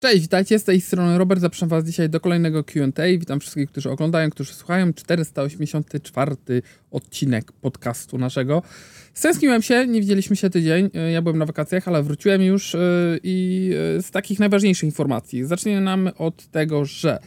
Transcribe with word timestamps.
Cześć, 0.00 0.20
witajcie 0.20 0.58
z 0.58 0.64
tej 0.64 0.80
strony 0.80 1.18
Robert. 1.18 1.40
Zapraszam 1.40 1.68
Was 1.68 1.84
dzisiaj 1.84 2.10
do 2.10 2.20
kolejnego 2.20 2.64
QA. 2.64 3.04
Witam 3.18 3.40
wszystkich, 3.40 3.70
którzy 3.70 3.90
oglądają, 3.90 4.30
którzy 4.30 4.54
słuchają. 4.54 4.92
484 4.92 6.36
odcinek 6.90 7.52
podcastu 7.52 8.18
naszego. 8.18 8.62
Stęskniłem 9.14 9.62
się, 9.62 9.86
nie 9.86 10.00
widzieliśmy 10.00 10.36
się 10.36 10.50
tydzień. 10.50 10.90
Ja 11.12 11.22
byłem 11.22 11.38
na 11.38 11.46
wakacjach, 11.46 11.88
ale 11.88 12.02
wróciłem 12.02 12.42
już 12.42 12.74
yy, 12.74 12.80
i 13.22 13.66
yy, 13.94 14.02
z 14.02 14.10
takich 14.10 14.38
najważniejszych 14.38 14.84
informacji. 14.84 15.44
Zaczniemy 15.44 16.14
od 16.14 16.46
tego, 16.46 16.84
że 16.84 17.18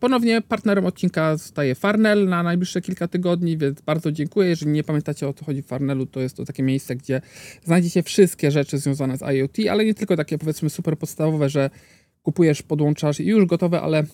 ponownie 0.00 0.40
partnerem 0.40 0.86
odcinka 0.86 1.36
zostaje 1.36 1.74
Farnell 1.74 2.28
na 2.28 2.42
najbliższe 2.42 2.80
kilka 2.80 3.08
tygodni, 3.08 3.58
więc 3.58 3.80
bardzo 3.80 4.12
dziękuję. 4.12 4.48
Jeżeli 4.48 4.70
nie 4.70 4.84
pamiętacie 4.84 5.28
o 5.28 5.32
co 5.32 5.44
chodzi 5.44 5.62
w 5.62 5.66
Farnellu, 5.66 6.06
to 6.06 6.20
jest 6.20 6.36
to 6.36 6.44
takie 6.44 6.62
miejsce, 6.62 6.96
gdzie 6.96 7.20
znajdziecie 7.64 8.02
wszystkie 8.02 8.50
rzeczy 8.50 8.78
związane 8.78 9.16
z 9.18 9.22
IoT, 9.22 9.56
ale 9.70 9.84
nie 9.84 9.94
tylko 9.94 10.16
takie 10.16 10.38
powiedzmy 10.38 10.70
super 10.70 10.98
podstawowe, 10.98 11.48
że 11.48 11.70
kupujesz, 12.22 12.62
podłączasz 12.62 13.20
i 13.20 13.26
już 13.26 13.46
gotowe, 13.46 13.80
ale 13.80 14.04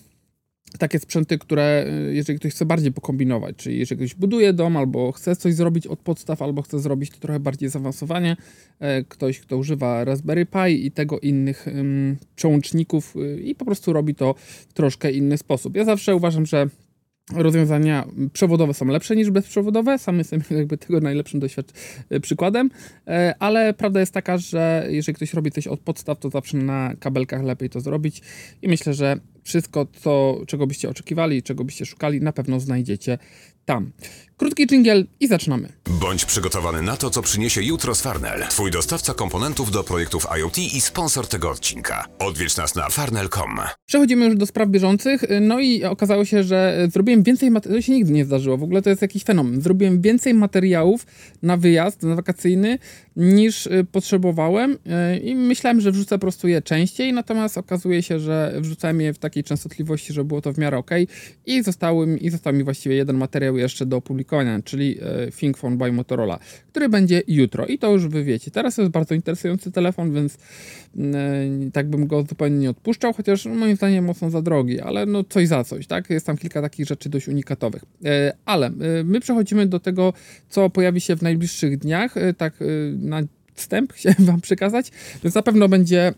takie 0.79 0.99
sprzęty, 0.99 1.37
które 1.37 1.85
y, 2.09 2.15
jeżeli 2.15 2.39
ktoś 2.39 2.51
chce 2.51 2.65
bardziej 2.65 2.91
pokombinować, 2.91 3.55
czyli 3.55 3.79
jeżeli 3.79 3.99
ktoś 3.99 4.15
buduje 4.15 4.53
dom, 4.53 4.77
albo 4.77 5.11
chce 5.11 5.35
coś 5.35 5.53
zrobić 5.53 5.87
od 5.87 5.99
podstaw, 5.99 6.41
albo 6.41 6.61
chce 6.61 6.79
zrobić 6.79 7.09
to 7.11 7.19
trochę 7.19 7.39
bardziej 7.39 7.69
zaawansowanie, 7.69 8.37
e, 8.79 9.03
ktoś, 9.03 9.39
kto 9.39 9.57
używa 9.57 10.03
Raspberry 10.03 10.45
Pi 10.45 10.85
i 10.85 10.91
tego 10.91 11.19
innych 11.19 11.67
um, 11.75 12.17
i 13.43 13.55
po 13.55 13.65
prostu 13.65 13.93
robi 13.93 14.15
to 14.15 14.35
w 14.69 14.73
troszkę 14.73 15.11
inny 15.11 15.37
sposób. 15.37 15.75
Ja 15.75 15.85
zawsze 15.85 16.15
uważam, 16.15 16.45
że 16.45 16.69
rozwiązania 17.33 18.07
przewodowe 18.33 18.73
są 18.73 18.85
lepsze 18.85 19.15
niż 19.15 19.31
bezprzewodowe. 19.31 19.99
Sam 19.99 20.17
jestem 20.17 20.41
jakby 20.57 20.77
tego 20.77 20.99
najlepszym 20.99 21.39
doświad- 21.39 21.73
przykładem, 22.21 22.69
e, 23.07 23.35
ale 23.39 23.73
prawda 23.73 23.99
jest 23.99 24.13
taka, 24.13 24.37
że 24.37 24.87
jeżeli 24.89 25.15
ktoś 25.15 25.33
robi 25.33 25.51
coś 25.51 25.67
od 25.67 25.79
podstaw, 25.79 26.19
to 26.19 26.29
zawsze 26.29 26.57
na 26.57 26.93
kabelkach 26.99 27.43
lepiej 27.43 27.69
to 27.69 27.81
zrobić 27.81 28.21
i 28.61 28.67
myślę, 28.67 28.93
że 28.93 29.19
wszystko, 29.43 29.87
co, 29.99 30.41
czego 30.47 30.67
byście 30.67 30.89
oczekiwali, 30.89 31.43
czego 31.43 31.63
byście 31.63 31.85
szukali, 31.85 32.21
na 32.21 32.33
pewno 32.33 32.59
znajdziecie 32.59 33.17
tam. 33.67 33.91
Krótki 34.37 34.67
dżingiel 34.67 35.05
i 35.19 35.27
zaczynamy. 35.27 35.69
Bądź 35.89 36.25
przygotowany 36.25 36.81
na 36.81 36.97
to, 36.97 37.09
co 37.09 37.21
przyniesie 37.21 37.61
jutro 37.61 37.95
z 37.95 38.01
Farnell. 38.01 38.47
Twój 38.49 38.71
dostawca 38.71 39.13
komponentów 39.13 39.71
do 39.71 39.83
projektów 39.83 40.27
IoT 40.39 40.57
i 40.57 40.81
sponsor 40.81 41.27
tego 41.27 41.49
odcinka. 41.49 42.05
Odwiedź 42.19 42.57
nas 42.57 42.75
na 42.75 42.89
farnell.com. 42.89 43.59
Przechodzimy 43.85 44.25
już 44.25 44.35
do 44.35 44.45
spraw 44.45 44.69
bieżących. 44.69 45.21
No 45.41 45.59
i 45.59 45.83
okazało 45.83 46.25
się, 46.25 46.43
że 46.43 46.87
zrobiłem 46.91 47.23
więcej 47.23 47.51
materiałów. 47.51 47.81
To 47.81 47.87
się 47.87 47.93
nigdy 47.93 48.11
nie 48.11 48.25
zdarzyło. 48.25 48.57
W 48.57 48.63
ogóle 48.63 48.81
to 48.81 48.89
jest 48.89 49.01
jakiś 49.01 49.23
fenomen. 49.23 49.61
Zrobiłem 49.61 50.01
więcej 50.01 50.33
materiałów 50.33 51.05
na 51.43 51.57
wyjazd, 51.57 52.03
na 52.03 52.15
wakacyjny, 52.15 52.79
niż 53.17 53.67
y, 53.67 53.85
potrzebowałem 53.91 54.71
y, 54.71 55.17
i 55.19 55.35
myślałem, 55.35 55.81
że 55.81 55.91
wrzucę 55.91 56.15
po 56.15 56.19
prostu 56.19 56.47
je 56.47 56.61
częściej, 56.61 57.13
natomiast 57.13 57.57
okazuje 57.57 58.03
się, 58.03 58.19
że 58.19 58.53
wrzucałem 58.59 59.01
je 59.01 59.13
w 59.13 59.19
takiej 59.19 59.43
częstotliwości, 59.43 60.13
że 60.13 60.23
było 60.23 60.41
to 60.41 60.53
w 60.53 60.57
miarę 60.57 60.77
ok 60.77 60.91
i, 61.45 61.63
zostały, 61.63 62.17
i 62.17 62.29
został 62.29 62.53
mi 62.53 62.63
właściwie 62.63 62.95
jeden 62.95 63.17
materiał 63.17 63.57
jeszcze 63.57 63.85
do 63.85 63.97
opublikowania, 63.97 64.61
czyli 64.61 64.99
y, 65.27 65.31
ThinkPhone 65.31 65.77
by 65.77 65.91
Motorola, 65.91 66.39
który 66.69 66.89
będzie 66.89 67.21
jutro 67.27 67.65
i 67.65 67.79
to 67.79 67.91
już 67.91 68.07
wy 68.07 68.23
wiecie. 68.23 68.51
Teraz 68.51 68.77
jest 68.77 68.91
bardzo 68.91 69.15
interesujący 69.15 69.71
telefon, 69.71 70.13
więc 70.13 70.37
tak 71.73 71.89
bym 71.89 72.07
go 72.07 72.23
zupełnie 72.29 72.57
nie 72.57 72.69
odpuszczał, 72.69 73.13
chociaż 73.13 73.45
moim 73.45 73.75
zdaniem 73.75 74.05
mocno 74.05 74.29
za 74.29 74.41
drogi, 74.41 74.79
ale 74.79 75.05
no 75.05 75.23
coś 75.23 75.47
za 75.47 75.63
coś, 75.63 75.87
tak? 75.87 76.09
Jest 76.09 76.25
tam 76.25 76.37
kilka 76.37 76.61
takich 76.61 76.85
rzeczy 76.85 77.09
dość 77.09 77.27
unikatowych. 77.27 77.83
Ale 78.45 78.71
my 79.03 79.19
przechodzimy 79.19 79.65
do 79.65 79.79
tego, 79.79 80.13
co 80.49 80.69
pojawi 80.69 81.01
się 81.01 81.15
w 81.15 81.21
najbliższych 81.21 81.77
dniach, 81.77 82.15
tak 82.37 82.53
na 83.07 83.21
wstęp 83.53 83.93
chciałem 83.97 84.25
wam 84.25 84.41
przekazać, 84.41 84.91
więc 85.23 85.35
na 85.35 85.41
pewno 85.41 85.69
będzie 85.69 86.13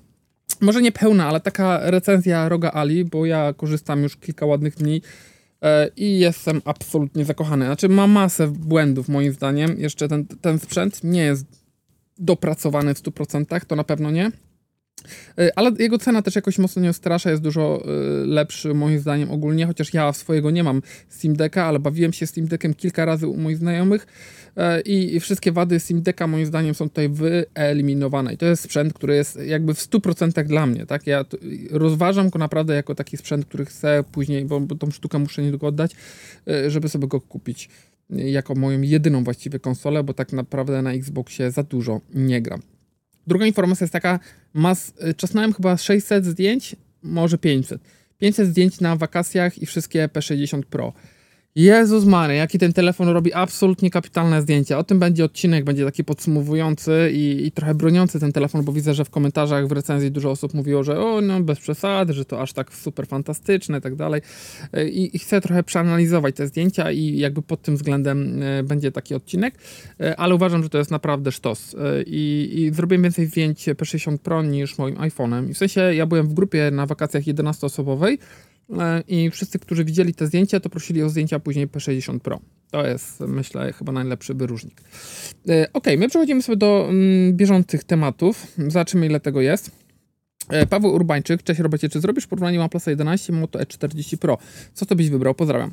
może 0.61 0.81
nie 0.81 0.91
pełna, 0.91 1.27
ale 1.27 1.39
taka 1.39 1.79
recenzja 1.91 2.49
Roga 2.49 2.71
Ali, 2.71 3.05
bo 3.05 3.25
ja 3.25 3.53
korzystam 3.53 4.03
już 4.03 4.17
kilka 4.17 4.45
ładnych 4.45 4.75
dni 4.75 5.01
e, 5.61 5.89
i 5.97 6.19
jestem 6.19 6.61
absolutnie 6.65 7.25
zakochany. 7.25 7.65
Znaczy 7.65 7.89
ma 7.89 8.07
masę 8.07 8.47
błędów 8.47 9.09
moim 9.09 9.33
zdaniem. 9.33 9.79
Jeszcze 9.79 10.07
ten, 10.07 10.25
ten 10.25 10.59
sprzęt 10.59 11.03
nie 11.03 11.21
jest 11.21 11.45
dopracowany 12.17 12.93
w 12.93 13.01
100%, 13.03 13.65
to 13.65 13.75
na 13.75 13.83
pewno 13.83 14.11
nie. 14.11 14.31
E, 15.37 15.51
ale 15.55 15.71
jego 15.79 15.97
cena 15.97 16.21
też 16.21 16.35
jakoś 16.35 16.57
mocno 16.57 16.81
nie 16.81 16.93
strasza, 16.93 17.29
jest 17.29 17.41
dużo 17.41 17.83
e, 17.85 17.89
lepszy 18.25 18.73
moim 18.73 18.99
zdaniem 18.99 19.31
ogólnie, 19.31 19.65
chociaż 19.65 19.93
ja 19.93 20.13
swojego 20.13 20.51
nie 20.51 20.63
mam 20.63 20.81
Steam 21.09 21.35
Decka, 21.35 21.65
ale 21.65 21.79
bawiłem 21.79 22.13
się 22.13 22.27
Steam 22.27 22.47
Deckiem 22.47 22.73
kilka 22.73 23.05
razy 23.05 23.27
u 23.27 23.37
moich 23.37 23.57
znajomych 23.57 24.07
e, 24.57 24.81
i 24.81 25.19
wszystkie 25.19 25.51
wady 25.51 25.79
Steam 25.79 26.01
Decka 26.01 26.27
moim 26.27 26.45
zdaniem 26.45 26.73
są 26.73 26.89
tutaj 26.89 27.09
wyeliminowane. 27.09 28.33
I 28.33 28.37
to 28.37 28.45
jest 28.45 28.63
sprzęt, 28.63 28.93
który 28.93 29.15
jest 29.15 29.39
jakby 29.45 29.73
w 29.73 29.79
100% 29.79 30.43
dla 30.43 30.65
mnie, 30.65 30.85
tak? 30.85 31.07
Ja 31.07 31.25
rozważam 31.71 32.29
go 32.29 32.39
naprawdę 32.39 32.75
jako 32.75 32.95
taki 32.95 33.17
sprzęt, 33.17 33.45
który 33.45 33.65
chcę 33.65 34.03
później, 34.11 34.45
bo, 34.45 34.59
bo 34.59 34.75
tą 34.75 34.91
sztukę 34.91 35.19
muszę 35.19 35.43
niedługo 35.43 35.67
oddać, 35.67 35.95
żeby 36.67 36.89
sobie 36.89 37.07
go 37.07 37.21
kupić 37.21 37.69
jako 38.09 38.55
moją 38.55 38.81
jedyną 38.81 39.23
właściwie 39.23 39.59
konsolę, 39.59 40.03
bo 40.03 40.13
tak 40.13 40.33
naprawdę 40.33 40.81
na 40.81 40.93
Xboxie 40.93 41.51
za 41.51 41.63
dużo 41.63 42.01
nie 42.13 42.41
gram. 42.41 42.61
Druga 43.29 43.45
informacja 43.45 43.83
jest 43.83 43.93
taka, 43.93 44.19
mas, 44.53 44.93
czasnąłem 45.17 45.53
chyba 45.53 45.77
600 45.77 46.25
zdjęć, 46.25 46.75
może 47.03 47.37
500. 47.37 47.81
500 48.17 48.47
zdjęć 48.47 48.79
na 48.79 48.95
wakacjach 48.95 49.57
i 49.61 49.65
wszystkie 49.65 50.07
P60 50.07 50.61
Pro. 50.63 50.93
Jezus 51.59 52.05
Mary, 52.05 52.35
jaki 52.35 52.59
ten 52.59 52.73
telefon 52.73 53.07
robi 53.09 53.33
absolutnie 53.33 53.91
kapitalne 53.91 54.41
zdjęcia. 54.41 54.77
O 54.77 54.83
tym 54.83 54.99
będzie 54.99 55.25
odcinek, 55.25 55.63
będzie 55.63 55.85
taki 55.85 56.03
podsumowujący 56.03 57.11
i, 57.13 57.45
i, 57.47 57.51
trochę 57.51 57.75
broniący 57.75 58.19
ten 58.19 58.31
telefon, 58.31 58.63
bo 58.63 58.71
widzę, 58.71 58.93
że 58.93 59.05
w 59.05 59.09
komentarzach 59.09 59.67
w 59.67 59.71
recenzji 59.71 60.11
dużo 60.11 60.31
osób 60.31 60.53
mówiło, 60.53 60.83
że 60.83 60.99
o, 60.99 61.21
no 61.21 61.39
bez 61.41 61.59
przesady, 61.59 62.13
że 62.13 62.25
to 62.25 62.41
aż 62.41 62.53
tak 62.53 62.73
super 62.75 63.07
fantastyczne 63.07 63.77
i 63.77 63.81
tak 63.81 63.95
dalej. 63.95 64.21
I, 64.91 65.19
chcę 65.19 65.41
trochę 65.41 65.63
przeanalizować 65.63 66.35
te 66.35 66.47
zdjęcia 66.47 66.91
i 66.91 67.17
jakby 67.17 67.41
pod 67.41 67.61
tym 67.61 67.75
względem 67.75 68.43
e, 68.43 68.63
będzie 68.63 68.91
taki 68.91 69.15
odcinek, 69.15 69.55
e, 69.99 70.19
ale 70.19 70.35
uważam, 70.35 70.63
że 70.63 70.69
to 70.69 70.77
jest 70.77 70.91
naprawdę 70.91 71.31
sztos. 71.31 71.75
E, 71.75 72.03
I, 72.03 72.49
i 72.61 72.73
zrobiłem 72.73 73.03
więcej 73.03 73.25
zdjęć 73.25 73.65
P60 73.65 74.17
Pro 74.17 74.43
niż 74.43 74.77
moim 74.77 74.95
iPhone'em. 74.95 75.49
I 75.49 75.53
w 75.53 75.57
sensie 75.57 75.81
ja 75.81 76.05
byłem 76.05 76.27
w 76.27 76.33
grupie 76.33 76.71
na 76.71 76.85
wakacjach 76.85 77.23
11-osobowej, 77.23 78.17
E, 78.17 78.48
I 79.07 79.29
wszyscy, 79.29 79.59
którzy 79.59 79.85
widzieli 79.85 80.13
te 80.13 80.27
zdjęcia, 80.27 80.59
to 80.59 80.69
prosili 80.69 81.03
o 81.03 81.09
zdjęcia 81.09 81.39
później 81.39 81.67
P60 81.67 82.19
Pro. 82.19 82.39
To 82.71 82.87
jest, 82.87 83.19
myślę, 83.19 83.73
chyba 83.73 83.91
najlepszy 83.91 84.33
wyróżnik. 84.33 84.81
E, 85.49 85.73
ok, 85.73 85.85
my 85.97 86.07
przechodzimy 86.09 86.41
sobie 86.41 86.57
do 86.57 86.87
mm, 86.89 87.37
bieżących 87.37 87.83
tematów. 87.83 88.47
Zobaczymy, 88.67 89.05
ile 89.05 89.19
tego 89.19 89.41
jest. 89.41 89.71
E, 90.49 90.65
Paweł 90.65 90.93
Urbańczyk, 90.93 91.43
cześć 91.43 91.59
Robercie, 91.59 91.89
czy 91.89 91.99
zrobisz 91.99 92.27
porównanie 92.27 92.59
OnePlus 92.59 92.87
11 92.87 93.33
Moto 93.33 93.59
E40 93.59 94.17
Pro? 94.17 94.37
Co 94.73 94.85
to 94.85 94.95
byś 94.95 95.09
wybrał? 95.09 95.35
Pozdrawiam. 95.35 95.71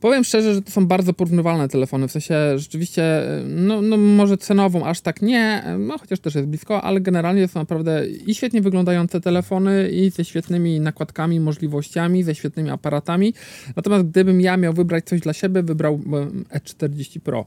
Powiem 0.00 0.24
szczerze, 0.24 0.54
że 0.54 0.62
to 0.62 0.70
są 0.70 0.86
bardzo 0.86 1.12
porównywalne 1.12 1.68
telefony, 1.68 2.08
w 2.08 2.12
sensie 2.12 2.34
rzeczywiście, 2.56 3.22
no, 3.44 3.82
no 3.82 3.96
może 3.96 4.38
cenową 4.38 4.86
aż 4.86 5.00
tak 5.00 5.22
nie, 5.22 5.64
no 5.78 5.98
chociaż 5.98 6.20
też 6.20 6.34
jest 6.34 6.48
blisko, 6.48 6.82
ale 6.82 7.00
generalnie 7.00 7.48
są 7.48 7.60
naprawdę 7.60 8.08
i 8.08 8.34
świetnie 8.34 8.62
wyglądające 8.62 9.20
telefony 9.20 9.90
i 9.90 10.10
ze 10.10 10.24
świetnymi 10.24 10.80
nakładkami, 10.80 11.40
możliwościami, 11.40 12.22
ze 12.22 12.34
świetnymi 12.34 12.70
aparatami. 12.70 13.34
Natomiast 13.76 14.04
gdybym 14.04 14.40
ja 14.40 14.56
miał 14.56 14.72
wybrać 14.72 15.04
coś 15.04 15.20
dla 15.20 15.32
siebie, 15.32 15.62
wybrałbym 15.62 16.44
E40 16.54 17.20
Pro. 17.20 17.46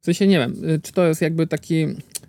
W 0.00 0.04
sensie 0.04 0.26
nie 0.26 0.38
wiem, 0.38 0.64
y, 0.70 0.80
czy 0.80 0.92
to 0.92 1.06
jest 1.06 1.22
jakby 1.22 1.46
taki 1.46 1.86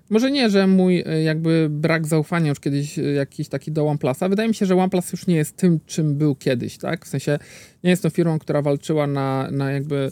może 0.10 0.32
nie, 0.32 0.50
że 0.50 0.68
mój 0.68 1.04
e, 1.06 1.24
jakby 1.24 1.68
brak 1.70 2.08
zaufania 2.08 2.50
już 2.50 2.60
kiedyś 2.60 3.00
e, 3.00 3.02
jakiś 3.02 3.50
taki 3.50 3.72
do 3.72 3.88
OnePlusa. 3.88 4.30
Wydaje 4.30 4.50
mi 4.50 4.56
się, 4.56 4.66
że 4.66 4.76
OnePlus 4.76 5.12
już 5.12 5.28
nie 5.28 5.36
jest 5.36 5.56
tym, 5.56 5.80
czym 5.86 6.16
był 6.16 6.36
kiedyś, 6.36 6.78
tak? 6.78 7.06
W 7.06 7.10
sensie 7.10 7.40
nie 7.84 7.90
jest 7.90 8.04
to 8.04 8.10
firmą, 8.10 8.40
która 8.40 8.62
walczyła 8.62 9.08
na, 9.08 9.52
na 9.52 9.72
jakby 9.72 10.12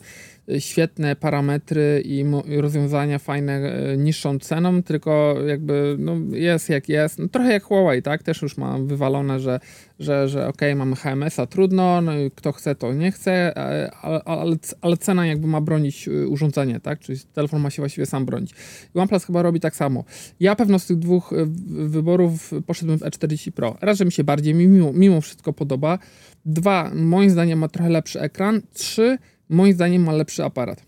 świetne 0.59 1.15
parametry 1.15 2.01
i 2.05 2.25
rozwiązania 2.61 3.19
fajne 3.19 3.53
e, 3.53 3.97
niższą 3.97 4.39
ceną, 4.39 4.83
tylko 4.83 5.35
jakby 5.47 5.95
no, 5.99 6.15
jest 6.31 6.69
jak 6.69 6.89
jest. 6.89 7.19
No, 7.19 7.27
trochę 7.27 7.53
jak 7.53 7.63
Huawei, 7.63 8.01
tak? 8.01 8.23
Też 8.23 8.41
już 8.41 8.57
mam 8.57 8.87
wywalone, 8.87 9.39
że, 9.39 9.59
że, 9.99 10.27
że 10.27 10.47
ok, 10.47 10.61
mamy 10.75 10.95
HMS-a, 10.95 11.45
trudno, 11.45 12.01
no, 12.01 12.11
kto 12.35 12.51
chce, 12.51 12.75
to 12.75 12.93
nie 12.93 13.11
chce, 13.11 13.31
e, 13.57 13.91
ale, 14.01 14.23
ale, 14.23 14.55
ale, 14.81 14.97
cena 14.97 15.25
jakby 15.25 15.47
ma 15.47 15.61
bronić 15.61 16.07
e, 16.07 16.27
urządzenie, 16.27 16.79
tak? 16.79 16.99
Czyli 16.99 17.19
telefon 17.33 17.61
ma 17.61 17.69
się 17.69 17.81
właściwie 17.81 18.05
sam 18.05 18.25
bronić. 18.25 18.53
OnePlus 18.93 19.25
chyba 19.25 19.41
robi 19.41 19.59
tak 19.59 19.75
samo. 19.75 20.03
Ja 20.39 20.55
pewno 20.55 20.79
z 20.79 20.85
tych 20.85 20.97
dwóch 20.97 21.33
wyborów 21.67 22.51
poszedłbym 22.65 22.99
w 22.99 23.01
E40 23.01 23.51
Pro. 23.51 23.77
Raz, 23.81 23.97
że 23.97 24.05
mi 24.05 24.11
się 24.11 24.23
bardziej 24.23 24.53
mimo, 24.55 24.93
mimo 24.93 25.21
wszystko 25.21 25.53
podoba. 25.53 25.99
Dwa, 26.45 26.91
moim 26.95 27.29
zdaniem 27.29 27.59
ma 27.59 27.67
trochę 27.67 27.89
lepszy 27.89 28.19
ekran. 28.19 28.61
Trzy, 28.73 29.17
moim 29.49 29.73
zdaniem 29.73 30.03
ma 30.03 30.11
lepszy 30.11 30.43
aparat. 30.43 30.87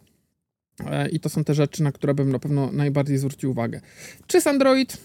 E, 0.85 1.09
I 1.09 1.19
to 1.19 1.29
są 1.29 1.44
te 1.44 1.53
rzeczy, 1.53 1.83
na 1.83 1.91
które 1.91 2.13
bym 2.13 2.31
na 2.31 2.39
pewno 2.39 2.71
najbardziej 2.71 3.17
zwrócił 3.17 3.51
uwagę. 3.51 3.81
Czy 4.27 4.38
jest 4.38 4.47
Android? 4.47 4.97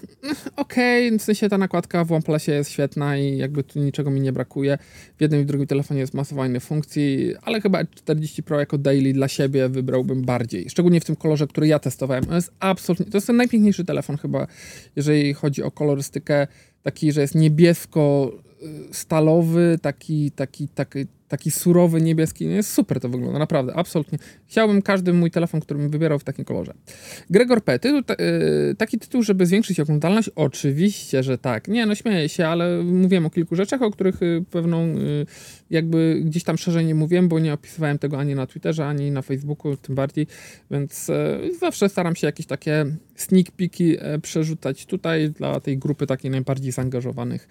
Okej, 0.56 1.06
okay. 1.09 1.19
w 1.19 1.23
sensie 1.23 1.49
ta 1.49 1.59
nakładka 1.59 2.05
w 2.05 2.12
OnePlusie 2.12 2.53
jest 2.53 2.71
świetna 2.71 3.19
i 3.19 3.37
jakby 3.37 3.65
tu 3.65 3.79
niczego 3.79 4.11
mi 4.11 4.21
nie 4.21 4.33
brakuje. 4.33 4.79
W 5.19 5.21
jednym 5.21 5.41
i 5.41 5.45
drugim 5.45 5.67
telefonie 5.67 6.01
jest 6.01 6.15
masa 6.15 6.37
fajnych 6.37 6.62
funkcji, 6.62 7.35
ale 7.43 7.61
chyba 7.61 7.85
40 7.85 8.43
Pro 8.43 8.61
jako 8.61 8.79
daily 8.79 9.12
dla 9.12 9.29
siebie 9.29 9.69
wybrałbym 9.69 10.23
bardziej. 10.23 10.71
Szczególnie 10.71 11.01
w 11.01 11.05
tym 11.05 11.17
kolorze, 11.17 11.47
który 11.47 11.67
ja 11.67 11.79
testowałem. 11.79 12.25
To 12.25 12.35
jest 12.35 12.53
absolutnie, 12.61 13.06
to 13.06 13.17
jest 13.17 13.27
ten 13.27 13.37
najpiękniejszy 13.37 13.85
telefon 13.85 14.17
chyba, 14.17 14.47
jeżeli 14.97 15.35
chodzi 15.35 15.62
o 15.62 15.71
kolorystykę. 15.71 16.47
Taki, 16.83 17.12
że 17.12 17.21
jest 17.21 17.35
niebiesko 17.35 18.33
stalowy, 18.93 19.79
taki, 19.83 20.31
taki, 20.31 20.69
taki, 20.69 21.06
taki 21.29 21.50
surowy, 21.50 22.00
niebieski. 22.03 22.44
Jest 22.44 22.73
super 22.73 23.00
to 23.00 23.09
wygląda, 23.09 23.38
naprawdę, 23.38 23.75
absolutnie. 23.75 24.19
Chciałbym 24.47 24.82
każdy 24.82 25.12
mój 25.12 25.31
telefon, 25.31 25.61
który 25.61 25.81
bym 25.81 25.91
wybierał 25.91 26.19
w 26.19 26.25
takim 26.25 26.44
kolorze. 26.44 26.75
Gregor 27.31 27.65
P. 27.65 27.79
Tytuł, 27.79 28.03
t- 28.03 28.17
yy, 28.19 28.75
taki 28.75 28.99
tytuł, 28.99 29.23
żeby 29.23 29.47
zwiększyć 29.47 29.81
oglądalność? 29.81 30.31
Oczywiście, 30.35 31.23
że 31.23 31.38
tak. 31.38 31.69
Nie, 31.69 31.87
no 31.87 31.94
śmieję 31.94 32.29
się, 32.29 32.47
ale 32.47 32.82
mówiłem 32.82 33.26
o 33.26 33.31
kilku 33.31 33.56
rzeczach, 33.56 33.82
o 33.82 33.91
których 33.91 34.21
yy, 34.21 34.44
pewną 34.50 34.87
yy, 34.87 35.26
jakby 35.71 36.23
gdzieś 36.25 36.44
tam 36.44 36.59
szerzej 36.59 36.87
nie 36.87 36.94
mówiłem, 36.94 37.29
bo 37.29 37.38
nie 37.38 37.53
opisywałem 37.53 37.99
tego 37.99 38.19
ani 38.19 38.35
na 38.35 38.47
Twitterze, 38.47 38.87
ani 38.87 39.11
na 39.11 39.23
Facebooku, 39.23 39.77
tym 39.77 39.94
bardziej, 39.94 40.27
więc 40.70 41.11
zawsze 41.61 41.88
staram 41.88 42.17
się 42.17 42.27
jakieś 42.27 42.47
takie 42.47 42.87
sneak 43.15 43.50
peeki 43.50 43.97
przerzucać 44.23 44.87
tutaj 44.87 45.31
dla 45.31 45.61
tej 45.61 45.79
grupy 45.79 46.06
takiej 46.06 46.31
najbardziej 46.31 46.73
zaangażowanych 46.73 47.49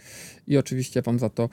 i 0.47 0.57
oczywiście 0.57 1.01
Wam 1.01 1.19
za 1.19 1.29
to 1.29 1.49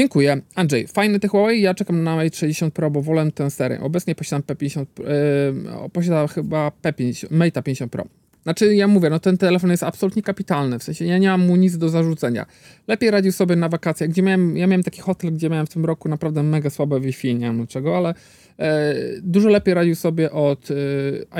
Dziękuję. 0.00 0.40
Andrzej, 0.54 0.86
fajny 0.86 1.20
te 1.20 1.28
Huawei. 1.28 1.60
Ja 1.60 1.74
czekam 1.74 2.02
na 2.02 2.16
Mate 2.16 2.36
60 2.36 2.74
Pro, 2.74 2.90
bo 2.90 3.02
wolę 3.02 3.32
tę 3.32 3.50
serię. 3.50 3.80
Obecnie 3.80 4.14
posiadam 4.14 4.42
P50, 4.42 4.86
yy, 4.98 5.90
posiadam 5.92 6.28
chyba 6.28 6.72
P50, 6.82 7.26
Mate 7.30 7.62
50 7.62 7.92
Pro. 7.92 8.04
Znaczy, 8.42 8.74
ja 8.74 8.88
mówię, 8.88 9.10
no 9.10 9.18
ten 9.18 9.38
telefon 9.38 9.70
jest 9.70 9.82
absolutnie 9.82 10.22
kapitalny, 10.22 10.78
w 10.78 10.82
sensie 10.82 11.04
ja 11.04 11.18
nie 11.18 11.28
mam 11.28 11.46
mu 11.46 11.56
nic 11.56 11.78
do 11.78 11.88
zarzucenia. 11.88 12.46
Lepiej 12.88 13.10
radził 13.10 13.32
sobie 13.32 13.56
na 13.56 13.68
wakacjach, 13.68 14.10
gdzie 14.10 14.22
miałem, 14.22 14.56
ja 14.56 14.66
miałem 14.66 14.82
taki 14.82 15.00
hotel, 15.00 15.32
gdzie 15.32 15.50
miałem 15.50 15.66
w 15.66 15.70
tym 15.70 15.84
roku 15.84 16.08
naprawdę 16.08 16.42
mega 16.42 16.70
słabe 16.70 17.00
Wi-Fi, 17.00 17.34
nie 17.34 17.46
wiem 17.46 17.56
dlaczego, 17.56 17.96
ale 17.96 18.14
e, 18.58 18.94
dużo 19.22 19.48
lepiej 19.48 19.74
radził 19.74 19.94
sobie 19.94 20.30
od 20.30 20.68
e, 20.70 20.74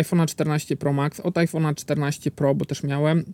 iPhone'a 0.03 0.27
14 0.27 0.77
Pro 0.77 0.93
Max, 0.93 1.21
od 1.21 1.35
iPhone'a 1.35 1.75
14 1.75 2.31
Pro, 2.31 2.55
bo 2.55 2.65
też 2.65 2.83
miałem, 2.83 3.25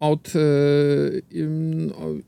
od 0.00 0.32
y, 0.36 1.22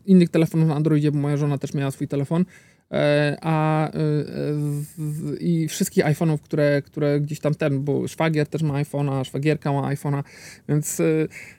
innych 0.07 0.29
telefonów 0.29 0.69
na 0.69 0.77
Androidzie, 0.77 1.13
bo 1.13 1.19
moja 1.19 1.37
żona 1.37 1.59
też 1.59 1.75
miała 1.75 1.91
swój 1.91 2.09
telefon. 2.09 2.45
E, 2.93 3.37
a 3.41 3.89
y, 3.89 5.37
i 5.41 5.69
wszystkich 5.69 6.05
iPhone'ów, 6.05 6.39
które, 6.39 6.83
które 6.83 7.21
gdzieś 7.21 7.41
tam 7.41 7.55
ten, 7.55 7.85
bo 7.85 8.09
szwagier 8.09 8.47
też 8.47 8.63
ma 8.63 8.83
iPhone'a, 8.83 9.25
szwagierka 9.25 9.73
ma 9.73 9.95
iPhone'a, 9.95 10.23
więc 10.69 11.03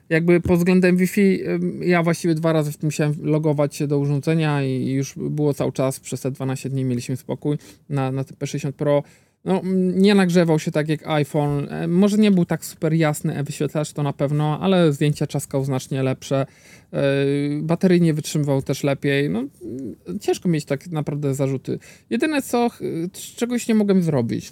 jakby 0.10 0.42
pod 0.42 0.58
względem 0.58 0.98
Wi-Fi 0.98 1.40
ja 1.82 2.04
właściwie 2.04 2.36
dwa 2.36 2.54
razy 2.54 2.72
tym 2.72 2.88
musiałem 2.88 3.14
logować 3.22 3.76
się 3.76 3.88
do 3.88 4.00
urządzenia 4.00 4.64
i 4.64 4.92
już 4.92 5.14
było 5.18 5.54
cały 5.54 5.72
czas, 5.72 6.00
przez 6.00 6.22
te 6.22 6.32
12 6.32 6.70
dni 6.70 6.86
mieliśmy 6.86 7.18
spokój 7.18 7.58
na, 7.90 8.12
na 8.12 8.24
P60 8.24 8.72
Pro 8.72 9.04
no, 9.46 9.62
nie 9.96 10.16
nagrzewał 10.16 10.60
się 10.60 10.72
tak 10.72 10.90
jak 10.90 11.08
iPhone. 11.08 11.68
E, 11.70 11.88
może 11.88 12.18
nie 12.18 12.32
był 12.32 12.46
tak 12.46 12.66
super 12.66 12.94
jasny 12.94 13.36
e-wyświetlacz, 13.36 13.94
to 13.94 14.04
na 14.04 14.14
pewno, 14.14 14.60
ale 14.62 14.94
zdjęcia 14.94 15.28
czaskał 15.28 15.66
znacznie 15.66 16.04
lepsze. 16.04 16.46
E, 16.94 17.02
baterii 17.62 18.02
nie 18.02 18.14
wytrzymywał 18.14 18.62
też 18.62 18.84
lepiej. 18.84 19.30
No, 19.30 19.44
ciężko 20.22 20.50
mieć 20.50 20.66
tak 20.66 20.88
naprawdę 20.88 21.34
zarzuty. 21.34 21.80
Jedyne 22.10 22.42
co, 22.42 22.70
czegoś 23.36 23.68
nie 23.68 23.76
mogłem 23.76 24.04
zrobić 24.04 24.52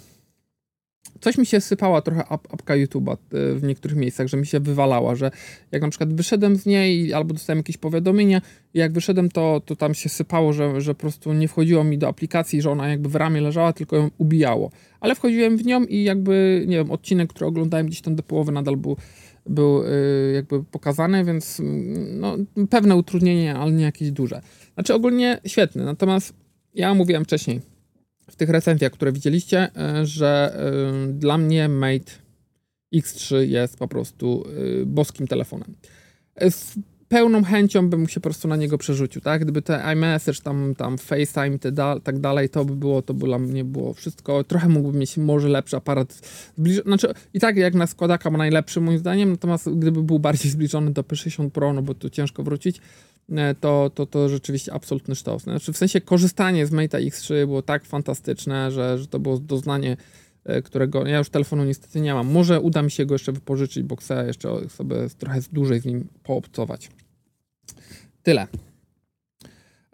coś 1.20 1.38
mi 1.38 1.46
się 1.46 1.60
sypała 1.60 2.02
trochę 2.02 2.24
ap 2.28 2.54
apka 2.54 2.74
YouTube'a 2.74 3.12
e, 3.12 3.54
w 3.54 3.62
niektórych 3.62 3.96
miejscach, 3.96 4.28
że 4.28 4.36
mi 4.36 4.46
się 4.46 4.60
wywalała, 4.60 5.14
że 5.14 5.30
jak 5.72 5.82
na 5.82 5.88
przykład 5.88 6.14
wyszedłem 6.14 6.56
z 6.56 6.66
niej 6.66 7.14
albo 7.14 7.34
dostałem 7.34 7.58
jakieś 7.58 7.76
powiadomienie 7.76 8.40
i 8.74 8.78
jak 8.78 8.92
wyszedłem, 8.92 9.28
to, 9.28 9.62
to 9.64 9.76
tam 9.76 9.94
się 9.94 10.08
sypało, 10.08 10.52
że, 10.52 10.80
że 10.80 10.94
po 10.94 11.00
prostu 11.00 11.32
nie 11.32 11.48
wchodziło 11.48 11.84
mi 11.84 11.98
do 11.98 12.08
aplikacji, 12.08 12.62
że 12.62 12.70
ona 12.70 12.88
jakby 12.88 13.08
w 13.08 13.14
ramie 13.14 13.40
leżała, 13.40 13.72
tylko 13.72 13.96
ją 13.96 14.10
ubijało. 14.18 14.70
Ale 15.00 15.14
wchodziłem 15.14 15.56
w 15.56 15.66
nią 15.66 15.84
i 15.84 16.02
jakby, 16.02 16.64
nie 16.68 16.76
wiem, 16.76 16.90
odcinek, 16.90 17.30
który 17.30 17.46
oglądałem 17.46 17.86
gdzieś 17.86 18.00
tam 18.00 18.14
do 18.14 18.22
połowy 18.22 18.52
nadal 18.52 18.76
był, 18.76 18.96
był 19.46 19.82
yy, 19.82 20.32
jakby 20.34 20.64
pokazany, 20.64 21.24
więc 21.24 21.60
mm, 21.60 22.20
no, 22.20 22.36
pewne 22.70 22.96
utrudnienie, 22.96 23.54
ale 23.54 23.72
nie 23.72 23.84
jakieś 23.84 24.10
duże. 24.10 24.40
Znaczy 24.74 24.94
ogólnie 24.94 25.40
świetny, 25.46 25.84
natomiast 25.84 26.34
ja 26.74 26.94
mówiłem 26.94 27.24
wcześniej, 27.24 27.60
w 28.30 28.36
tych 28.36 28.50
recenzjach, 28.50 28.92
które 28.92 29.12
widzieliście, 29.12 29.70
e, 29.76 30.06
że 30.06 30.56
e, 31.08 31.12
dla 31.12 31.38
mnie 31.38 31.68
Mate 31.68 32.12
X3 32.94 33.36
jest 33.36 33.78
po 33.78 33.88
prostu 33.88 34.44
e, 34.82 34.86
boskim 34.86 35.26
telefonem. 35.26 35.74
Z 36.50 36.74
pełną 37.08 37.44
chęcią 37.44 37.90
bym 37.90 38.08
się 38.08 38.20
po 38.20 38.24
prostu 38.24 38.48
na 38.48 38.56
niego 38.56 38.78
przerzucił, 38.78 39.20
tak? 39.20 39.42
Gdyby 39.42 39.62
te 39.62 39.92
iMessage, 39.94 40.40
tam, 40.42 40.74
tam 40.74 40.98
FaceTime 40.98 41.56
i 41.70 41.72
da, 41.72 42.00
tak 42.00 42.18
dalej, 42.18 42.48
to 42.48 42.64
by 42.64 42.76
było, 42.76 43.02
to 43.02 43.14
by 43.14 43.26
dla 43.26 43.38
mnie 43.38 43.64
było 43.64 43.94
wszystko. 43.94 44.44
Trochę 44.44 44.68
mógłbym 44.68 45.00
mieć 45.00 45.16
może 45.16 45.48
lepszy 45.48 45.76
aparat. 45.76 46.20
Zbliż... 46.56 46.82
Znaczy, 46.82 47.14
i 47.34 47.40
tak 47.40 47.56
jak 47.56 47.74
na 47.74 47.86
składaka 47.86 48.30
ma 48.30 48.38
najlepszy 48.38 48.80
moim 48.80 48.98
zdaniem, 48.98 49.30
natomiast 49.30 49.70
gdyby 49.70 50.02
był 50.02 50.18
bardziej 50.18 50.50
zbliżony 50.50 50.90
do 50.90 51.02
P60 51.02 51.50
Pro, 51.50 51.72
no 51.72 51.82
bo 51.82 51.94
tu 51.94 52.10
ciężko 52.10 52.42
wrócić, 52.42 52.80
to, 53.60 53.90
to, 53.94 54.06
to 54.06 54.28
rzeczywiście 54.28 54.72
absolutny 54.72 55.14
sztos. 55.14 55.42
Znaczy 55.42 55.72
w 55.72 55.76
sensie 55.76 56.00
korzystanie 56.00 56.66
z 56.66 56.70
Mate 56.70 56.98
X3 56.98 57.46
było 57.46 57.62
tak 57.62 57.84
fantastyczne, 57.84 58.70
że, 58.70 58.98
że 58.98 59.06
to 59.06 59.18
było 59.18 59.38
doznanie, 59.38 59.96
e, 60.44 60.62
którego 60.62 61.06
ja 61.06 61.18
już 61.18 61.30
telefonu 61.30 61.64
niestety 61.64 62.00
nie 62.00 62.14
mam. 62.14 62.26
Może 62.26 62.60
uda 62.60 62.82
mi 62.82 62.90
się 62.90 63.06
go 63.06 63.14
jeszcze 63.14 63.32
wypożyczyć, 63.32 63.82
bo 63.82 63.96
chcę 63.96 64.26
jeszcze 64.26 64.68
sobie 64.68 64.96
trochę 65.18 65.40
dłużej 65.52 65.80
z 65.80 65.84
nim 65.84 66.08
poobcować. 66.22 66.90
Tyle. 68.22 68.46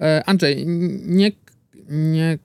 E, 0.00 0.22
Andrzej, 0.26 0.66
nie, 1.06 1.32
nie, 1.88 2.38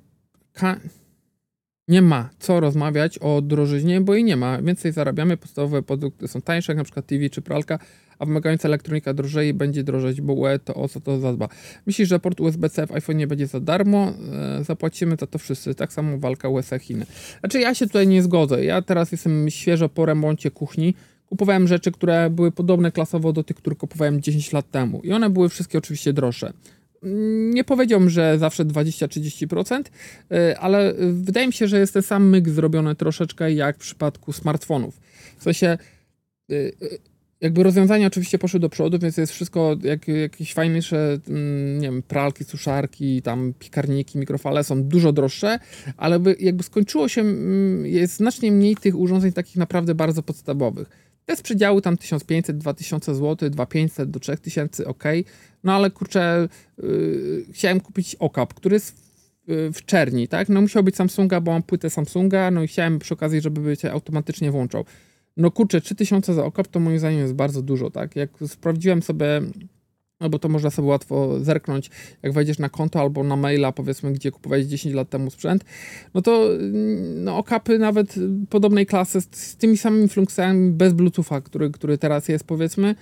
nie 1.87 2.01
ma 2.01 2.29
co 2.39 2.59
rozmawiać 2.59 3.17
o 3.17 3.41
drożyźnie, 3.41 4.01
bo 4.01 4.15
i 4.15 4.23
nie 4.23 4.35
ma. 4.35 4.61
Więcej 4.61 4.91
zarabiamy, 4.91 5.37
podstawowe 5.37 5.83
produkty 5.83 6.27
są 6.27 6.41
tańsze, 6.41 6.71
jak 6.71 6.77
na 6.77 6.83
przykład 6.83 7.05
TV 7.05 7.29
czy 7.29 7.41
pralka, 7.41 7.79
a 8.19 8.25
wymagająca 8.25 8.67
elektronika 8.67 9.13
drożej 9.13 9.53
będzie 9.53 9.83
drożeć, 9.83 10.21
bo 10.21 10.33
UE 10.33 10.59
to 10.65 10.73
o 10.75 10.87
co 10.87 11.01
to 11.01 11.19
zadba. 11.19 11.49
Myślisz, 11.85 12.09
że 12.09 12.19
port 12.19 12.39
USB-C 12.39 12.87
w 12.87 12.91
iPhone 12.91 13.17
nie 13.17 13.27
będzie 13.27 13.47
za 13.47 13.59
darmo? 13.59 14.13
E, 14.59 14.63
zapłacimy 14.63 15.15
za 15.19 15.27
to 15.27 15.39
wszyscy. 15.39 15.75
Tak 15.75 15.93
samo 15.93 16.17
walka 16.17 16.49
USA-Chiny. 16.49 17.05
Znaczy 17.39 17.59
ja 17.59 17.75
się 17.75 17.85
tutaj 17.87 18.07
nie 18.07 18.23
zgodzę. 18.23 18.65
Ja 18.65 18.81
teraz 18.81 19.11
jestem 19.11 19.49
świeżo 19.49 19.89
po 19.89 20.05
remoncie 20.05 20.51
kuchni. 20.51 20.93
Kupowałem 21.25 21.67
rzeczy, 21.67 21.91
które 21.91 22.29
były 22.29 22.51
podobne 22.51 22.91
klasowo 22.91 23.33
do 23.33 23.43
tych, 23.43 23.57
które 23.57 23.75
kupowałem 23.75 24.21
10 24.21 24.53
lat 24.53 24.71
temu. 24.71 25.01
I 25.03 25.11
one 25.11 25.29
były 25.29 25.49
wszystkie 25.49 25.77
oczywiście 25.77 26.13
droższe 26.13 26.53
nie 27.53 27.63
powiedziałbym, 27.63 28.09
że 28.09 28.39
zawsze 28.39 28.65
20-30%, 28.65 29.83
e, 30.31 30.59
ale 30.59 30.93
wydaje 31.11 31.47
mi 31.47 31.53
się, 31.53 31.67
że 31.67 31.79
jest 31.79 31.93
ten 31.93 32.01
sam 32.01 32.29
myk 32.29 32.49
zrobiony 32.49 32.95
troszeczkę 32.95 33.53
jak 33.53 33.75
w 33.75 33.79
przypadku 33.79 34.33
smartfonów. 34.33 34.99
W 35.37 35.43
sensie 35.43 35.67
e, 35.67 36.55
jakby 37.41 37.63
rozwiązania 37.63 38.07
oczywiście 38.07 38.39
poszły 38.39 38.59
do 38.59 38.69
przodu, 38.69 38.99
więc 38.99 39.17
jest 39.17 39.33
wszystko 39.33 39.75
jak, 39.83 40.07
jakieś 40.07 40.53
fajniejsze, 40.53 41.19
mm, 41.29 41.79
nie 41.79 41.87
wiem, 41.87 42.03
pralki, 42.03 42.43
suszarki, 42.43 43.21
tam 43.21 43.53
piekarniki, 43.59 44.17
mikrofale 44.17 44.63
są 44.63 44.83
dużo 44.83 45.11
droższe, 45.11 45.59
ale 45.97 46.19
jakby 46.39 46.63
skończyło 46.63 47.07
się, 47.07 47.21
mm, 47.21 47.85
jest 47.85 48.15
znacznie 48.15 48.51
mniej 48.51 48.75
tych 48.75 48.95
urządzeń 48.99 49.33
takich 49.33 49.55
naprawdę 49.55 49.95
bardzo 49.95 50.23
podstawowych. 50.23 50.89
Te 51.25 51.35
z 51.35 51.41
przedziału 51.41 51.81
tam 51.81 51.97
1500, 51.97 52.57
2000 52.57 53.15
zł, 53.15 53.49
2500 53.49 54.11
do 54.11 54.19
3000, 54.19 54.87
ok. 54.87 55.03
No 55.63 55.73
ale 55.73 55.91
kurczę, 55.91 56.47
yy, 56.77 57.45
chciałem 57.51 57.79
kupić 57.79 58.15
okap, 58.15 58.53
który 58.53 58.73
jest 58.73 58.95
w, 59.47 59.69
w 59.73 59.85
czerni, 59.85 60.27
tak? 60.27 60.49
No 60.49 60.61
musiał 60.61 60.83
być 60.83 60.95
Samsunga, 60.95 61.41
bo 61.41 61.51
mam 61.51 61.63
płytę 61.63 61.89
Samsunga, 61.89 62.51
no 62.51 62.63
i 62.63 62.67
chciałem 62.67 62.99
przy 62.99 63.13
okazji, 63.13 63.41
żeby 63.41 63.75
się 63.75 63.91
automatycznie 63.91 64.51
włączał. 64.51 64.85
No 65.39 65.51
kurczę, 65.51 65.81
3000 65.81 66.33
za 66.33 66.45
okap 66.45 66.67
to 66.67 66.79
moim 66.79 66.99
zdaniem 66.99 67.19
jest 67.19 67.33
bardzo 67.33 67.61
dużo, 67.61 67.91
tak? 67.91 68.15
Jak 68.15 68.29
sprawdziłem 68.47 69.01
sobie, 69.01 69.41
no 70.19 70.29
bo 70.29 70.39
to 70.39 70.49
można 70.49 70.69
sobie 70.69 70.87
łatwo 70.87 71.39
zerknąć, 71.39 71.89
jak 72.23 72.33
wejdziesz 72.33 72.59
na 72.59 72.69
konto 72.69 72.99
albo 72.99 73.23
na 73.23 73.35
maila, 73.35 73.71
powiedzmy, 73.71 74.11
gdzie 74.11 74.31
kupowałeś 74.31 74.65
10 74.65 74.95
lat 74.95 75.09
temu 75.09 75.29
sprzęt, 75.31 75.65
no 76.13 76.21
to 76.21 76.49
no, 77.15 77.37
okapy 77.37 77.79
nawet 77.79 78.15
podobnej 78.49 78.85
klasy 78.85 79.21
z, 79.21 79.27
z 79.31 79.55
tymi 79.55 79.77
samymi 79.77 80.09
funkcjami 80.09 80.71
bez 80.71 80.93
Bluetootha, 80.93 81.41
który, 81.41 81.69
który 81.71 81.97
teraz 81.97 82.27
jest, 82.27 82.43
powiedzmy, 82.43 82.95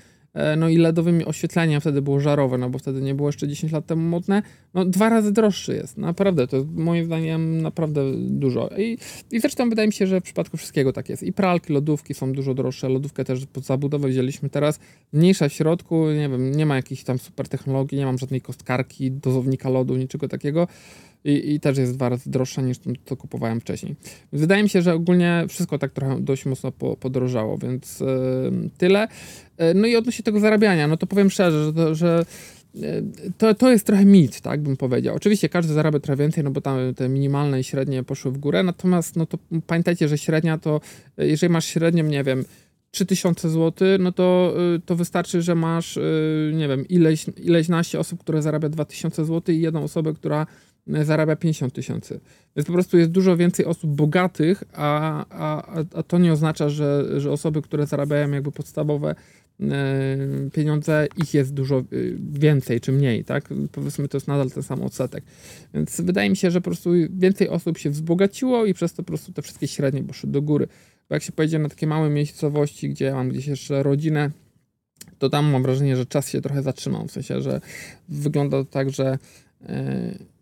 no 0.57 0.69
i 0.69 0.77
LEDowym 0.77 1.21
oświetleniem 1.25 1.81
wtedy 1.81 2.01
było 2.01 2.19
żarowe, 2.19 2.57
no 2.57 2.69
bo 2.69 2.79
wtedy 2.79 3.01
nie 3.01 3.15
było 3.15 3.29
jeszcze 3.29 3.47
10 3.47 3.73
lat 3.73 3.85
temu 3.85 4.09
modne, 4.09 4.41
no 4.73 4.85
dwa 4.85 5.09
razy 5.09 5.31
droższy 5.31 5.75
jest, 5.75 5.97
naprawdę, 5.97 6.47
to 6.47 6.57
jest 6.57 6.69
moim 6.69 7.05
zdaniem 7.05 7.61
naprawdę 7.61 8.01
dużo. 8.17 8.69
I, 8.77 8.97
i 9.31 9.39
zresztą 9.39 9.69
wydaje 9.69 9.87
mi 9.87 9.93
się, 9.93 10.07
że 10.07 10.21
w 10.21 10.23
przypadku 10.23 10.57
wszystkiego 10.57 10.93
tak 10.93 11.09
jest. 11.09 11.23
I 11.23 11.33
pralki, 11.33 11.73
lodówki 11.73 12.13
są 12.13 12.33
dużo 12.33 12.53
droższe, 12.53 12.89
lodówkę 12.89 13.25
też 13.25 13.45
pod 13.45 13.63
zabudowę 13.63 14.07
wzięliśmy 14.07 14.49
teraz, 14.49 14.79
mniejsza 15.13 15.49
w 15.49 15.53
środku, 15.53 16.07
nie 16.07 16.29
wiem, 16.29 16.51
nie 16.51 16.65
ma 16.65 16.75
jakichś 16.75 17.03
tam 17.03 17.19
super 17.19 17.49
technologii, 17.49 17.97
nie 17.97 18.05
mam 18.05 18.17
żadnej 18.17 18.41
kostkarki, 18.41 19.11
dozownika 19.11 19.69
lodu, 19.69 19.97
niczego 19.97 20.27
takiego, 20.27 20.67
i, 21.27 21.53
i 21.53 21.59
też 21.59 21.77
jest 21.77 21.93
dwa 21.93 22.09
razy 22.09 22.29
droższa 22.29 22.61
niż 22.61 22.79
to, 22.79 22.89
co 23.05 23.17
kupowałem 23.17 23.61
wcześniej. 23.61 23.95
Wydaje 24.33 24.63
mi 24.63 24.69
się, 24.69 24.81
że 24.81 24.93
ogólnie 24.93 25.45
wszystko 25.49 25.79
tak 25.79 25.91
trochę 25.91 26.21
dość 26.21 26.45
mocno 26.45 26.71
po, 26.71 26.97
podrożało, 26.97 27.57
więc 27.57 27.99
yy, 27.99 28.69
tyle. 28.77 29.07
Yy, 29.59 29.73
no 29.73 29.87
i 29.87 29.95
odnośnie 29.95 30.23
tego 30.23 30.39
zarabiania, 30.39 30.87
no 30.87 30.97
to 30.97 31.07
powiem 31.07 31.29
szczerze, 31.29 31.65
że, 31.65 31.73
to, 31.73 31.95
że 31.95 32.25
e, 32.83 33.01
to, 33.37 33.53
to 33.53 33.71
jest 33.71 33.85
trochę 33.85 34.05
mit, 34.05 34.41
tak 34.41 34.61
bym 34.61 34.77
powiedział. 34.77 35.15
Oczywiście 35.15 35.49
każdy 35.49 35.73
zarabia 35.73 35.99
trochę 35.99 36.23
więcej, 36.23 36.43
no 36.43 36.51
bo 36.51 36.61
tam 36.61 36.77
te 36.95 37.09
minimalne 37.09 37.59
i 37.59 37.63
średnie 37.63 38.03
poszły 38.03 38.31
w 38.31 38.37
górę, 38.37 38.63
natomiast 38.63 39.15
no 39.15 39.25
to 39.25 39.37
pamiętajcie, 39.67 40.07
że 40.07 40.17
średnia 40.17 40.57
to, 40.57 40.81
jeżeli 41.17 41.53
masz 41.53 41.65
średnią, 41.65 42.03
nie 42.03 42.23
wiem, 42.23 42.45
3000 42.91 43.49
zł, 43.49 43.87
no 43.99 44.11
to, 44.11 44.55
to 44.85 44.95
wystarczy, 44.95 45.41
że 45.41 45.55
masz, 45.55 45.99
nie 46.53 46.67
wiem, 46.67 46.87
ileś, 46.87 47.25
ileś 47.37 47.69
naście 47.69 47.99
osób, 47.99 48.19
które 48.19 48.41
zarabia 48.41 48.69
2000 48.69 49.25
zł 49.25 49.55
i 49.55 49.61
jedną 49.61 49.83
osobę, 49.83 50.13
która 50.13 50.47
zarabia 51.03 51.35
50 51.35 51.73
tysięcy. 51.73 52.19
Więc 52.55 52.67
po 52.67 52.73
prostu 52.73 52.97
jest 52.97 53.11
dużo 53.11 53.37
więcej 53.37 53.65
osób 53.65 53.95
bogatych, 53.95 54.63
a, 54.73 55.25
a, 55.29 55.73
a 55.93 56.03
to 56.03 56.17
nie 56.17 56.33
oznacza, 56.33 56.69
że, 56.69 57.19
że 57.21 57.31
osoby, 57.31 57.61
które 57.61 57.87
zarabiają 57.87 58.31
jakby 58.31 58.51
podstawowe 58.51 59.15
pieniądze, 60.53 61.07
ich 61.17 61.33
jest 61.33 61.53
dużo 61.53 61.83
więcej 62.31 62.81
czy 62.81 62.91
mniej, 62.91 63.23
tak? 63.23 63.49
Powiedzmy, 63.71 64.07
to 64.07 64.17
jest 64.17 64.27
nadal 64.27 64.51
ten 64.51 64.63
sam 64.63 64.83
odsetek. 64.83 65.23
Więc 65.73 66.01
wydaje 66.01 66.29
mi 66.29 66.35
się, 66.35 66.51
że 66.51 66.61
po 66.61 66.65
prostu 66.65 66.89
więcej 67.09 67.49
osób 67.49 67.77
się 67.77 67.89
wzbogaciło 67.89 68.65
i 68.65 68.73
przez 68.73 68.93
to 68.93 69.03
po 69.03 69.07
prostu 69.07 69.33
te 69.33 69.41
wszystkie 69.41 69.67
średnie 69.67 70.03
poszły 70.03 70.29
do 70.29 70.41
góry. 70.41 70.67
Bo 71.09 71.15
jak 71.15 71.23
się 71.23 71.31
pojedzie 71.31 71.59
na 71.59 71.69
takie 71.69 71.87
małe 71.87 72.09
miejscowości, 72.09 72.89
gdzie 72.89 73.13
mam 73.13 73.29
gdzieś 73.29 73.47
jeszcze 73.47 73.83
rodzinę, 73.83 74.31
to 75.19 75.29
tam 75.29 75.45
mam 75.45 75.63
wrażenie, 75.63 75.95
że 75.95 76.05
czas 76.05 76.29
się 76.29 76.41
trochę 76.41 76.61
zatrzymał. 76.61 77.07
W 77.07 77.11
sensie, 77.11 77.41
że 77.41 77.61
wygląda 78.09 78.57
to 78.57 78.65
tak, 78.65 78.89
że 78.89 79.17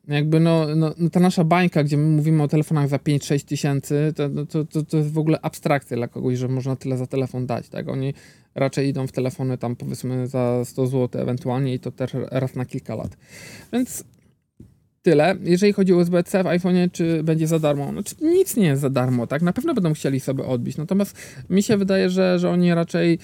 jakby 0.08 0.40
no, 0.40 0.76
no, 0.76 0.94
no, 0.98 1.10
ta 1.10 1.20
nasza 1.20 1.44
bańka, 1.44 1.84
gdzie 1.84 1.98
my 1.98 2.08
mówimy 2.08 2.44
o 2.44 2.48
telefonach 2.48 2.88
za 2.88 2.98
5-6 2.98 3.46
tysięcy, 3.46 4.14
to, 4.16 4.30
no, 4.30 4.46
to, 4.46 4.66
to, 4.66 4.84
to 4.84 4.98
jest 4.98 5.12
w 5.12 5.18
ogóle 5.18 5.42
abstrakcja 5.42 5.98
dla 5.98 6.08
kogoś, 6.08 6.38
że 6.38 6.48
można 6.48 6.76
tyle 6.76 6.98
za 6.98 7.08
telefon 7.08 7.46
dać, 7.46 7.70
tak? 7.70 7.90
Oni 7.90 8.14
raczej 8.56 8.88
idą 8.88 9.08
w 9.08 9.12
telefony 9.12 9.58
tam 9.58 9.76
powiedzmy 9.76 10.28
za 10.28 10.66
100 10.66 10.88
zł 10.88 11.22
ewentualnie 11.22 11.74
i 11.74 11.80
to 11.80 11.92
też 11.92 12.12
raz 12.32 12.56
na 12.56 12.66
kilka 12.66 12.96
lat. 12.96 13.18
Więc 13.74 14.04
tyle. 15.02 15.36
Jeżeli 15.44 15.74
chodzi 15.74 15.94
o 15.94 15.98
USB-C 15.98 16.44
w 16.44 16.46
iPhone'ie, 16.46 16.92
czy 16.92 17.24
będzie 17.24 17.48
za 17.48 17.60
darmo? 17.60 17.92
Znaczy, 17.92 18.16
nic 18.22 18.56
nie 18.58 18.68
jest 18.68 18.82
za 18.82 18.90
darmo, 18.90 19.28
tak? 19.28 19.42
Na 19.42 19.54
pewno 19.54 19.74
będą 19.74 19.94
chcieli 19.94 20.20
sobie 20.20 20.46
odbić. 20.46 20.78
Natomiast 20.78 21.18
mi 21.50 21.64
się 21.64 21.78
wydaje, 21.78 22.10
że, 22.10 22.40
że 22.40 22.50
oni 22.50 22.74
raczej 22.74 23.20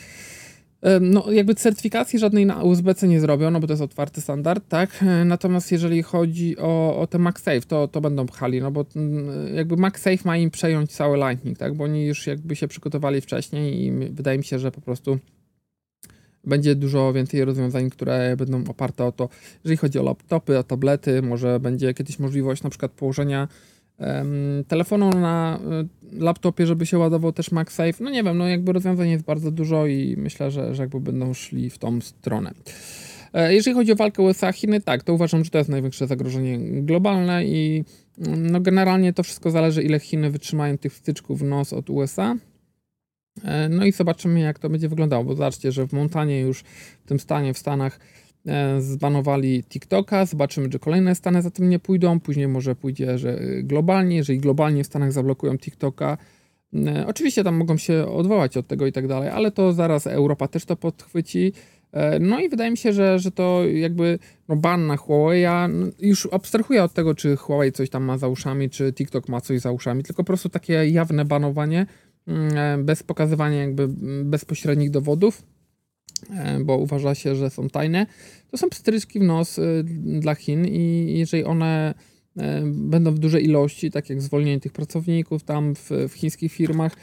no, 1.01 1.31
jakby 1.31 1.55
certyfikacji 1.55 2.19
żadnej 2.19 2.45
na 2.45 2.63
USB-C 2.63 3.07
nie 3.07 3.19
zrobią, 3.19 3.51
no 3.51 3.59
bo 3.59 3.67
to 3.67 3.73
jest 3.73 3.83
otwarty 3.83 4.21
standard, 4.21 4.67
tak? 4.69 5.03
E, 5.03 5.25
natomiast 5.25 5.71
jeżeli 5.71 6.03
chodzi 6.03 6.57
o, 6.57 6.99
o 6.99 7.07
te 7.07 7.19
MagSafe, 7.19 7.61
to, 7.61 7.87
to 7.87 8.01
będą 8.01 8.25
pchali, 8.25 8.61
no 8.61 8.71
bo 8.71 8.85
mm, 8.95 9.55
jakby 9.55 9.77
MagSafe 9.77 10.17
ma 10.25 10.37
im 10.37 10.51
przejąć 10.51 10.91
cały 10.91 11.17
Lightning, 11.17 11.57
tak? 11.57 11.73
Bo 11.73 11.83
oni 11.83 12.05
już 12.05 12.27
jakby 12.27 12.55
się 12.55 12.67
przygotowali 12.67 13.21
wcześniej 13.21 13.85
i 13.85 13.91
wydaje 13.91 14.37
mi 14.37 14.43
się, 14.43 14.59
że 14.59 14.71
po 14.71 14.81
prostu 14.81 15.19
będzie 16.43 16.75
dużo 16.75 17.13
więcej 17.13 17.45
rozwiązań, 17.45 17.89
które 17.89 18.35
będą 18.37 18.63
oparte 18.67 19.05
o 19.05 19.11
to, 19.11 19.29
jeżeli 19.63 19.77
chodzi 19.77 19.99
o 19.99 20.03
laptopy, 20.03 20.57
o 20.57 20.63
tablety, 20.63 21.21
może 21.21 21.59
będzie 21.59 21.93
kiedyś 21.93 22.19
możliwość 22.19 22.63
na 22.63 22.69
przykład 22.69 22.91
położenia 22.91 23.47
telefonu 24.67 25.09
na 25.09 25.59
y, 26.13 26.23
laptopie, 26.23 26.67
żeby 26.67 26.85
się 26.85 26.97
ładował 26.97 27.31
też 27.31 27.51
MagSafe. 27.51 28.03
No 28.03 28.09
nie 28.09 28.23
wiem, 28.23 28.37
no 28.37 28.47
jakby 28.47 28.73
rozwiązań 28.73 29.09
jest 29.09 29.23
bardzo 29.23 29.51
dużo 29.51 29.87
i 29.87 30.15
myślę, 30.17 30.51
że, 30.51 30.75
że 30.75 30.83
jakby 30.83 30.99
będą 30.99 31.33
szli 31.33 31.69
w 31.69 31.77
tą 31.77 32.01
stronę. 32.01 32.51
E, 33.33 33.53
jeżeli 33.53 33.75
chodzi 33.75 33.91
o 33.91 33.95
walkę 33.95 34.23
USA-Chiny, 34.23 34.81
tak, 34.81 35.03
to 35.03 35.13
uważam, 35.13 35.43
że 35.43 35.49
to 35.49 35.57
jest 35.57 35.69
największe 35.69 36.07
zagrożenie 36.07 36.59
globalne 36.59 37.45
i 37.45 37.83
no 38.37 38.61
generalnie 38.61 39.13
to 39.13 39.23
wszystko 39.23 39.51
zależy, 39.51 39.83
ile 39.83 39.99
Chiny 39.99 40.29
wytrzymają 40.29 40.77
tych 40.77 40.93
wtyczków 40.93 41.39
w 41.39 41.43
nos 41.43 41.73
od 41.73 41.89
USA. 41.89 42.35
E, 43.43 43.69
no 43.69 43.85
i 43.85 43.91
zobaczymy, 43.91 44.39
jak 44.39 44.59
to 44.59 44.69
będzie 44.69 44.89
wyglądało, 44.89 45.23
bo 45.23 45.35
zobaczcie, 45.35 45.71
że 45.71 45.87
w 45.87 45.93
Montanie 45.93 46.39
już 46.39 46.63
w 47.03 47.07
tym 47.07 47.19
stanie 47.19 47.53
w 47.53 47.57
Stanach 47.57 47.99
zbanowali 48.79 49.63
TikToka, 49.63 50.25
zobaczymy, 50.25 50.69
czy 50.69 50.79
kolejne 50.79 51.15
Stany 51.15 51.41
za 51.41 51.51
tym 51.51 51.69
nie 51.69 51.79
pójdą, 51.79 52.19
później 52.19 52.47
może 52.47 52.75
pójdzie, 52.75 53.17
że 53.17 53.39
globalnie, 53.63 54.15
jeżeli 54.15 54.39
globalnie 54.39 54.83
w 54.83 54.87
Stanach 54.87 55.11
zablokują 55.11 55.57
TikToka, 55.57 56.17
e, 56.73 57.07
oczywiście 57.07 57.43
tam 57.43 57.55
mogą 57.55 57.77
się 57.77 58.07
odwołać 58.07 58.57
od 58.57 58.67
tego 58.67 58.87
i 58.87 58.91
tak 58.91 59.07
dalej, 59.07 59.29
ale 59.29 59.51
to 59.51 59.73
zaraz 59.73 60.07
Europa 60.07 60.47
też 60.47 60.65
to 60.65 60.75
podchwyci, 60.75 61.53
no 62.19 62.39
i 62.39 62.49
wydaje 62.49 62.71
mi 62.71 62.77
się, 62.77 62.93
że, 62.93 63.19
że 63.19 63.31
to 63.31 63.65
jakby 63.65 64.19
no 64.47 64.55
ban 64.55 64.87
na 64.87 64.95
Huawei'a, 64.95 65.69
już 65.99 66.27
abstrahuję 66.31 66.83
od 66.83 66.93
tego, 66.93 67.15
czy 67.15 67.35
Huawei 67.35 67.71
coś 67.71 67.89
tam 67.89 68.03
ma 68.03 68.17
za 68.17 68.27
uszami, 68.27 68.69
czy 68.69 68.93
TikTok 68.93 69.29
ma 69.29 69.41
coś 69.41 69.59
za 69.59 69.71
uszami, 69.71 70.03
tylko 70.03 70.23
po 70.23 70.27
prostu 70.27 70.49
takie 70.49 70.73
jawne 70.73 71.25
banowanie, 71.25 71.85
Mm, 72.27 72.57
e, 72.57 72.83
bez 72.83 73.03
pokazywania 73.03 73.61
jakby 73.61 73.87
bezpośrednich 74.23 74.89
dowodów, 74.89 75.41
e, 75.41 75.43
bo 76.65 76.77
uważa 76.77 77.15
się, 77.15 77.35
że 77.35 77.49
są 77.49 77.69
tajne, 77.69 78.05
to 78.51 78.57
są 78.57 78.69
pstryczki 78.69 79.19
w 79.19 79.23
nos 79.23 79.59
e, 79.59 79.63
dla 80.03 80.35
Chin 80.35 80.65
i 80.65 81.13
jeżeli 81.17 81.43
one 81.43 81.93
będą 82.65 83.11
w 83.11 83.19
dużej 83.19 83.45
ilości, 83.45 83.91
tak 83.91 84.09
jak 84.09 84.21
zwolnienie 84.21 84.59
tych 84.59 84.71
pracowników 84.71 85.43
tam 85.43 85.75
w, 85.75 85.89
w, 86.09 86.13
chińskich 86.13 86.53
firmach, 86.53 86.95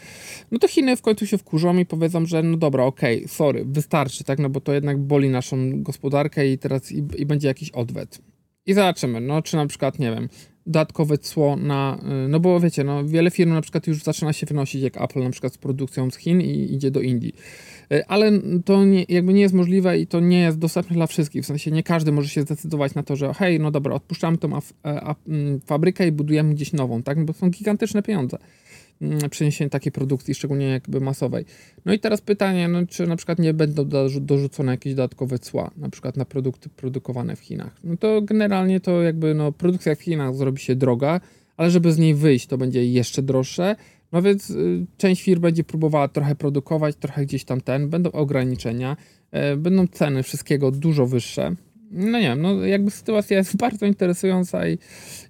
no 0.50 0.58
to 0.58 0.68
Chiny 0.68 0.96
w 0.96 1.02
końcu 1.02 1.26
się 1.26 1.38
wkurzą 1.38 1.76
i 1.76 1.86
powiedzą, 1.86 2.26
że 2.26 2.42
no 2.42 2.56
dobra, 2.56 2.84
okej, 2.84 3.16
okay, 3.16 3.28
sorry, 3.28 3.64
wystarczy, 3.64 4.24
tak, 4.24 4.38
no 4.38 4.50
bo 4.50 4.60
to 4.60 4.72
jednak 4.72 4.98
boli 4.98 5.28
naszą 5.28 5.82
gospodarkę 5.82 6.48
i 6.48 6.58
teraz 6.58 6.92
i, 6.92 7.04
i 7.16 7.26
będzie 7.26 7.48
jakiś 7.48 7.70
odwet. 7.70 8.18
I 8.66 8.74
zobaczymy, 8.74 9.20
no 9.20 9.42
czy 9.42 9.56
na 9.56 9.66
przykład, 9.66 9.98
nie 9.98 10.10
wiem, 10.10 10.28
dodatkowe 10.68 11.18
cło 11.18 11.56
na, 11.56 11.98
y, 12.24 12.28
no 12.28 12.40
bo 12.40 12.60
wiecie, 12.60 12.84
no 12.84 13.04
wiele 13.04 13.30
firm 13.30 13.52
na 13.52 13.60
przykład 13.60 13.86
już 13.86 14.02
zaczyna 14.02 14.32
się 14.32 14.46
wynosić, 14.46 14.82
jak 14.82 15.00
Apple 15.00 15.22
na 15.22 15.30
przykład 15.30 15.52
z 15.52 15.58
produkcją 15.58 16.10
z 16.10 16.16
Chin 16.16 16.40
i 16.40 16.74
idzie 16.74 16.90
do 16.90 17.00
Indii. 17.00 17.34
Y, 17.92 18.06
ale 18.06 18.32
to 18.64 18.84
nie, 18.84 19.04
jakby 19.08 19.34
nie 19.34 19.40
jest 19.40 19.54
możliwe 19.54 19.98
i 19.98 20.06
to 20.06 20.20
nie 20.20 20.40
jest 20.40 20.58
dostępne 20.58 20.94
dla 20.96 21.06
wszystkich, 21.06 21.42
w 21.42 21.46
sensie 21.46 21.70
nie 21.70 21.82
każdy 21.82 22.12
może 22.12 22.28
się 22.28 22.42
zdecydować 22.42 22.94
na 22.94 23.02
to, 23.02 23.16
że 23.16 23.34
hej, 23.34 23.60
no 23.60 23.70
dobra, 23.70 23.94
odpuszczamy 23.94 24.38
tą 24.38 24.56
e, 24.56 24.60
mm, 25.28 25.60
fabrykę 25.60 26.06
i 26.06 26.12
budujemy 26.12 26.54
gdzieś 26.54 26.72
nową, 26.72 27.02
tak, 27.02 27.24
bo 27.24 27.32
są 27.32 27.50
gigantyczne 27.50 28.02
pieniądze. 28.02 28.38
Mm, 29.02 29.30
przeniesienie 29.30 29.70
takiej 29.70 29.92
produkcji, 29.92 30.34
szczególnie 30.34 30.66
jakby 30.66 31.00
masowej. 31.00 31.44
No 31.84 31.92
i 31.92 31.98
teraz 31.98 32.20
pytanie, 32.20 32.68
no, 32.68 32.86
czy 32.86 33.06
na 33.06 33.16
przykład 33.16 33.38
nie 33.38 33.54
będą 33.54 33.88
dorzucone 34.20 34.72
jakieś 34.72 34.94
dodatkowe 34.94 35.38
cła, 35.38 35.70
na 35.76 35.90
przykład 35.90 36.16
na 36.16 36.24
produkty 36.24 36.68
produkowane 36.68 37.36
w 37.36 37.40
Chinach. 37.40 37.76
No 37.84 37.96
to 37.96 38.22
generalnie 38.22 38.80
to 38.80 39.02
jakby 39.02 39.34
no, 39.34 39.52
produkcja 39.52 39.94
w 39.94 40.00
Chinach 40.00 40.34
zrobi 40.34 40.60
się 40.60 40.76
droga, 40.76 41.20
ale 41.56 41.70
żeby 41.70 41.92
z 41.92 41.98
niej 41.98 42.14
wyjść, 42.14 42.46
to 42.46 42.58
będzie 42.58 42.86
jeszcze 42.86 43.22
droższe. 43.22 43.76
No 44.12 44.22
więc 44.22 44.50
y, 44.50 44.86
część 44.96 45.22
firm 45.22 45.40
będzie 45.40 45.64
próbowała 45.64 46.08
trochę 46.08 46.34
produkować, 46.34 46.96
trochę 46.96 47.26
gdzieś 47.26 47.44
tam 47.44 47.60
ten, 47.60 47.88
będą 47.88 48.12
ograniczenia, 48.12 48.96
y, 49.52 49.56
będą 49.56 49.86
ceny 49.86 50.22
wszystkiego 50.22 50.70
dużo 50.70 51.06
wyższe 51.06 51.54
no 51.90 52.18
nie 52.18 52.28
wiem, 52.28 52.42
no 52.42 52.66
jakby 52.66 52.90
sytuacja 52.90 53.36
jest 53.36 53.56
bardzo 53.66 53.86
interesująca 53.86 54.68
i, 54.68 54.78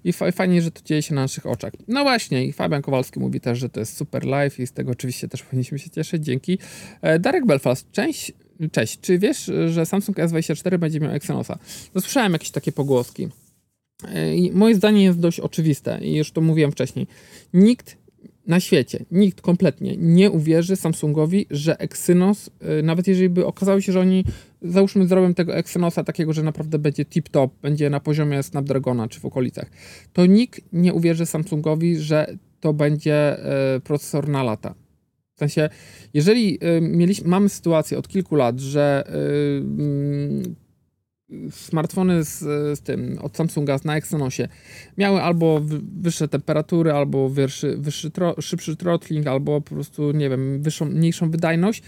i 0.05 0.13
fajnie, 0.13 0.63
że 0.63 0.71
to 0.71 0.81
dzieje 0.85 1.03
się 1.03 1.15
na 1.15 1.21
naszych 1.21 1.47
oczach. 1.47 1.73
No 1.89 2.03
właśnie, 2.03 2.47
i 2.47 2.53
Fabian 2.53 2.83
Kowalski 2.83 3.21
mówi 3.21 3.41
też, 3.41 3.59
że 3.59 3.69
to 3.69 3.81
jest 3.81 3.97
super 3.97 4.25
live 4.25 4.61
i 4.61 4.67
z 4.67 4.73
tego 4.73 4.91
oczywiście 4.91 5.29
też 5.29 5.43
powinniśmy 5.43 5.79
się 5.79 5.91
cieszyć. 5.91 6.25
Dzięki. 6.25 6.59
E, 7.03 7.19
Darek 7.19 7.47
Belfast, 7.47 7.91
część, 7.93 8.33
cześć. 8.73 9.01
Czy 9.01 9.19
wiesz, 9.19 9.51
że 9.67 9.87
Samsung 9.87 10.17
S24 10.17 10.79
będzie 10.79 11.01
miał 11.01 11.13
Exynosa? 11.13 11.59
No 11.95 12.01
słyszałem 12.01 12.33
jakieś 12.33 12.51
takie 12.51 12.73
pogłoski. 12.73 13.29
E, 14.15 14.35
I 14.37 14.53
moje 14.53 14.75
zdanie 14.75 15.05
jest 15.05 15.21
dość 15.21 15.41
oczywiste 15.41 15.99
i 16.03 16.17
już 16.17 16.33
to 16.33 16.41
mówiłem 16.41 16.73
wcześniej. 16.73 17.07
Nikt 17.55 17.98
na 18.49 18.61
świecie 18.61 19.05
nikt 19.11 19.41
kompletnie 19.41 19.97
nie 19.99 20.31
uwierzy 20.31 20.77
Samsungowi, 20.77 21.47
że 21.51 21.79
Exynos, 21.79 22.51
y, 22.81 22.83
nawet 22.83 23.09
jeżeli 23.09 23.29
by 23.29 23.47
okazało 23.47 23.81
się, 23.81 23.93
że 23.93 24.01
oni 24.01 24.25
załóżmy 24.63 25.07
zrobią 25.07 25.35
tego 25.35 25.57
Exynosa 25.57 26.05
takiego, 26.05 26.33
że 26.33 26.43
naprawdę 26.43 26.79
będzie 26.79 27.05
tip-top, 27.05 27.49
będzie 27.63 27.91
na 27.91 28.01
poziomie 28.01 28.43
Snapdragona 28.43 29.09
czy 29.09 29.21
w 29.21 29.25
okolicach, 29.25 29.71
to 30.13 30.27
nikt 30.27 30.61
nie 30.73 30.95
uwierzy 30.95 31.27
Samsungowi, 31.27 31.97
że 31.97 32.27
to 32.61 32.73
będzie 32.73 33.37
y, 33.77 33.81
procesor 33.81 34.29
na 34.29 34.43
lata. 34.43 34.75
W 35.35 35.39
sensie, 35.39 35.69
jeżeli 36.15 36.59
y, 36.77 36.81
mieliśmy, 36.81 37.29
mamy 37.29 37.49
sytuację 37.49 37.99
od 37.99 38.09
kilku 38.09 38.37
lat, 38.37 38.61
że 38.61 39.05
mm, 39.07 40.55
smartfony 41.51 42.25
z, 42.25 42.39
z, 42.79 42.81
tym 42.81 43.19
od 43.23 43.37
Samsunga 43.37 43.77
na 43.85 43.97
Exynosie 43.97 44.49
miały 44.99 45.23
albo 45.23 45.61
wyższe 46.01 46.29
temperatury, 46.29 46.93
albo 46.93 47.29
wyższy, 47.29 47.77
wyższy 47.77 48.11
tro, 48.11 48.35
szybszy 48.41 48.77
throttling, 48.77 49.27
albo 49.27 49.61
po 49.61 49.75
prostu, 49.75 50.13
nie 50.13 50.31
wiem, 50.31 50.63
wyższą, 50.63 50.85
mniejszą 50.85 51.31
wydajność. 51.31 51.83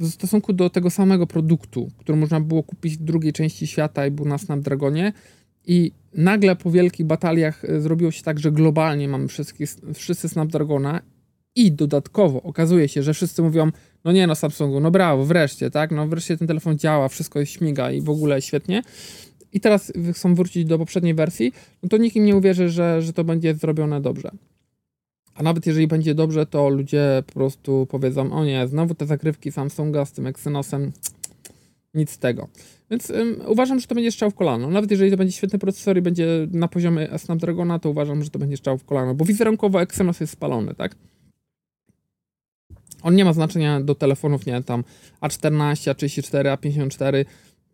W 0.00 0.08
stosunku 0.08 0.52
do 0.52 0.70
tego 0.70 0.90
samego 0.90 1.26
produktu, 1.26 1.90
który 1.98 2.18
można 2.18 2.40
było 2.40 2.62
kupić 2.62 2.96
w 2.96 3.02
drugiej 3.02 3.32
części 3.32 3.66
świata 3.66 4.06
i 4.06 4.10
był 4.10 4.24
na 4.24 4.38
Snapdragonie. 4.38 5.12
I 5.66 5.92
nagle 6.14 6.56
po 6.56 6.70
wielkich 6.70 7.06
bataliach 7.06 7.64
e, 7.64 7.80
zrobiło 7.80 8.10
się 8.10 8.22
tak, 8.22 8.38
że 8.38 8.52
globalnie 8.52 9.08
mamy 9.08 9.28
wszyscy, 9.28 9.66
wszyscy 9.94 10.28
Snapdragona 10.28 11.00
i 11.54 11.72
dodatkowo 11.72 12.42
okazuje 12.42 12.88
się, 12.88 13.02
że 13.02 13.14
wszyscy 13.14 13.42
mówią, 13.42 13.70
no 14.04 14.12
nie 14.12 14.26
no 14.26 14.34
Samsungu, 14.34 14.80
no 14.80 14.90
brawo, 14.90 15.24
wreszcie, 15.24 15.70
tak, 15.70 15.90
no 15.90 16.08
wreszcie 16.08 16.36
ten 16.36 16.48
telefon 16.48 16.78
działa, 16.78 17.08
wszystko 17.08 17.44
śmiga 17.44 17.90
i 17.90 18.00
w 18.00 18.10
ogóle 18.10 18.42
świetnie. 18.42 18.82
I 19.52 19.60
teraz 19.60 19.92
chcą 20.12 20.34
wrócić 20.34 20.64
do 20.64 20.78
poprzedniej 20.78 21.14
wersji, 21.14 21.52
no 21.82 21.88
to 21.88 21.96
nikt 21.96 22.16
im 22.16 22.24
nie 22.24 22.36
uwierzy, 22.36 22.68
że, 22.68 23.02
że 23.02 23.12
to 23.12 23.24
będzie 23.24 23.54
zrobione 23.54 24.00
dobrze. 24.00 24.30
A 25.34 25.42
nawet 25.42 25.66
jeżeli 25.66 25.86
będzie 25.86 26.14
dobrze, 26.14 26.46
to 26.46 26.68
ludzie 26.68 27.22
po 27.26 27.32
prostu 27.32 27.86
powiedzą, 27.90 28.32
o 28.32 28.44
nie, 28.44 28.68
znowu 28.68 28.94
te 28.94 29.06
zagrywki 29.06 29.52
Samsunga 29.52 30.04
z 30.04 30.12
tym 30.12 30.26
Exynosem, 30.26 30.92
nic 31.94 32.10
z 32.10 32.18
tego. 32.18 32.48
Więc 32.90 33.12
uważam, 33.46 33.80
że 33.80 33.86
to 33.86 33.94
będzie 33.94 34.12
strzał 34.12 34.30
w 34.30 34.34
kolano. 34.34 34.70
Nawet 34.70 34.90
jeżeli 34.90 35.10
to 35.10 35.16
będzie 35.16 35.32
świetny 35.32 35.58
procesor 35.58 35.98
i 35.98 36.02
będzie 36.02 36.26
na 36.50 36.68
poziomie 36.68 37.08
Snapdragona, 37.18 37.78
to 37.78 37.90
uważam, 37.90 38.24
że 38.24 38.30
to 38.30 38.38
będzie 38.38 38.56
strzał 38.56 38.78
w 38.78 38.84
kolano, 38.84 39.14
bo 39.14 39.24
wizerunkowo 39.24 39.82
Exynos 39.82 40.20
jest 40.20 40.32
spalony, 40.32 40.74
tak? 40.74 40.96
On 43.04 43.14
nie 43.14 43.24
ma 43.24 43.32
znaczenia 43.32 43.80
do 43.80 43.94
telefonów, 43.94 44.46
nie 44.46 44.62
tam 44.62 44.84
A14, 45.20 45.92
A34, 45.92 46.56
A54, 46.56 47.24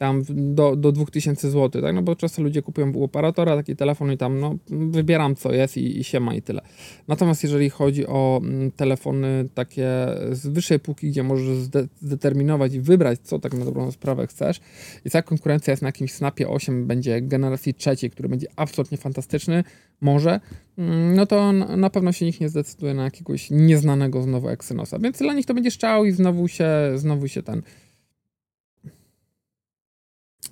tam 0.01 0.23
do, 0.29 0.77
do 0.77 0.93
2000 0.93 1.51
zł, 1.51 1.83
tak? 1.83 1.95
No 1.95 2.03
bo 2.03 2.17
często 2.17 2.43
ludzie 2.43 2.63
kupują 2.63 2.93
u 2.93 3.05
operatora 3.05 3.57
taki 3.57 3.77
telefon 3.77 4.13
i 4.13 4.17
tam 4.17 4.41
no, 4.41 4.57
wybieram 4.69 5.37
co 5.37 5.53
jest 5.53 5.77
i, 5.77 6.01
i 6.01 6.05
się 6.05 6.21
ma 6.21 6.35
i 6.35 6.43
tyle. 6.43 6.63
Natomiast 7.09 7.43
jeżeli 7.43 7.71
chodzi 7.71 8.07
o 8.07 8.41
mm, 8.43 8.71
telefony 8.71 9.49
takie 9.55 9.89
z 10.31 10.47
wyższej 10.47 10.81
półki, 10.81 11.09
gdzie 11.11 11.23
możesz 11.23 11.59
zdeterminować 12.01 12.75
i 12.75 12.81
wybrać, 12.81 13.21
co 13.23 13.39
tak 13.39 13.55
na 13.55 13.65
dobrą 13.65 13.91
sprawę 13.91 14.27
chcesz 14.27 14.61
i 15.05 15.11
ta 15.11 15.23
konkurencja 15.23 15.73
jest 15.73 15.83
na 15.83 15.89
jakimś 15.89 16.13
Snapie 16.13 16.49
8, 16.49 16.87
będzie 16.87 17.23
generacji 17.23 17.75
trzeciej, 17.75 18.11
który 18.11 18.29
będzie 18.29 18.47
absolutnie 18.57 18.99
fantastyczny, 18.99 19.65
może, 20.01 20.41
mm, 20.79 21.15
no 21.15 21.27
to 21.27 21.53
na 21.53 21.91
pewno 21.91 22.13
się 22.13 22.27
nikt 22.27 22.41
nie 22.41 22.49
zdecyduje 22.49 22.95
na 22.95 23.05
jakiegoś 23.05 23.51
nieznanego 23.51 24.23
znowu 24.23 24.49
Exynosa, 24.49 24.99
więc 24.99 25.19
dla 25.19 25.35
nich 25.35 25.47
to 25.47 25.55
będzie 25.55 25.71
szczał 25.71 26.05
i 26.05 26.13
znowu 26.13 26.49
się, 26.49 26.69
znowu 26.95 27.29
się 27.29 27.43
ten 27.43 27.63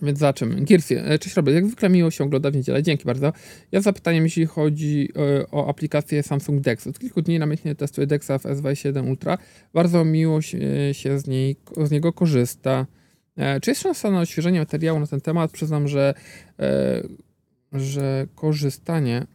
więc 0.02 0.18
zobaczymy. 0.18 0.60
Girsi, 0.60 0.94
e, 0.94 1.18
cześć 1.18 1.36
Robert, 1.36 1.54
jak 1.54 1.66
zwykle 1.66 1.88
miło 1.88 2.10
się 2.10 2.24
ogląda 2.24 2.50
w 2.50 2.54
niedzielę, 2.54 2.82
dzięki 2.82 3.04
bardzo. 3.04 3.32
Ja 3.72 3.80
zapytaniem, 3.80 4.24
jeśli 4.24 4.46
chodzi 4.46 5.08
e, 5.16 5.50
o 5.50 5.68
aplikację 5.68 6.22
Samsung 6.22 6.60
Dex. 6.60 6.86
Od 6.86 6.98
kilku 6.98 7.22
dni 7.22 7.38
namiętnie 7.38 7.74
testuję 7.74 8.06
Dexa 8.06 8.38
w 8.38 8.42
S27 8.42 9.08
Ultra. 9.08 9.38
Bardzo 9.74 10.04
miło 10.04 10.42
się, 10.42 10.58
się 10.92 11.18
z, 11.18 11.26
niej, 11.26 11.56
z 11.84 11.90
niego 11.90 12.12
korzysta. 12.12 12.86
E, 13.36 13.60
czy 13.60 13.70
jest 13.70 13.82
szansa 13.82 14.10
na 14.10 14.20
odświeżenie 14.20 14.58
materiału 14.58 15.00
na 15.00 15.06
ten 15.06 15.20
temat? 15.20 15.50
Przyznam, 15.50 15.88
że, 15.88 16.14
że 17.72 18.26
korzystanie 18.34 19.26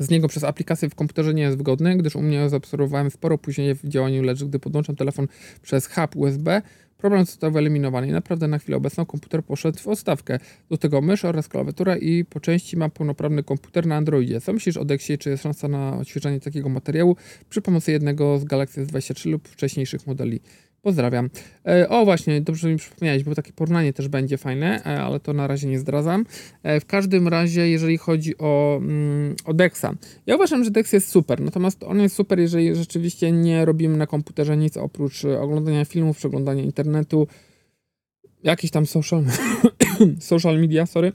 z 0.00 0.10
niego 0.10 0.28
przez 0.28 0.44
aplikację 0.44 0.90
w 0.90 0.94
komputerze 0.94 1.34
nie 1.34 1.42
jest 1.42 1.56
wygodne, 1.56 1.96
gdyż 1.96 2.16
u 2.16 2.22
mnie 2.22 2.48
zaobserwowałem 2.48 3.10
sporo 3.10 3.34
opóźnienie 3.34 3.74
w 3.74 3.88
działaniu, 3.88 4.22
lecz 4.22 4.44
gdy 4.44 4.58
podłączam 4.58 4.96
telefon 4.96 5.26
przez 5.62 5.86
hub 5.86 6.16
USB, 6.16 6.62
Problem 7.00 7.24
został 7.24 7.50
wyeliminowany 7.52 8.08
i 8.08 8.10
naprawdę 8.10 8.48
na 8.48 8.58
chwilę 8.58 8.76
obecną 8.76 9.06
komputer 9.06 9.44
poszedł 9.44 9.78
w 9.78 9.88
odstawkę. 9.88 10.38
Do 10.70 10.78
tego 10.78 11.00
mysz 11.00 11.24
oraz 11.24 11.48
klawiatura 11.48 11.96
i 11.96 12.24
po 12.24 12.40
części 12.40 12.76
ma 12.76 12.88
pełnoprawny 12.88 13.42
komputer 13.42 13.86
na 13.86 13.96
Androidzie. 13.96 14.40
Co 14.40 14.52
myślisz 14.52 14.76
o 14.76 14.84
Dexie? 14.84 15.18
Czy 15.18 15.30
jest 15.30 15.42
szansa 15.42 15.68
na 15.68 15.96
odświeżanie 15.96 16.40
takiego 16.40 16.68
materiału 16.68 17.16
przy 17.50 17.62
pomocy 17.62 17.92
jednego 17.92 18.38
z 18.38 18.44
Galaxy 18.44 18.86
S23 18.86 19.30
lub 19.30 19.48
wcześniejszych 19.48 20.06
modeli? 20.06 20.40
Pozdrawiam. 20.82 21.30
E, 21.66 21.88
o 21.88 22.04
właśnie, 22.04 22.40
dobrze 22.40 22.68
mi 22.68 22.76
przypomniałeś, 22.76 23.24
bo 23.24 23.34
takie 23.34 23.52
porównanie 23.52 23.92
też 23.92 24.08
będzie 24.08 24.38
fajne, 24.38 24.84
e, 24.84 25.02
ale 25.02 25.20
to 25.20 25.32
na 25.32 25.46
razie 25.46 25.68
nie 25.68 25.78
zdradzam. 25.78 26.26
E, 26.62 26.80
w 26.80 26.86
każdym 26.86 27.28
razie, 27.28 27.68
jeżeli 27.68 27.98
chodzi 27.98 28.38
o, 28.38 28.76
mm, 28.82 29.36
o 29.44 29.54
Dexa, 29.54 29.86
ja 30.26 30.34
uważam, 30.34 30.64
że 30.64 30.70
Dex 30.70 30.92
jest 30.92 31.08
super, 31.08 31.40
natomiast 31.40 31.82
on 31.82 32.00
jest 32.00 32.16
super, 32.16 32.38
jeżeli 32.38 32.74
rzeczywiście 32.74 33.32
nie 33.32 33.64
robimy 33.64 33.96
na 33.96 34.06
komputerze 34.06 34.56
nic 34.56 34.76
oprócz 34.76 35.24
oglądania 35.24 35.84
filmów, 35.84 36.16
przeglądania 36.16 36.62
internetu, 36.62 37.26
jakiś 38.42 38.70
tam 38.70 38.86
social, 38.86 39.24
social 40.20 40.60
media, 40.60 40.86
sorry, 40.86 41.12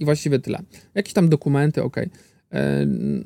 i 0.00 0.04
właściwie 0.04 0.38
tyle. 0.38 0.58
Jakieś 0.94 1.12
tam 1.12 1.28
dokumenty, 1.28 1.82
ok. 1.82 1.96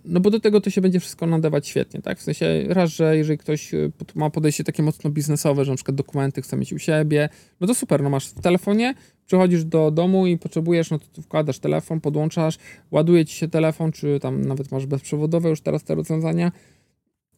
No 0.05 0.21
bo 0.21 0.31
do 0.31 0.41
tego 0.41 0.61
to 0.61 0.71
się 0.71 0.81
będzie 0.81 1.01
wszystko 1.01 1.27
nadawać 1.27 1.69
świetnie, 1.69 2.03
tak? 2.03 2.19
W 2.19 2.23
sensie 2.23 2.65
raz, 2.69 2.91
że 2.91 3.17
jeżeli 3.17 3.39
ktoś 3.39 3.75
e, 3.75 3.91
ma 4.15 4.31
podejście 4.31 4.65
takie 4.65 4.83
mocno 4.83 5.11
biznesowe, 5.11 5.65
że 5.65 5.73
na 5.73 5.77
przykład 5.77 5.95
dokumenty 5.95 6.43
chce 6.43 6.57
mieć 6.57 6.73
u 6.73 6.79
siebie, 6.79 7.29
no 7.61 7.67
to 7.67 7.75
super, 7.75 8.03
no 8.03 8.11
masz 8.11 8.29
w 8.29 8.41
telefonie, 8.41 8.95
przychodzisz 9.27 9.65
do 9.65 9.91
domu 9.91 10.27
i 10.27 10.39
potrzebujesz, 10.39 10.91
no 10.91 10.99
to 10.99 11.23
wkładasz 11.23 11.59
telefon, 11.59 12.01
podłączasz, 12.01 12.59
ładuje 12.91 13.25
ci 13.25 13.37
się 13.37 13.49
telefon, 13.49 13.93
czy 13.93 14.19
tam 14.21 14.43
nawet 14.43 14.73
masz 14.73 14.87
bezprzewodowe 14.87 15.49
już 15.49 15.61
teraz 15.61 15.85
te 15.85 15.95
rozwiązania 15.95 16.53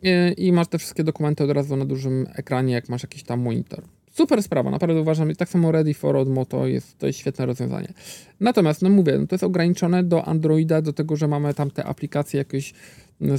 e, 0.03 0.33
i 0.33 0.53
masz 0.53 0.69
te 0.69 0.79
wszystkie 0.79 1.05
dokumenty 1.05 1.45
od 1.45 1.51
razu 1.51 1.77
na 1.77 1.85
dużym 1.85 2.27
ekranie, 2.35 2.75
jak 2.75 2.89
masz 2.89 3.03
jakiś 3.03 3.23
tam 3.23 3.41
monitor 3.41 3.85
super 4.11 4.43
sprawa, 4.43 4.71
naprawdę 4.71 5.01
uważam, 5.01 5.35
tak 5.35 5.49
samo 5.49 5.73
Ready 5.73 5.95
for 5.95 6.17
Od 6.17 6.29
Moto 6.29 6.67
jest, 6.67 6.99
to 6.99 7.07
jest 7.07 7.19
świetne 7.19 7.47
rozwiązanie. 7.47 7.93
Natomiast, 8.41 8.83
no 8.83 8.91
mówię, 8.91 9.19
no 9.19 9.27
to 9.27 9.35
jest 9.35 9.45
ograniczone 9.45 10.05
do 10.05 10.25
Androida, 10.25 10.83
do 10.83 10.93
tego, 10.93 11.17
że 11.17 11.29
mamy 11.29 11.55
tam 11.55 11.71
te 11.71 11.85
aplikacje 11.85 12.39
jakieś 12.39 12.75
no, 13.21 13.35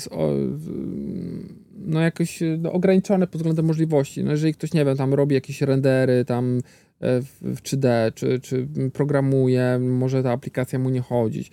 no 1.75 1.99
jakoś 2.01 2.39
no, 2.57 2.71
ograniczone 2.71 3.27
pod 3.27 3.41
względem 3.41 3.65
możliwości. 3.65 4.23
No 4.23 4.31
jeżeli 4.31 4.53
ktoś, 4.53 4.73
nie 4.73 4.85
wiem, 4.85 4.97
tam 4.97 5.13
robi 5.13 5.35
jakieś 5.35 5.61
rendery 5.61 6.25
tam 6.25 6.57
e, 6.99 7.21
w 7.41 7.61
3D, 7.61 8.13
czy, 8.13 8.39
czy 8.39 8.67
programuje, 8.93 9.79
może 9.79 10.23
ta 10.23 10.31
aplikacja 10.31 10.79
mu 10.79 10.89
nie 10.89 11.01
chodzić 11.01 11.51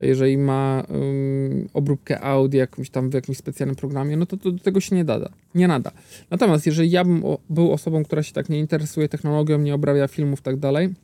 jeżeli 0.00 0.38
ma 0.38 0.84
um, 0.88 1.68
obróbkę 1.74 2.20
audio 2.20 2.60
jakąś 2.60 2.90
tam 2.90 3.10
w 3.10 3.14
jakimś 3.14 3.38
specjalnym 3.38 3.76
programie, 3.76 4.16
no 4.16 4.26
to, 4.26 4.36
to 4.36 4.52
do 4.52 4.58
tego 4.58 4.80
się 4.80 4.96
nie 4.96 5.04
nada. 5.04 5.30
Nie 5.54 5.68
nada. 5.68 5.90
Natomiast 6.30 6.66
jeżeli 6.66 6.90
ja 6.90 7.04
bym 7.04 7.24
o, 7.24 7.38
był 7.50 7.72
osobą, 7.72 8.04
która 8.04 8.22
się 8.22 8.32
tak 8.32 8.48
nie 8.48 8.58
interesuje 8.58 9.08
technologią, 9.08 9.58
nie 9.58 9.74
obrabia 9.74 10.08
filmów 10.08 10.40
i 10.40 10.42
tak 10.42 10.56
dalej, 10.56 10.94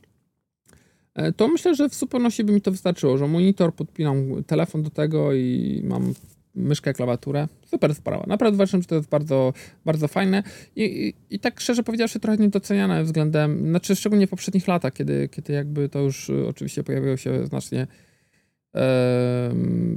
e, 1.15 1.31
to 1.31 1.47
myślę, 1.47 1.75
że 1.75 1.89
w 1.89 1.95
zupełności 1.95 2.43
by 2.43 2.53
mi 2.53 2.61
to 2.61 2.71
wystarczyło, 2.71 3.17
że 3.17 3.27
monitor, 3.27 3.73
podpinam 3.73 4.43
telefon 4.43 4.83
do 4.83 4.89
tego 4.89 5.33
i 5.33 5.81
mam 5.85 6.13
myszkę, 6.57 6.93
klawiaturę. 6.93 7.47
Super 7.65 7.95
sprawa. 7.95 8.23
Naprawdę 8.27 8.55
uważam, 8.55 8.81
że 8.81 8.87
to 8.87 8.95
jest 8.95 9.09
bardzo, 9.09 9.53
bardzo 9.85 10.07
fajne 10.07 10.43
I, 10.75 10.83
i, 10.83 11.35
i 11.35 11.39
tak 11.39 11.59
szczerze 11.59 11.83
powiedziawszy 11.83 12.19
trochę 12.19 12.37
niedoceniane 12.37 13.03
względem, 13.03 13.69
znaczy 13.69 13.95
szczególnie 13.95 14.27
w 14.27 14.29
poprzednich 14.29 14.67
latach, 14.67 14.93
kiedy, 14.93 15.29
kiedy 15.31 15.53
jakby 15.53 15.89
to 15.89 15.99
już 15.99 16.29
y, 16.29 16.47
oczywiście 16.47 16.83
pojawiło 16.83 17.17
się 17.17 17.45
znacznie 17.45 17.87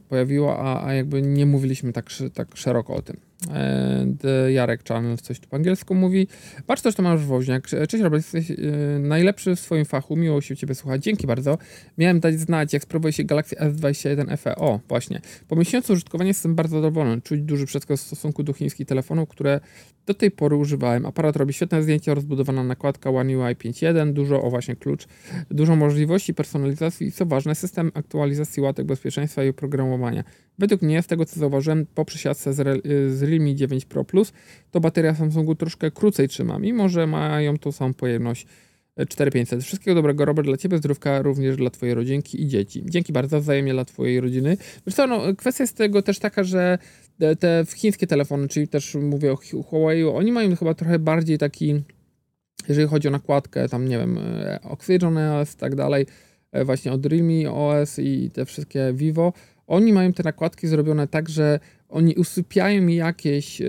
pojawiło, 0.08 0.58
a, 0.58 0.86
a 0.86 0.92
jakby 0.94 1.22
nie 1.22 1.46
mówiliśmy 1.46 1.92
tak, 1.92 2.10
tak 2.34 2.56
szeroko 2.56 2.94
o 2.94 3.02
tym. 3.02 3.16
The 4.20 4.52
Jarek 4.52 4.84
Channel 4.88 5.16
coś 5.16 5.40
tu 5.40 5.48
po 5.48 5.56
angielsku 5.56 5.94
mówi. 5.94 6.26
Patrz 6.66 6.82
też 6.82 6.94
Tomasz 6.94 7.24
Woźniak. 7.24 7.66
Cześć 7.88 8.02
Robert, 8.04 8.34
jesteś 8.34 8.58
yy, 8.58 8.98
najlepszy 8.98 9.56
w 9.56 9.60
swoim 9.60 9.84
fachu. 9.84 10.16
Miło 10.16 10.40
się 10.40 10.56
Ciebie 10.56 10.74
słuchać. 10.74 11.02
Dzięki 11.02 11.26
bardzo. 11.26 11.58
Miałem 11.98 12.20
dać 12.20 12.40
znać, 12.40 12.72
jak 12.72 12.82
sprawuje 12.82 13.12
się 13.12 13.24
Galaxy 13.24 13.56
S21 13.56 14.36
FE. 14.36 14.56
O, 14.56 14.80
właśnie. 14.88 15.20
Po 15.48 15.56
miesiącu 15.56 15.92
użytkowania 15.92 16.28
jestem 16.28 16.54
bardzo 16.54 16.76
zadowolony. 16.76 17.22
Czuć 17.22 17.40
duży 17.40 17.66
przeskok 17.66 17.98
w 17.98 18.00
stosunku 18.00 18.42
do 18.42 18.52
chińskich 18.52 18.86
telefonów, 18.86 19.28
które 19.28 19.60
do 20.06 20.14
tej 20.14 20.30
pory 20.30 20.56
używałem. 20.56 21.06
Aparat 21.06 21.36
robi 21.36 21.52
świetne 21.52 21.82
zdjęcia, 21.82 22.14
rozbudowana 22.14 22.64
nakładka 22.64 23.10
One 23.10 23.38
UI 23.38 23.56
5.1, 23.56 24.12
dużo, 24.12 24.42
o 24.42 24.50
właśnie 24.50 24.76
klucz, 24.76 25.06
dużo 25.50 25.76
możliwości 25.76 26.34
personalizacji 26.34 27.06
i 27.06 27.12
co 27.12 27.26
ważne, 27.26 27.54
system 27.54 27.90
aktualizacji 27.94 28.62
łatek 28.62 28.86
bezpieczeństwa 28.86 29.44
i 29.44 29.48
oprogramowania. 29.48 30.24
Według 30.58 30.82
mnie, 30.82 31.02
z 31.02 31.06
tego 31.06 31.24
co 31.24 31.40
zauważyłem, 31.40 31.86
po 31.94 32.04
przesiadce 32.04 32.52
z, 32.52 32.82
z 33.14 33.22
Realme 33.22 33.54
9 33.54 33.84
Pro 33.84 34.04
Plus, 34.04 34.32
to 34.70 34.80
bateria 34.80 35.14
Samsungu 35.14 35.54
troszkę 35.54 35.90
krócej 35.90 36.28
trzyma, 36.28 36.58
mimo 36.58 36.88
że 36.88 37.06
mają 37.06 37.58
tą 37.58 37.72
samą 37.72 37.94
pojemność 37.94 38.46
4500. 39.08 39.64
Wszystkiego 39.64 39.94
dobrego, 39.94 40.24
Robert, 40.24 40.48
dla 40.48 40.56
Ciebie, 40.56 40.78
zdrówka 40.78 41.22
również 41.22 41.56
dla 41.56 41.70
Twojej 41.70 41.94
rodzinki 41.94 42.42
i 42.42 42.48
dzieci. 42.48 42.82
Dzięki 42.84 43.12
bardzo, 43.12 43.40
wzajemnie 43.40 43.72
dla 43.72 43.84
Twojej 43.84 44.20
rodziny. 44.20 44.56
Wiesz 44.86 44.94
co, 44.94 45.06
no, 45.06 45.34
kwestia 45.36 45.64
jest 45.64 45.76
tego 45.76 46.02
też 46.02 46.18
taka, 46.18 46.44
że 46.44 46.78
te 47.38 47.64
chińskie 47.76 48.06
telefony, 48.06 48.48
czyli 48.48 48.68
też 48.68 48.94
mówię 48.94 49.32
o 49.32 49.36
Huawei, 49.62 50.04
oni 50.04 50.32
mają 50.32 50.56
chyba 50.56 50.74
trochę 50.74 50.98
bardziej 50.98 51.38
taki, 51.38 51.82
jeżeli 52.68 52.88
chodzi 52.88 53.08
o 53.08 53.10
nakładkę, 53.10 53.68
tam 53.68 53.88
nie 53.88 53.98
wiem, 53.98 54.18
e, 54.18 54.58
Oxygen 54.62 55.18
OS 55.18 55.54
i 55.54 55.56
tak 55.56 55.74
dalej, 55.74 56.06
e, 56.52 56.64
właśnie 56.64 56.92
od 56.92 57.06
Realme 57.06 57.52
OS 57.52 57.98
i 57.98 58.30
te 58.30 58.44
wszystkie 58.44 58.92
Vivo, 58.94 59.32
oni 59.66 59.92
mają 59.92 60.12
te 60.12 60.22
nakładki 60.22 60.68
zrobione 60.68 61.08
tak, 61.08 61.28
że 61.28 61.60
oni 61.88 62.14
usypiają 62.14 62.86
jakieś, 62.86 63.60
e, 63.60 63.66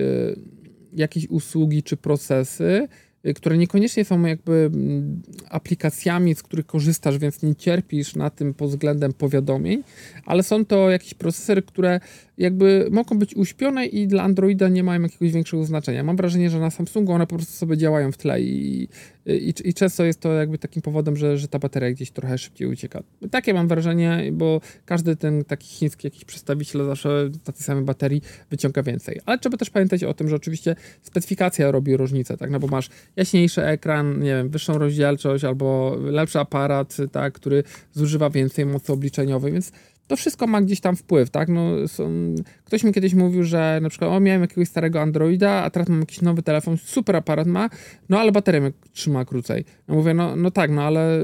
jakieś 0.92 1.28
usługi 1.28 1.82
czy 1.82 1.96
procesy, 1.96 2.88
które 3.34 3.58
niekoniecznie 3.58 4.04
są 4.04 4.22
jakby 4.22 4.70
mm, 4.74 5.22
aplikacjami, 5.50 6.34
z 6.34 6.42
których 6.42 6.66
korzystasz, 6.66 7.18
więc 7.18 7.42
nie 7.42 7.54
cierpisz 7.54 8.16
na 8.16 8.30
tym 8.30 8.54
pod 8.54 8.70
względem 8.70 9.12
powiadomień, 9.12 9.82
ale 10.26 10.42
są 10.42 10.64
to 10.64 10.90
jakieś 10.90 11.14
procesory, 11.14 11.62
które 11.62 12.00
jakby 12.38 12.88
mogą 12.90 13.18
być 13.18 13.36
uśpione 13.36 13.86
i 13.86 14.06
dla 14.06 14.22
Androida 14.22 14.68
nie 14.68 14.84
mają 14.84 15.02
jakiegoś 15.02 15.32
większego 15.32 15.64
znaczenia. 15.64 16.04
Mam 16.04 16.16
wrażenie, 16.16 16.50
że 16.50 16.60
na 16.60 16.70
Samsungu 16.70 17.12
one 17.12 17.26
po 17.26 17.36
prostu 17.36 17.52
sobie 17.52 17.76
działają 17.76 18.12
w 18.12 18.16
tle 18.16 18.40
i, 18.40 18.88
i, 19.26 19.54
i 19.64 19.74
często 19.74 20.04
jest 20.04 20.20
to 20.20 20.32
jakby 20.32 20.58
takim 20.58 20.82
powodem, 20.82 21.16
że, 21.16 21.38
że 21.38 21.48
ta 21.48 21.58
bateria 21.58 21.90
gdzieś 21.90 22.10
trochę 22.10 22.38
szybciej 22.38 22.68
ucieka. 22.68 23.02
Takie 23.30 23.54
mam 23.54 23.68
wrażenie, 23.68 24.30
bo 24.32 24.60
każdy 24.84 25.16
ten 25.16 25.44
taki 25.44 25.68
chiński 25.68 26.06
jakiś 26.06 26.24
przedstawiciel 26.24 26.86
zawsze 26.86 27.30
na 27.46 27.52
tej 27.52 27.62
samej 27.62 27.84
baterii 27.84 28.22
wyciąga 28.50 28.82
więcej. 28.82 29.20
Ale 29.26 29.38
trzeba 29.38 29.56
też 29.56 29.70
pamiętać 29.70 30.04
o 30.04 30.14
tym, 30.14 30.28
że 30.28 30.36
oczywiście 30.36 30.76
specyfikacja 31.02 31.70
robi 31.70 31.96
różnicę, 31.96 32.36
tak? 32.36 32.50
No 32.50 32.60
bo 32.60 32.66
masz 32.66 32.88
jaśniejszy 33.16 33.64
ekran, 33.64 34.18
nie 34.18 34.30
wiem, 34.30 34.48
wyższą 34.48 34.78
rozdzielczość 34.78 35.44
albo 35.44 35.96
lepszy 36.00 36.38
aparat, 36.38 36.96
tak, 37.12 37.34
który 37.34 37.64
zużywa 37.92 38.30
więcej 38.30 38.66
mocy 38.66 38.92
obliczeniowej, 38.92 39.52
więc 39.52 39.72
to 40.12 40.16
wszystko 40.16 40.46
ma 40.46 40.62
gdzieś 40.62 40.80
tam 40.80 40.96
wpływ, 40.96 41.30
tak? 41.30 41.48
No, 41.48 41.88
są, 41.88 42.34
ktoś 42.64 42.84
mi 42.84 42.92
kiedyś 42.92 43.14
mówił, 43.14 43.44
że 43.44 43.78
na 43.82 43.88
przykład 43.88 44.10
o, 44.10 44.20
miałem 44.20 44.42
jakiegoś 44.42 44.68
starego 44.68 45.00
Androida, 45.00 45.50
a 45.50 45.70
teraz 45.70 45.88
mam 45.88 46.00
jakiś 46.00 46.22
nowy 46.22 46.42
telefon, 46.42 46.76
super 46.76 47.16
aparat 47.16 47.46
ma, 47.46 47.70
no 48.08 48.20
ale 48.20 48.32
baterię 48.32 48.72
trzyma 48.92 49.24
krócej. 49.24 49.64
Ja 49.88 49.94
mówię, 49.94 50.14
no, 50.14 50.36
no 50.36 50.50
tak, 50.50 50.70
no 50.70 50.82
ale 50.82 51.20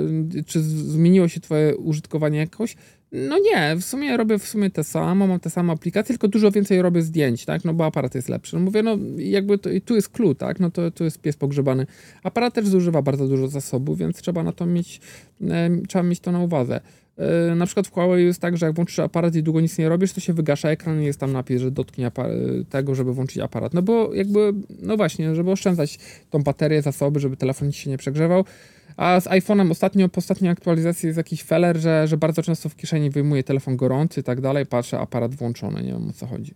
czy 0.46 0.60
zmieniło 0.62 1.28
się 1.28 1.40
twoje 1.40 1.76
użytkowanie 1.76 2.38
jakoś? 2.38 2.76
No 3.12 3.38
nie, 3.38 3.76
w 3.76 3.84
sumie 3.84 4.16
robię 4.16 4.38
w 4.38 4.48
sumie 4.48 4.70
te 4.70 4.84
samo, 4.84 5.26
mam 5.26 5.40
te 5.40 5.50
same 5.50 5.72
aplikacje, 5.72 6.12
tylko 6.14 6.28
dużo 6.28 6.50
więcej 6.50 6.82
robię 6.82 7.02
zdjęć, 7.02 7.44
tak, 7.44 7.64
no 7.64 7.74
bo 7.74 7.86
aparat 7.86 8.14
jest 8.14 8.28
lepszy. 8.28 8.56
No 8.56 8.62
mówię, 8.62 8.82
no 8.82 8.98
jakby 9.16 9.58
to, 9.58 9.70
i 9.70 9.80
tu 9.80 9.94
jest 9.94 10.08
clue, 10.08 10.34
tak, 10.34 10.60
no 10.60 10.70
to 10.70 10.90
tu 10.90 11.04
jest 11.04 11.20
pies 11.20 11.36
pogrzebany. 11.36 11.86
Aparat 12.22 12.54
też 12.54 12.68
zużywa 12.68 13.02
bardzo 13.02 13.28
dużo 13.28 13.48
zasobów, 13.48 13.98
więc 13.98 14.22
trzeba 14.22 14.42
na 14.42 14.52
to 14.52 14.66
mieć, 14.66 15.00
e, 15.42 15.70
trzeba 15.88 16.02
mieć 16.02 16.20
to 16.20 16.32
na 16.32 16.40
uwadze. 16.40 16.80
E, 17.18 17.54
na 17.54 17.66
przykład 17.66 17.86
w 17.86 17.92
Huawei 17.92 18.24
jest 18.24 18.40
tak, 18.40 18.56
że 18.56 18.66
jak 18.66 18.74
włączysz 18.74 18.98
aparat 18.98 19.34
i 19.34 19.42
długo 19.42 19.60
nic 19.60 19.78
nie 19.78 19.88
robisz, 19.88 20.12
to 20.12 20.20
się 20.20 20.32
wygasza 20.32 20.68
ekran 20.68 21.02
i 21.02 21.04
jest 21.04 21.20
tam 21.20 21.32
napis, 21.32 21.60
że 21.60 21.70
dotknij 21.70 22.06
tego, 22.70 22.94
żeby 22.94 23.14
włączyć 23.14 23.38
aparat. 23.38 23.74
No 23.74 23.82
bo 23.82 24.14
jakby, 24.14 24.52
no 24.82 24.96
właśnie, 24.96 25.34
żeby 25.34 25.50
oszczędzać 25.50 25.98
tą 26.30 26.42
baterię, 26.42 26.82
zasoby, 26.82 27.20
żeby 27.20 27.36
telefon 27.36 27.72
się 27.72 27.90
nie 27.90 27.98
przegrzewał. 27.98 28.44
A 28.96 29.20
z 29.20 29.24
iPhone'em 29.24 29.70
ostatnio, 29.70 30.08
po 30.08 30.18
ostatniej 30.18 30.50
aktualizacji 30.50 31.06
jest 31.06 31.16
jakiś 31.16 31.42
feller, 31.42 31.76
że, 31.76 32.08
że 32.08 32.16
bardzo 32.16 32.42
często 32.42 32.68
w 32.68 32.76
kieszeni 32.76 33.10
wyjmuje 33.10 33.44
telefon 33.44 33.76
gorący 33.76 34.20
i 34.20 34.22
tak 34.22 34.40
dalej, 34.40 34.66
patrzę, 34.66 34.98
aparat 34.98 35.34
włączony, 35.34 35.82
nie 35.82 35.92
wiem 35.92 36.08
o 36.08 36.12
co 36.12 36.26
chodzi. 36.26 36.54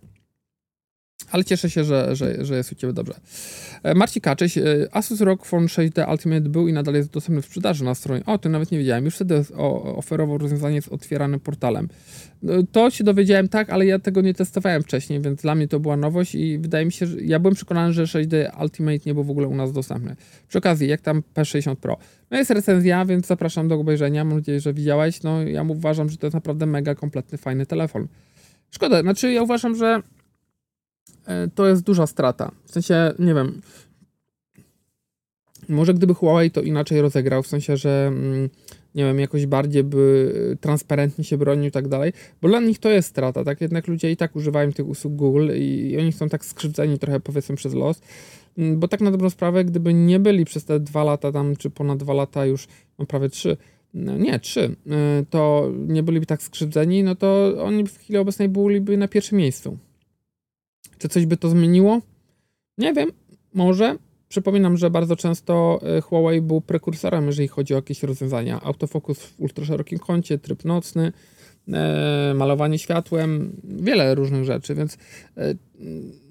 Ale 1.33 1.43
cieszę 1.43 1.69
się, 1.69 1.83
że, 1.83 2.15
że, 2.15 2.45
że 2.45 2.55
jest 2.55 2.71
u 2.71 2.75
Ciebie 2.75 2.93
dobrze. 2.93 3.13
E, 3.83 3.95
Marci 3.95 4.21
Kaczyś, 4.21 4.57
e, 4.57 4.63
Asus 4.91 5.21
ROG 5.21 5.45
Phone 5.45 5.65
6D 5.65 6.11
Ultimate 6.11 6.49
był 6.49 6.67
i 6.67 6.73
nadal 6.73 6.95
jest 6.95 7.09
dostępny 7.09 7.41
w 7.41 7.45
sprzedaży 7.45 7.83
na 7.83 7.95
stronie. 7.95 8.25
O, 8.25 8.37
to 8.37 8.49
nawet 8.49 8.71
nie 8.71 8.77
wiedziałem. 8.77 9.05
Już 9.05 9.15
wtedy 9.15 9.43
oferował 9.95 10.37
rozwiązanie 10.37 10.81
z 10.81 10.87
otwieranym 10.87 11.39
portalem. 11.39 11.87
No, 12.43 12.53
to 12.71 12.89
się 12.89 13.03
dowiedziałem 13.03 13.47
tak, 13.47 13.69
ale 13.69 13.85
ja 13.85 13.99
tego 13.99 14.21
nie 14.21 14.33
testowałem 14.33 14.83
wcześniej, 14.83 15.21
więc 15.21 15.41
dla 15.41 15.55
mnie 15.55 15.67
to 15.67 15.79
była 15.79 15.97
nowość 15.97 16.35
i 16.35 16.57
wydaje 16.59 16.85
mi 16.85 16.91
się, 16.91 17.05
że 17.05 17.21
ja 17.21 17.39
byłem 17.39 17.55
przekonany, 17.55 17.93
że 17.93 18.03
6D 18.03 18.61
Ultimate 18.61 18.99
nie 19.05 19.13
był 19.13 19.23
w 19.23 19.29
ogóle 19.29 19.47
u 19.47 19.55
nas 19.55 19.73
dostępny. 19.73 20.15
Przy 20.47 20.57
okazji, 20.57 20.87
jak 20.87 21.01
tam 21.01 21.23
P60 21.35 21.75
Pro. 21.75 21.97
No 22.31 22.37
jest 22.37 22.51
recenzja, 22.51 23.05
więc 23.05 23.27
zapraszam 23.27 23.67
do 23.67 23.75
obejrzenia. 23.75 24.25
Mam 24.25 24.37
nadzieję, 24.37 24.59
że 24.59 24.73
widziałeś. 24.73 25.23
No 25.23 25.43
ja 25.43 25.63
uważam, 25.63 26.09
że 26.09 26.17
to 26.17 26.27
jest 26.27 26.35
naprawdę 26.35 26.65
mega 26.65 26.95
kompletny, 26.95 27.37
fajny 27.37 27.65
telefon. 27.65 28.07
Szkoda, 28.71 29.01
znaczy 29.01 29.31
ja 29.31 29.41
uważam, 29.43 29.75
że 29.75 30.01
to 31.55 31.67
jest 31.67 31.83
duża 31.83 32.07
strata. 32.07 32.51
W 32.65 32.71
sensie, 32.71 33.13
nie 33.19 33.33
wiem, 33.33 33.61
może 35.69 35.93
gdyby 35.93 36.13
Huawei 36.13 36.51
to 36.51 36.61
inaczej 36.61 37.01
rozegrał, 37.01 37.43
w 37.43 37.47
sensie, 37.47 37.77
że 37.77 38.07
mm, 38.07 38.49
nie 38.95 39.03
wiem, 39.03 39.19
jakoś 39.19 39.45
bardziej 39.45 39.83
by 39.83 40.57
transparentnie 40.61 41.23
się 41.23 41.37
bronił 41.37 41.65
i 41.65 41.71
tak 41.71 41.87
dalej, 41.87 42.13
bo 42.41 42.47
dla 42.47 42.59
nich 42.59 42.79
to 42.79 42.89
jest 42.89 43.09
strata, 43.09 43.43
tak? 43.43 43.61
Jednak 43.61 43.87
ludzie 43.87 44.11
i 44.11 44.17
tak 44.17 44.35
używają 44.35 44.73
tych 44.73 44.87
usług 44.87 45.15
Google 45.15 45.51
i 45.55 45.97
oni 45.99 46.11
są 46.11 46.29
tak 46.29 46.45
skrzywdzeni 46.45 46.99
trochę 46.99 47.19
powiedzmy 47.19 47.55
przez 47.55 47.73
los, 47.73 48.01
mm, 48.57 48.79
bo 48.79 48.87
tak 48.87 49.01
na 49.01 49.11
dobrą 49.11 49.29
sprawę, 49.29 49.65
gdyby 49.65 49.93
nie 49.93 50.19
byli 50.19 50.45
przez 50.45 50.65
te 50.65 50.79
dwa 50.79 51.03
lata 51.03 51.31
tam, 51.31 51.55
czy 51.55 51.69
ponad 51.69 51.97
dwa 51.97 52.13
lata 52.13 52.45
już, 52.45 52.67
no 52.99 53.05
prawie 53.05 53.29
trzy, 53.29 53.57
no 53.93 54.17
nie, 54.17 54.39
trzy, 54.39 54.75
e, 54.89 55.25
to 55.29 55.71
nie 55.87 56.03
byliby 56.03 56.25
tak 56.25 56.41
skrzywdzeni, 56.41 57.03
no 57.03 57.15
to 57.15 57.53
oni 57.63 57.83
w 57.87 57.97
chwili 57.97 58.19
obecnej 58.19 58.49
byliby 58.49 58.97
na 58.97 59.07
pierwszym 59.07 59.37
miejscu. 59.37 59.77
Czy 61.03 61.09
coś 61.09 61.25
by 61.25 61.37
to 61.37 61.49
zmieniło? 61.49 62.01
Nie 62.77 62.93
wiem, 62.93 63.11
może. 63.53 63.97
Przypominam, 64.29 64.77
że 64.77 64.89
bardzo 64.89 65.15
często 65.15 65.79
e, 65.97 66.01
Huawei 66.01 66.41
był 66.41 66.61
prekursorem, 66.61 67.25
jeżeli 67.25 67.47
chodzi 67.47 67.73
o 67.73 67.77
jakieś 67.77 68.03
rozwiązania. 68.03 68.61
Autofokus 68.61 69.19
w 69.19 69.39
ultraszerokim 69.39 69.99
kącie, 69.99 70.37
tryb 70.37 70.65
nocny, 70.65 71.11
e, 71.73 72.33
malowanie 72.35 72.79
światłem, 72.79 73.55
wiele 73.63 74.15
różnych 74.15 74.43
rzeczy, 74.43 74.75
więc 74.75 74.97
e, 75.37 75.55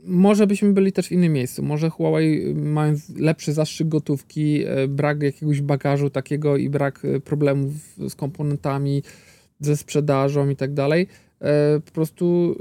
może 0.05 0.47
byśmy 0.47 0.73
byli 0.73 0.93
też 0.93 1.09
w 1.09 1.13
innym 1.13 1.33
miejscu. 1.33 1.63
Może 1.63 1.91
Huawei 1.91 2.55
mając 2.55 3.09
lepszy 3.09 3.53
zastrzyk 3.53 3.89
gotówki, 3.89 4.65
brak 4.89 5.23
jakiegoś 5.23 5.61
bagażu 5.61 6.11
takiego 6.11 6.57
i 6.57 6.71
brak 6.71 7.03
problemów 7.25 7.73
z 8.09 8.15
komponentami, 8.15 9.03
ze 9.61 9.77
sprzedażą 9.77 10.49
i 10.49 10.57
tak 10.57 10.75
dalej, 10.75 11.07
po 11.85 11.93
prostu 11.93 12.57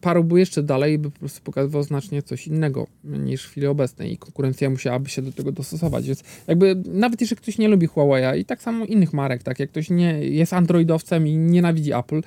parłby 0.00 0.38
jeszcze 0.38 0.62
dalej 0.62 0.94
i 0.94 0.98
by 0.98 1.10
po 1.10 1.18
prostu 1.18 1.40
pokazywał 1.42 1.82
znacznie 1.82 2.22
coś 2.22 2.46
innego 2.46 2.86
niż 3.04 3.44
w 3.44 3.50
chwili 3.50 3.66
obecnej 3.66 4.12
i 4.12 4.18
konkurencja 4.18 4.70
musiałaby 4.70 5.10
się 5.10 5.22
do 5.22 5.32
tego 5.32 5.52
dostosować, 5.52 6.06
więc 6.06 6.24
jakby 6.46 6.82
nawet 6.88 7.20
jeżeli 7.20 7.42
ktoś 7.42 7.58
nie 7.58 7.68
lubi 7.68 7.86
Huawei 7.86 8.40
i 8.40 8.44
tak 8.44 8.62
samo 8.62 8.84
innych 8.84 9.12
marek, 9.12 9.42
tak 9.42 9.58
jak 9.58 9.70
ktoś 9.70 9.90
nie 9.90 10.24
jest 10.24 10.52
androidowcem 10.52 11.26
i 11.26 11.36
nienawidzi 11.36 11.92
Apple, 11.92 12.20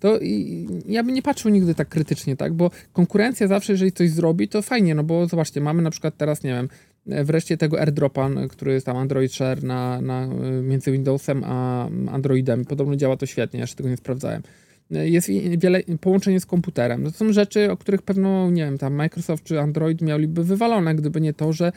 to 0.00 0.18
ja 0.86 1.02
bym 1.02 1.14
nie 1.14 1.22
patrzył 1.22 1.50
nigdy 1.50 1.74
tak 1.74 1.88
krytycznie, 1.88 2.36
tak, 2.36 2.54
bo 2.54 2.70
konkurencja 2.92 3.46
zawsze, 3.46 3.72
jeżeli 3.72 3.92
coś 3.92 4.10
zrobi, 4.10 4.48
to 4.48 4.62
fajnie, 4.62 4.94
no 4.94 5.04
bo 5.04 5.26
zobaczcie, 5.26 5.60
mamy 5.60 5.82
na 5.82 5.90
przykład 5.90 6.16
teraz, 6.16 6.42
nie 6.42 6.50
wiem, 6.50 6.68
wreszcie 7.06 7.56
tego 7.56 7.80
AirDropa, 7.80 8.30
który 8.48 8.72
jest 8.72 8.86
tam 8.86 8.96
Android 8.96 9.32
Share 9.32 9.64
na, 9.64 10.00
na, 10.00 10.26
między 10.62 10.92
Windowsem 10.92 11.42
a 11.44 11.88
Androidem. 12.10 12.64
Podobno 12.64 12.96
działa 12.96 13.16
to 13.16 13.26
świetnie, 13.26 13.60
jeszcze 13.60 13.76
tego 13.76 13.88
nie 13.88 13.96
sprawdzałem 13.96 14.42
jest 14.92 15.28
wiele 15.58 15.82
połączenie 16.00 16.40
z 16.40 16.46
komputerem. 16.46 17.04
To 17.04 17.10
są 17.10 17.32
rzeczy, 17.32 17.70
o 17.70 17.76
których 17.76 18.02
pewno, 18.02 18.50
nie 18.50 18.64
wiem, 18.64 18.78
tam 18.78 18.94
Microsoft 18.94 19.44
czy 19.44 19.60
Android 19.60 20.02
mieliby 20.02 20.44
wywalone, 20.44 20.94
gdyby 20.94 21.20
nie 21.20 21.32
to, 21.32 21.52
że 21.52 21.72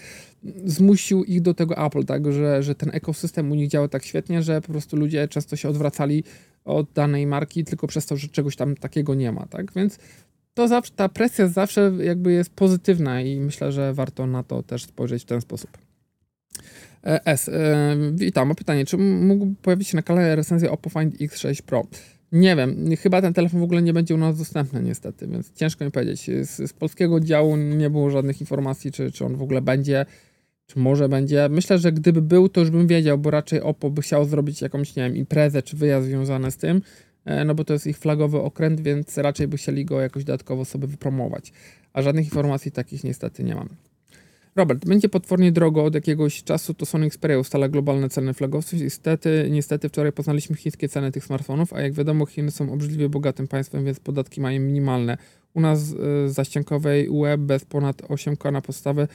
zmusił 0.65 1.23
ich 1.23 1.41
do 1.41 1.53
tego 1.53 1.85
Apple, 1.85 2.05
tak, 2.05 2.33
że, 2.33 2.63
że 2.63 2.75
ten 2.75 2.89
ekosystem 2.93 3.51
u 3.51 3.55
nich 3.55 3.69
działa 3.69 3.87
tak 3.87 4.05
świetnie, 4.05 4.43
że 4.43 4.61
po 4.61 4.71
prostu 4.71 4.97
ludzie 4.97 5.27
często 5.27 5.55
się 5.55 5.69
odwracali 5.69 6.23
od 6.65 6.91
danej 6.93 7.27
marki 7.27 7.63
tylko 7.63 7.87
przez 7.87 8.05
to, 8.05 8.17
że 8.17 8.27
czegoś 8.27 8.55
tam 8.55 8.75
takiego 8.75 9.15
nie 9.15 9.31
ma, 9.31 9.45
tak, 9.45 9.73
więc 9.73 9.99
to 10.53 10.67
zawsze, 10.67 10.93
ta 10.95 11.09
presja 11.09 11.47
zawsze 11.47 11.91
jakby 12.03 12.31
jest 12.31 12.49
pozytywna 12.49 13.21
i 13.21 13.39
myślę, 13.39 13.71
że 13.71 13.93
warto 13.93 14.27
na 14.27 14.43
to 14.43 14.63
też 14.63 14.83
spojrzeć 14.83 15.23
w 15.23 15.25
ten 15.25 15.41
sposób. 15.41 15.77
E, 17.05 17.25
S. 17.25 17.49
E, 17.49 17.95
witam. 18.13 18.47
Mam 18.47 18.55
pytanie, 18.55 18.85
czy 18.85 18.97
mógłby 18.97 19.55
pojawić 19.61 19.87
się 19.87 19.95
na 19.95 20.01
kanale 20.01 20.35
recenzja 20.35 20.71
Oppo 20.71 20.89
Find 20.89 21.15
X6 21.15 21.61
Pro? 21.61 21.83
Nie 22.31 22.55
wiem, 22.55 22.95
chyba 22.99 23.21
ten 23.21 23.33
telefon 23.33 23.59
w 23.59 23.63
ogóle 23.63 23.81
nie 23.81 23.93
będzie 23.93 24.15
u 24.15 24.17
nas 24.17 24.37
dostępny 24.37 24.83
niestety, 24.83 25.27
więc 25.27 25.53
ciężko 25.53 25.85
mi 25.85 25.91
powiedzieć. 25.91 26.29
Z, 26.41 26.69
z 26.69 26.73
polskiego 26.73 27.19
działu 27.19 27.55
nie 27.55 27.89
było 27.89 28.09
żadnych 28.09 28.41
informacji, 28.41 28.91
czy, 28.91 29.11
czy 29.11 29.25
on 29.25 29.35
w 29.35 29.41
ogóle 29.41 29.61
będzie, 29.61 30.05
czy 30.67 30.79
może 30.79 31.09
będzie. 31.09 31.49
Myślę, 31.49 31.77
że 31.77 31.91
gdyby 31.91 32.21
był, 32.21 32.49
to 32.49 32.59
już 32.61 32.69
bym 32.69 32.87
wiedział, 32.87 33.17
bo 33.17 33.31
raczej 33.31 33.61
Oppo 33.61 33.89
by 33.89 34.01
chciał 34.01 34.25
zrobić 34.25 34.61
jakąś, 34.61 34.95
nie 34.95 35.03
wiem, 35.03 35.15
imprezę 35.15 35.61
czy 35.61 35.77
wyjazd 35.77 36.07
związany 36.07 36.51
z 36.51 36.57
tym, 36.57 36.81
e, 37.25 37.45
no 37.45 37.55
bo 37.55 37.63
to 37.63 37.73
jest 37.73 37.87
ich 37.87 37.97
flagowy 37.97 38.41
okręt, 38.41 38.81
więc 38.81 39.17
raczej 39.17 39.47
by 39.47 39.57
chcieli 39.57 39.85
go 39.85 40.01
jakoś 40.01 40.23
dodatkowo 40.23 40.65
sobie 40.65 40.87
wypromować. 40.87 41.53
A 41.93 42.01
żadnych 42.01 42.25
informacji 42.25 42.71
takich 42.71 43.03
niestety 43.03 43.43
nie 43.43 43.55
mam. 43.55 43.69
Robert, 44.55 44.85
będzie 44.85 45.09
potwornie 45.09 45.51
drogo 45.51 45.83
od 45.83 45.95
jakiegoś 45.95 46.43
czasu, 46.43 46.73
to 46.73 46.85
Sony 46.85 47.05
Xperia 47.05 47.39
ustala 47.39 47.69
globalne 47.69 48.09
ceny 48.09 48.33
flagowców. 48.33 48.79
Niestety, 48.81 49.47
niestety 49.51 49.89
wczoraj 49.89 50.11
poznaliśmy 50.11 50.55
chińskie 50.55 50.89
ceny 50.89 51.11
tych 51.11 51.25
smartfonów, 51.25 51.73
a 51.73 51.81
jak 51.81 51.93
wiadomo 51.93 52.25
Chiny 52.25 52.51
są 52.51 52.73
obrzydliwie 52.73 53.09
bogatym 53.09 53.47
państwem, 53.47 53.85
więc 53.85 53.99
podatki 53.99 54.41
mają 54.41 54.59
minimalne. 54.59 55.17
U 55.53 55.61
nas 55.61 55.79
z 55.79 56.31
zaściankowej 56.31 57.09
UE 57.09 57.37
bez 57.37 57.65
ponad 57.65 58.01
8K 58.01 58.51
na 58.51 58.61
podstawę 58.61 59.07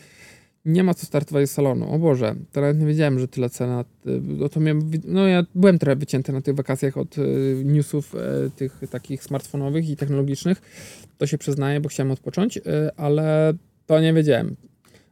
nie 0.64 0.84
ma 0.84 0.94
co 0.94 1.06
startować 1.06 1.48
z 1.48 1.52
salonu. 1.52 1.94
O 1.94 1.98
Boże, 1.98 2.34
nawet 2.54 2.80
nie 2.80 2.86
wiedziałem, 2.86 3.18
że 3.18 3.28
tyle 3.28 3.50
cena. 3.50 3.84
No, 4.22 4.48
to 4.48 4.60
miałem, 4.60 4.90
no 5.04 5.28
ja 5.28 5.42
byłem 5.54 5.78
trochę 5.78 5.96
wycięty 5.96 6.32
na 6.32 6.40
tych 6.40 6.54
wakacjach 6.54 6.96
od 6.96 7.18
y, 7.18 7.62
newsów 7.64 8.14
y, 8.14 8.50
tych 8.56 8.80
takich 8.90 9.24
smartfonowych 9.24 9.90
i 9.90 9.96
technologicznych. 9.96 10.62
To 11.18 11.26
się 11.26 11.38
przyznaję, 11.38 11.80
bo 11.80 11.88
chciałem 11.88 12.10
odpocząć, 12.10 12.56
y, 12.56 12.62
ale 12.96 13.54
to 13.86 14.00
nie 14.00 14.12
wiedziałem. 14.12 14.56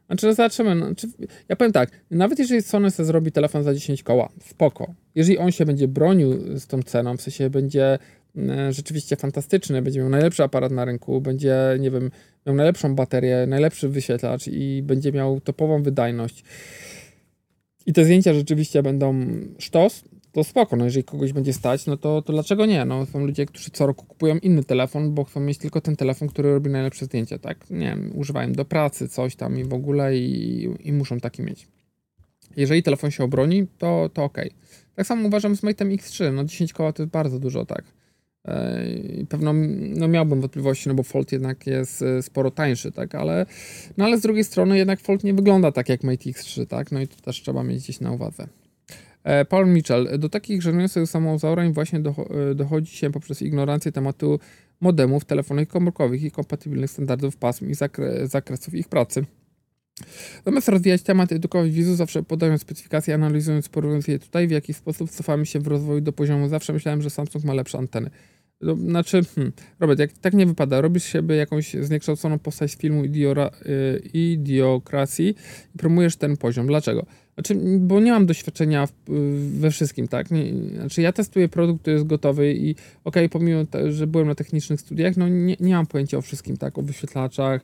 Znaczy, 0.09 0.25
no 0.25 0.33
zobaczymy. 0.33 0.75
No, 0.75 0.95
czy, 0.95 1.07
ja 1.49 1.55
powiem 1.55 1.73
tak, 1.73 1.89
nawet 2.11 2.39
jeżeli 2.39 2.61
Sony 2.61 2.91
sobie 2.91 3.07
zrobi 3.07 3.31
telefon 3.31 3.63
za 3.63 3.73
10 3.73 4.03
koła, 4.03 4.29
spoko. 4.45 4.93
Jeżeli 5.15 5.37
on 5.37 5.51
się 5.51 5.65
będzie 5.65 5.87
bronił 5.87 6.59
z 6.59 6.67
tą 6.67 6.83
ceną, 6.83 7.17
w 7.17 7.21
sensie 7.21 7.49
będzie 7.49 7.99
e, 8.37 8.73
rzeczywiście 8.73 9.15
fantastyczny, 9.15 9.81
będzie 9.81 9.99
miał 9.99 10.09
najlepszy 10.09 10.43
aparat 10.43 10.71
na 10.71 10.85
rynku, 10.85 11.21
będzie, 11.21 11.57
nie 11.79 11.91
wiem, 11.91 12.11
miał 12.45 12.55
najlepszą 12.55 12.95
baterię, 12.95 13.45
najlepszy 13.47 13.89
wyświetlacz 13.89 14.47
i 14.47 14.81
będzie 14.83 15.11
miał 15.11 15.41
topową 15.41 15.83
wydajność 15.83 16.43
i 17.89 17.93
te 17.93 18.05
zdjęcia 18.05 18.33
rzeczywiście 18.33 18.83
będą 18.83 19.25
sztos, 19.59 20.03
to 20.31 20.43
spoko, 20.43 20.75
no 20.75 20.85
jeżeli 20.85 21.03
kogoś 21.03 21.33
będzie 21.33 21.53
stać, 21.53 21.85
no 21.85 21.97
to, 21.97 22.21
to 22.21 22.33
dlaczego 22.33 22.65
nie? 22.65 22.85
No 22.85 23.05
są 23.05 23.25
ludzie, 23.25 23.45
którzy 23.45 23.69
co 23.71 23.87
roku 23.87 24.05
kupują 24.05 24.37
inny 24.37 24.63
telefon, 24.63 25.13
bo 25.13 25.23
chcą 25.23 25.39
mieć 25.39 25.57
tylko 25.57 25.81
ten 25.81 25.95
telefon, 25.95 26.27
który 26.27 26.53
robi 26.53 26.69
najlepsze 26.69 27.05
zdjęcia, 27.05 27.37
tak? 27.37 27.69
Nie 27.69 27.85
wiem, 27.85 28.11
używają 28.15 28.53
do 28.53 28.65
pracy, 28.65 29.09
coś 29.09 29.35
tam 29.35 29.59
i 29.59 29.63
w 29.63 29.73
ogóle 29.73 30.17
i, 30.17 30.69
i 30.79 30.93
muszą 30.93 31.19
taki 31.19 31.41
mieć. 31.41 31.67
Jeżeli 32.57 32.83
telefon 32.83 33.11
się 33.11 33.23
obroni, 33.23 33.67
to, 33.77 34.09
to 34.13 34.23
ok. 34.23 34.37
Tak 34.95 35.07
samo 35.07 35.27
uważam 35.27 35.55
z 35.55 35.61
Mate'em 35.61 35.95
X3, 35.95 36.33
no 36.33 36.43
10 36.43 36.73
koła 36.73 36.93
to 36.93 37.03
jest 37.03 37.11
bardzo 37.11 37.39
dużo, 37.39 37.65
tak? 37.65 37.83
I 39.17 39.25
pewno 39.25 39.53
no 39.95 40.07
miałbym 40.07 40.41
wątpliwości, 40.41 40.89
no 40.89 40.95
bo 40.95 41.03
Fold 41.03 41.31
jednak 41.31 41.67
jest 41.67 42.01
e, 42.01 42.21
sporo 42.21 42.51
tańszy, 42.51 42.91
tak, 42.91 43.15
ale, 43.15 43.45
no 43.97 44.05
ale 44.05 44.17
z 44.17 44.21
drugiej 44.21 44.43
strony 44.43 44.77
jednak 44.77 44.99
Fold 44.99 45.23
nie 45.23 45.33
wygląda 45.33 45.71
tak 45.71 45.89
jak 45.89 46.03
Mate 46.03 46.29
X3, 46.29 46.65
tak, 46.65 46.91
no 46.91 47.01
i 47.01 47.07
to 47.07 47.21
też 47.21 47.41
trzeba 47.41 47.63
mieć 47.63 47.83
gdzieś 47.83 47.99
na 47.99 48.11
uwadze. 48.11 48.47
E, 49.23 49.45
Paul 49.45 49.67
Mitchell. 49.67 50.19
Do 50.19 50.29
takich 50.29 50.61
żenujących 50.61 51.09
samozaurań 51.09 51.73
właśnie 51.73 51.99
e, 51.99 52.55
dochodzi 52.55 52.95
się 52.95 53.11
poprzez 53.11 53.41
ignorancję 53.41 53.91
tematu 53.91 54.39
modemów, 54.81 55.25
telefonów 55.25 55.67
komórkowych 55.67 56.23
i 56.23 56.31
kompatybilnych 56.31 56.91
standardów 56.91 57.37
pasm 57.37 57.69
i 57.69 57.73
zakre 57.73 58.27
zakresów 58.27 58.75
ich 58.75 58.87
pracy. 58.87 59.25
Zamiast 60.45 60.69
rozwijać 60.69 61.01
temat, 61.01 61.31
edukować 61.31 61.71
widzów, 61.71 61.97
zawsze 61.97 62.23
podając 62.23 62.61
specyfikacje, 62.61 63.13
analizując, 63.13 63.69
porównując 63.69 64.07
je 64.07 64.19
tutaj, 64.19 64.47
w 64.47 64.51
jaki 64.51 64.73
sposób 64.73 65.11
cofamy 65.11 65.45
się 65.45 65.59
w 65.59 65.67
rozwoju 65.67 66.01
do 66.01 66.13
poziomu. 66.13 66.49
Zawsze 66.49 66.73
myślałem, 66.73 67.01
że 67.01 67.09
Samsung 67.09 67.43
ma 67.43 67.53
lepsze 67.53 67.77
anteny. 67.77 68.09
No, 68.61 68.75
znaczy, 68.75 69.21
hmm, 69.35 69.53
Robert, 69.79 69.99
jak 69.99 70.11
tak 70.11 70.33
nie 70.33 70.45
wypada, 70.45 70.81
robisz 70.81 71.03
siebie 71.03 71.35
jakąś 71.35 71.73
zniekształconą 71.73 72.39
postać 72.39 72.71
z 72.71 72.77
filmu 72.77 73.03
idiora, 73.03 73.51
y, 73.65 73.99
Idiokracji 74.13 75.35
i 75.75 75.77
promujesz 75.77 76.15
ten 76.15 76.37
poziom. 76.37 76.67
Dlaczego? 76.67 77.05
Znaczy, 77.39 77.55
bo 77.79 77.99
nie 77.99 78.11
mam 78.11 78.25
doświadczenia 78.25 78.87
w, 78.87 78.93
we 79.59 79.71
wszystkim, 79.71 80.07
tak? 80.07 80.31
Nie, 80.31 80.53
znaczy, 80.75 81.01
ja 81.01 81.13
testuję 81.13 81.49
produkt, 81.49 81.81
który 81.81 81.93
jest 81.93 82.07
gotowy 82.07 82.53
i 82.53 82.71
okej, 82.71 82.81
okay, 83.03 83.29
pomimo, 83.29 83.65
te, 83.65 83.91
że 83.91 84.07
byłem 84.07 84.27
na 84.27 84.35
technicznych 84.35 84.81
studiach, 84.81 85.17
no 85.17 85.27
nie, 85.27 85.55
nie 85.59 85.73
mam 85.73 85.85
pojęcia 85.85 86.17
o 86.17 86.21
wszystkim, 86.21 86.57
tak? 86.57 86.77
O 86.77 86.81
wyświetlaczach, 86.81 87.61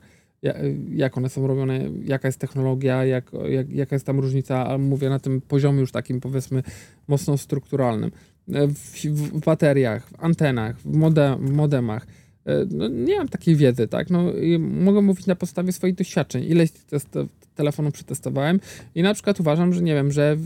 jak 0.92 1.18
one 1.18 1.28
są 1.28 1.46
robione, 1.46 1.80
jaka 2.04 2.28
jest 2.28 2.38
technologia, 2.38 3.04
jak, 3.04 3.30
jak, 3.48 3.70
jaka 3.70 3.96
jest 3.96 4.06
tam 4.06 4.20
różnica, 4.20 4.66
ale 4.66 4.78
mówię 4.78 5.08
na 5.08 5.18
tym 5.18 5.40
poziomie 5.40 5.80
już 5.80 5.92
takim 5.92 6.20
powiedzmy 6.20 6.62
mocno 7.08 7.38
strukturalnym. 7.38 8.10
E, 8.52 8.68
w, 8.68 9.04
w 9.04 9.44
bateriach, 9.44 10.08
w 10.08 10.24
antenach, 10.24 10.80
w, 10.80 10.96
modem, 10.96 11.46
w 11.46 11.52
modemach. 11.52 12.06
E, 12.44 12.66
no, 12.70 12.88
nie 12.88 13.18
mam 13.18 13.28
takiej 13.28 13.56
wiedzy, 13.56 13.88
tak? 13.88 14.10
No, 14.10 14.32
mogę 14.58 15.02
mówić 15.02 15.26
na 15.26 15.36
podstawie 15.36 15.72
swoich 15.72 15.94
doświadczeń. 15.94 16.44
Ileś 16.44 16.70
test, 16.70 17.18
telefonów 17.56 17.94
przetestowałem 17.94 18.60
i 18.94 19.02
na 19.02 19.14
przykład 19.14 19.40
uważam, 19.40 19.72
że 19.72 19.82
nie 19.82 19.94
wiem, 19.94 20.12
że 20.12 20.36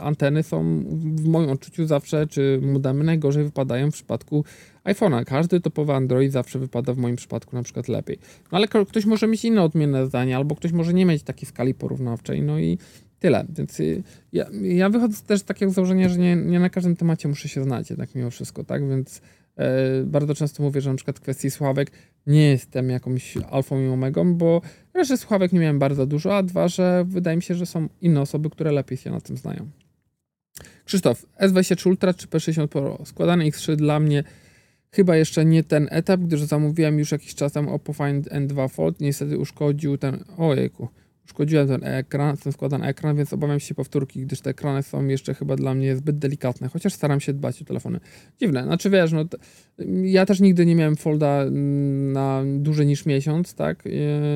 anteny 0.00 0.42
są 0.42 0.84
w 1.14 1.28
moim 1.28 1.50
odczuciu 1.50 1.86
zawsze, 1.86 2.26
czy 2.26 2.60
modemy 2.62 3.04
najgorzej 3.04 3.44
wypadają 3.44 3.90
w 3.90 3.94
przypadku 3.94 4.44
iPhone'a. 4.84 5.24
Każdy 5.24 5.60
topowy 5.60 5.92
Android 5.92 6.32
zawsze 6.32 6.58
wypada 6.58 6.94
w 6.94 6.98
moim 6.98 7.16
przypadku 7.16 7.56
na 7.56 7.62
przykład 7.62 7.88
lepiej. 7.88 8.18
No 8.52 8.58
ale 8.58 8.68
ktoś 8.68 9.04
może 9.06 9.26
mieć 9.26 9.44
inne 9.44 9.62
odmienne 9.62 10.06
zdanie, 10.06 10.36
albo 10.36 10.56
ktoś 10.56 10.72
może 10.72 10.94
nie 10.94 11.06
mieć 11.06 11.22
takiej 11.22 11.48
skali 11.48 11.74
porównawczej, 11.74 12.42
no 12.42 12.58
i 12.58 12.78
tyle. 13.20 13.44
Więc 13.48 13.80
y, 13.80 14.02
ja, 14.32 14.46
ja 14.62 14.90
wychodzę 14.90 15.16
też 15.26 15.40
z 15.40 15.44
takiego 15.44 15.72
założenia, 15.72 16.08
że 16.08 16.18
nie, 16.18 16.36
nie 16.36 16.60
na 16.60 16.70
każdym 16.70 16.96
temacie 16.96 17.28
muszę 17.28 17.48
się 17.48 17.62
znać 17.62 17.90
jednak 17.90 18.14
mimo 18.14 18.30
wszystko, 18.30 18.64
tak? 18.64 18.88
Więc 18.88 19.20
bardzo 20.04 20.34
często 20.34 20.62
mówię, 20.62 20.80
że 20.80 20.90
na 20.90 20.96
przykład 20.96 21.18
w 21.18 21.20
kwestii 21.20 21.50
sławek 21.50 21.90
nie 22.26 22.50
jestem 22.50 22.90
jakąś 22.90 23.36
alfą 23.36 23.80
i 23.80 23.88
omegą, 23.88 24.34
bo 24.34 24.62
raz, 24.94 25.08
że 25.08 25.16
sławek 25.16 25.52
nie 25.52 25.60
miałem 25.60 25.78
bardzo 25.78 26.06
dużo, 26.06 26.36
a 26.36 26.42
dwa, 26.42 26.68
że 26.68 27.04
wydaje 27.08 27.36
mi 27.36 27.42
się, 27.42 27.54
że 27.54 27.66
są 27.66 27.88
inne 28.00 28.20
osoby, 28.20 28.50
które 28.50 28.72
lepiej 28.72 28.98
się 28.98 29.10
na 29.10 29.20
tym 29.20 29.36
znają. 29.36 29.70
Krzysztof, 30.84 31.26
S23 31.40 31.88
Ultra 31.88 32.14
czy 32.14 32.26
P60 32.26 32.66
Pro? 32.66 32.98
Składany 33.04 33.44
X3 33.44 33.76
dla 33.76 34.00
mnie 34.00 34.24
chyba 34.92 35.16
jeszcze 35.16 35.44
nie 35.44 35.64
ten 35.64 35.88
etap, 35.90 36.20
gdyż 36.20 36.42
zamówiłem 36.42 36.98
już 36.98 37.12
jakiś 37.12 37.34
czas 37.34 37.52
temu 37.52 37.74
Oppo 37.74 37.92
Find 37.92 38.28
N2 38.28 38.70
Fold. 38.70 39.00
Niestety 39.00 39.38
uszkodził 39.38 39.98
ten... 39.98 40.24
Ojejku 40.38 40.88
uszkodziłem 41.30 41.68
ten 41.68 41.84
ekran, 41.84 42.36
ten 42.36 42.52
składany 42.52 42.86
ekran, 42.86 43.16
więc 43.16 43.32
obawiam 43.32 43.60
się 43.60 43.74
powtórki, 43.74 44.20
gdyż 44.20 44.40
te 44.40 44.50
ekrany 44.50 44.82
są 44.82 45.06
jeszcze 45.06 45.34
chyba 45.34 45.56
dla 45.56 45.74
mnie 45.74 45.96
zbyt 45.96 46.18
delikatne, 46.18 46.68
chociaż 46.68 46.92
staram 46.92 47.20
się 47.20 47.32
dbać 47.32 47.62
o 47.62 47.64
telefony. 47.64 48.00
Dziwne, 48.40 48.62
znaczy 48.62 48.90
wiesz, 48.90 49.12
no, 49.12 49.24
ja 50.02 50.26
też 50.26 50.40
nigdy 50.40 50.66
nie 50.66 50.74
miałem 50.74 50.96
folda 50.96 51.42
mm, 51.42 52.12
na 52.12 52.42
dłużej 52.58 52.86
niż 52.86 53.06
miesiąc, 53.06 53.54
tak, 53.54 53.84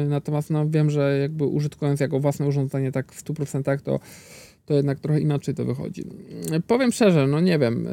natomiast 0.09 0.51
no, 0.51 0.69
wiem, 0.69 0.91
że 0.91 1.19
jakby 1.19 1.45
użytkując 1.45 2.01
jako 2.01 2.21
własne 2.21 2.47
urządzenie 2.47 2.93
tak 2.93 3.13
w 3.13 3.25
100% 3.25 3.81
to 3.83 4.01
to 4.67 4.75
jednak 4.75 5.01
trochę 5.01 5.21
inaczej 5.21 5.55
to 5.55 5.65
wychodzi. 5.65 6.05
Powiem 6.67 6.93
szczerze, 6.93 7.27
no 7.27 7.41
nie 7.41 7.59
wiem. 7.59 7.89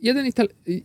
Jeden 0.00 0.26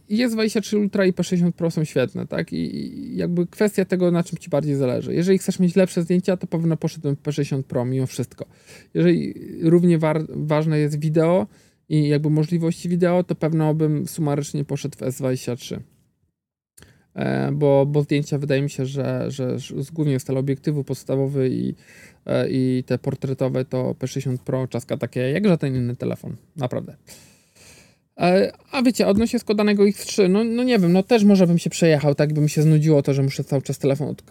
jest 0.10 0.36
23 0.36 0.77
Ultra 0.77 1.05
i 1.05 1.13
P60 1.13 1.51
Pro 1.51 1.71
są 1.71 1.83
świetne, 1.83 2.27
tak? 2.27 2.53
I 2.53 3.15
jakby 3.15 3.47
kwestia 3.47 3.86
tego, 3.86 4.12
na 4.12 4.23
czym 4.23 4.38
ci 4.38 4.49
bardziej 4.49 4.75
zależy. 4.75 5.13
Jeżeli 5.13 5.38
chcesz 5.38 5.60
mieć 5.60 5.75
lepsze 5.75 6.03
zdjęcia, 6.03 6.38
to 6.38 6.47
pewno 6.47 6.77
poszedłem 6.77 7.15
w 7.15 7.21
P60 7.21 7.63
Pro 7.63 7.86
mimo 7.86 8.05
wszystko. 8.05 8.45
Jeżeli 8.93 9.33
równie 9.62 9.99
ważne 10.29 10.79
jest 10.79 10.99
wideo 10.99 11.47
i 11.89 12.07
jakby 12.07 12.29
możliwości 12.29 12.89
wideo, 12.89 13.23
to 13.23 13.36
pewno 13.36 13.73
bym 13.73 14.07
sumarycznie 14.07 14.65
poszedł 14.65 14.97
w 14.97 15.01
S23. 15.01 15.79
E, 17.17 17.51
bo, 17.51 17.86
bo 17.86 18.01
zdjęcia 18.01 18.38
wydaje 18.38 18.62
mi 18.62 18.69
się, 18.69 18.86
że, 18.86 19.32
że, 19.32 19.60
że 19.60 19.75
głównie 19.93 20.19
z 20.19 20.23
teleobiektywu 20.23 20.84
podstawowy 20.84 21.49
i 21.49 21.75
E, 22.27 22.49
i 22.49 22.84
te 22.84 22.97
portretowe 22.97 23.65
to 23.65 23.95
P60 23.99 24.38
Pro, 24.38 24.67
czaska 24.67 24.97
takie 24.97 25.19
jak 25.19 25.47
żaden 25.47 25.75
inny 25.75 25.95
telefon, 25.95 26.36
naprawdę. 26.56 26.95
E, 28.17 28.51
a 28.71 28.82
wiecie, 28.82 29.08
odnośnie 29.08 29.39
składanego 29.39 29.84
X3, 29.84 30.30
no, 30.30 30.43
no 30.43 30.63
nie 30.63 30.80
wiem, 30.80 30.93
no 30.93 31.03
też 31.03 31.23
może 31.23 31.47
bym 31.47 31.58
się 31.58 31.69
przejechał, 31.69 32.15
tak 32.15 32.34
by 32.34 32.41
mi 32.41 32.49
się 32.49 32.62
znudziło 32.62 33.01
to, 33.01 33.13
że 33.13 33.23
muszę 33.23 33.43
cały 33.43 33.62
czas 33.62 33.77
telefon 33.77 34.08
od, 34.08 34.23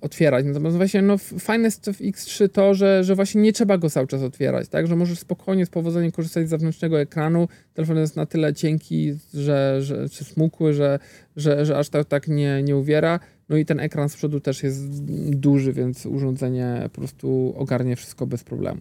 otwierać. 0.00 0.46
Natomiast 0.46 0.76
właśnie, 0.76 1.02
no 1.02 1.18
fajne 1.18 1.64
jest 1.64 1.90
w 1.90 2.00
X3 2.00 2.48
to, 2.48 2.74
że, 2.74 3.04
że 3.04 3.14
właśnie 3.14 3.42
nie 3.42 3.52
trzeba 3.52 3.78
go 3.78 3.90
cały 3.90 4.06
czas 4.06 4.22
otwierać, 4.22 4.68
tak, 4.68 4.86
że 4.86 4.96
możesz 4.96 5.18
spokojnie 5.18 5.66
z 5.66 5.70
powodzeniem 5.70 6.12
korzystać 6.12 6.46
z 6.46 6.50
zewnętrznego 6.50 7.00
ekranu. 7.00 7.48
Telefon 7.74 7.96
jest 7.96 8.16
na 8.16 8.26
tyle 8.26 8.54
cienki, 8.54 9.14
że, 9.34 9.82
że 9.82 10.08
czy 10.08 10.24
smukły, 10.24 10.72
że, 10.72 10.98
że, 11.36 11.66
że 11.66 11.78
aż 11.78 11.88
tak, 11.88 12.04
tak 12.04 12.28
nie, 12.28 12.62
nie 12.62 12.76
uwiera. 12.76 13.20
No 13.48 13.56
i 13.56 13.64
ten 13.64 13.80
ekran 13.80 14.08
z 14.08 14.16
przodu 14.16 14.40
też 14.40 14.62
jest 14.62 15.04
duży, 15.30 15.72
więc 15.72 16.06
urządzenie 16.06 16.80
po 16.92 17.00
prostu 17.00 17.54
ogarnie 17.56 17.96
wszystko 17.96 18.26
bez 18.26 18.44
problemu. 18.44 18.80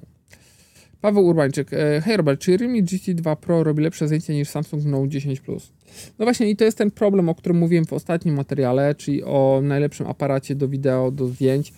Paweł 1.05 1.25
Urbańczyk. 1.25 1.73
E, 1.73 2.01
hej 2.01 2.17
Robert, 2.17 2.41
czy 2.41 2.57
Realme 2.57 2.77
GT2 2.77 3.35
Pro 3.35 3.63
robi 3.63 3.83
lepsze 3.83 4.07
zdjęcia 4.07 4.33
niż 4.33 4.49
Samsung 4.49 4.85
Note 4.85 5.09
10 5.09 5.39
Plus? 5.39 5.71
No 6.19 6.25
właśnie 6.25 6.49
i 6.49 6.55
to 6.55 6.63
jest 6.63 6.77
ten 6.77 6.91
problem, 6.91 7.29
o 7.29 7.35
którym 7.35 7.57
mówiłem 7.57 7.85
w 7.85 7.93
ostatnim 7.93 8.35
materiale, 8.35 8.95
czyli 8.95 9.23
o 9.23 9.59
najlepszym 9.63 10.07
aparacie 10.07 10.55
do 10.55 10.67
wideo, 10.67 11.11
do 11.11 11.27
zdjęć, 11.27 11.73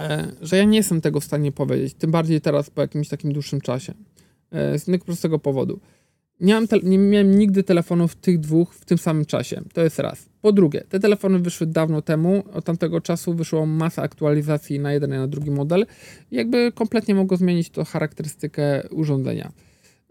e, 0.00 0.32
że 0.40 0.56
ja 0.56 0.64
nie 0.64 0.76
jestem 0.76 1.00
tego 1.00 1.20
w 1.20 1.24
stanie 1.24 1.52
powiedzieć, 1.52 1.94
tym 1.94 2.10
bardziej 2.10 2.40
teraz 2.40 2.70
po 2.70 2.80
jakimś 2.80 3.08
takim 3.08 3.32
dłuższym 3.32 3.60
czasie. 3.60 3.94
E, 4.50 4.78
z 4.78 4.82
jednego 4.82 5.04
prostego 5.04 5.38
powodu. 5.38 5.80
Nie, 6.40 6.54
mam 6.54 6.66
nie 6.82 6.98
miałem 6.98 7.38
nigdy 7.38 7.62
telefonów 7.62 8.14
tych 8.14 8.40
dwóch 8.40 8.74
w 8.74 8.84
tym 8.84 8.98
samym 8.98 9.24
czasie. 9.24 9.62
To 9.72 9.82
jest 9.82 9.98
raz. 9.98 10.28
Po 10.40 10.52
drugie, 10.52 10.84
te 10.88 11.00
telefony 11.00 11.38
wyszły 11.38 11.66
dawno 11.66 12.02
temu. 12.02 12.42
Od 12.52 12.64
tamtego 12.64 13.00
czasu 13.00 13.34
wyszło 13.34 13.66
masa 13.66 14.02
aktualizacji 14.02 14.80
na 14.80 14.92
jeden 14.92 15.10
i 15.10 15.14
na 15.14 15.26
drugi 15.26 15.50
model. 15.50 15.86
Jakby 16.30 16.72
kompletnie 16.72 17.14
mogło 17.14 17.36
zmienić 17.36 17.70
to 17.70 17.84
charakterystykę 17.84 18.88
urządzenia. 18.90 19.52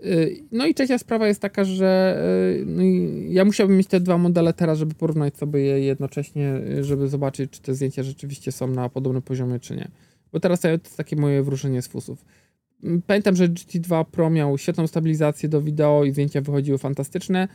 Y, 0.05 0.43
no 0.51 0.65
i 0.65 0.73
trzecia 0.73 0.97
sprawa 0.97 1.27
jest 1.27 1.41
taka, 1.41 1.63
że 1.63 2.21
y, 2.61 2.65
no 2.65 2.83
ja 3.29 3.45
musiałbym 3.45 3.77
mieć 3.77 3.88
te 3.88 3.99
dwa 3.99 4.17
modele 4.17 4.53
teraz, 4.53 4.79
żeby 4.79 4.93
porównać 4.93 5.38
sobie 5.38 5.59
je 5.59 5.79
jednocześnie, 5.79 6.61
y, 6.79 6.83
żeby 6.83 7.07
zobaczyć, 7.07 7.51
czy 7.51 7.61
te 7.61 7.73
zdjęcia 7.73 8.03
rzeczywiście 8.03 8.51
są 8.51 8.67
na 8.67 8.89
podobnym 8.89 9.21
poziomie, 9.21 9.59
czy 9.59 9.75
nie. 9.75 9.88
Bo 10.33 10.39
teraz 10.39 10.59
to 10.59 10.67
jest 10.67 10.97
takie 10.97 11.15
moje 11.15 11.43
wróżenie 11.43 11.81
z 11.81 11.88
fusów. 11.88 12.25
Pamiętam, 13.07 13.35
że 13.35 13.49
GT2 13.49 14.05
Pro 14.05 14.29
miał 14.29 14.57
świetną 14.57 14.88
stabilizację 14.88 15.49
do 15.49 15.61
wideo 15.61 16.03
i 16.03 16.11
zdjęcia 16.11 16.41
wychodziły 16.41 16.77
fantastyczne. 16.77 17.47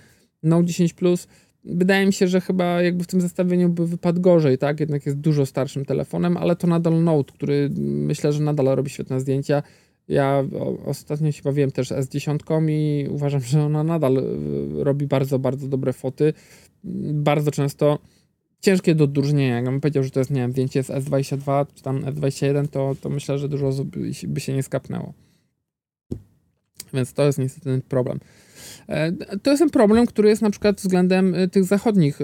Note 0.42 0.64
10 0.64 0.92
Plus 0.92 1.26
wydaje 1.64 2.06
mi 2.06 2.12
się, 2.12 2.28
że 2.28 2.40
chyba 2.40 2.82
jakby 2.82 3.04
w 3.04 3.06
tym 3.06 3.20
zestawieniu 3.20 3.68
by 3.68 3.86
wypadł 3.86 4.20
gorzej, 4.20 4.58
tak? 4.58 4.80
Jednak 4.80 5.06
jest 5.06 5.18
dużo 5.18 5.46
starszym 5.46 5.84
telefonem, 5.84 6.36
ale 6.36 6.56
to 6.56 6.66
nadal 6.66 7.02
Note, 7.02 7.32
który 7.32 7.70
myślę, 7.78 8.32
że 8.32 8.42
nadal 8.42 8.66
robi 8.66 8.90
świetne 8.90 9.20
zdjęcia. 9.20 9.62
Ja 10.08 10.44
ostatnio 10.86 11.32
się 11.32 11.42
bawiłem 11.42 11.70
też 11.70 11.90
S10 11.90 12.70
i 12.70 13.08
uważam, 13.10 13.40
że 13.40 13.62
ona 13.62 13.84
nadal 13.84 14.18
y, 14.18 14.84
robi 14.84 15.06
bardzo, 15.06 15.38
bardzo 15.38 15.68
dobre 15.68 15.92
foty. 15.92 16.32
Bardzo 17.12 17.50
często 17.50 17.98
ciężkie 18.60 18.94
do 18.94 19.04
odróżnienia. 19.04 19.54
Jakbym 19.54 19.80
powiedział, 19.80 20.04
że 20.04 20.10
to 20.10 20.20
jest, 20.20 20.30
nie 20.30 20.40
wiem, 20.40 20.52
zdjęcie 20.52 20.82
z 20.82 20.88
S22 20.88 21.66
czy 21.74 21.82
tam 21.82 22.00
S21, 22.00 22.68
to, 22.68 22.96
to 23.00 23.10
myślę, 23.10 23.38
że 23.38 23.48
dużo 23.48 23.66
osób 23.66 23.96
by 24.26 24.40
się 24.40 24.54
nie 24.54 24.62
skapnęło. 24.62 25.12
Więc 26.94 27.12
to 27.12 27.26
jest 27.26 27.38
niestety 27.38 27.64
ten 27.64 27.82
problem. 27.82 28.20
E, 28.88 29.12
to 29.42 29.50
jest 29.50 29.60
ten 29.60 29.70
problem, 29.70 30.06
który 30.06 30.28
jest 30.28 30.42
na 30.42 30.50
przykład 30.50 30.76
względem 30.76 31.34
e, 31.34 31.48
tych 31.48 31.64
zachodnich 31.64 32.18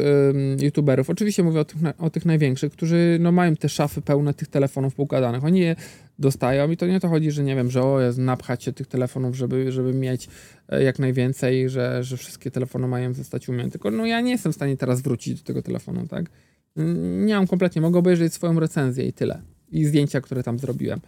youtuberów. 0.61 1.11
Oczywiście 1.11 1.43
mówię 1.43 1.61
o 1.61 1.65
tych, 1.65 1.77
o 1.99 2.11
tych 2.11 2.25
największych, 2.25 2.73
którzy 2.73 3.19
no, 3.21 3.33
mają 3.33 3.57
te 3.57 3.69
szafy 3.69 4.03
pełne 4.03 4.35
tych 4.35 4.49
telefonów 4.49 4.95
poukładanych. 4.95 5.45
Oni 5.45 5.61
je 5.61 5.77
dostają 6.19 6.71
i 6.71 6.77
to 6.77 6.87
nie 6.87 6.97
o 6.97 7.01
to 7.01 7.09
chodzi, 7.09 7.31
że 7.31 7.45
nie 7.45 7.57
wiem, 7.57 7.71
że 7.71 7.83
o, 7.83 8.01
jest 8.01 8.19
napchać 8.19 8.65
się 8.65 8.73
tych 8.73 8.87
telefonów, 8.87 9.37
żeby, 9.37 9.73
żeby 9.73 9.95
mieć 9.95 10.29
e, 10.69 10.83
jak 10.83 10.99
najwięcej, 10.99 11.69
że, 11.69 12.05
że 12.05 12.17
wszystkie 12.17 12.51
telefony 12.51 12.89
mają 12.89 13.15
zostać 13.15 13.49
umiane. 13.49 13.71
Tylko 13.71 13.91
no 13.91 14.07
ja 14.07 14.21
nie 14.21 14.31
jestem 14.31 14.53
w 14.53 14.55
stanie 14.55 14.77
teraz 14.77 15.01
wrócić 15.01 15.41
do 15.41 15.47
tego 15.47 15.63
telefonu, 15.63 16.07
tak? 16.07 16.31
Nie 17.27 17.35
mam 17.35 17.47
kompletnie, 17.47 17.83
mogę 17.83 17.99
obejrzeć 17.99 18.35
swoją 18.35 18.61
recenzję 18.61 19.07
i 19.07 19.13
tyle. 19.13 19.43
I 19.71 19.85
zdjęcia, 19.85 20.21
które 20.21 20.43
tam 20.43 20.59
zrobiłem. 20.59 21.01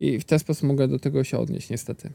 I 0.00 0.18
w 0.18 0.24
ten 0.24 0.38
sposób 0.38 0.64
mogę 0.64 0.88
do 0.88 0.98
tego 0.98 1.24
się 1.24 1.38
odnieść, 1.38 1.70
niestety. 1.70 2.10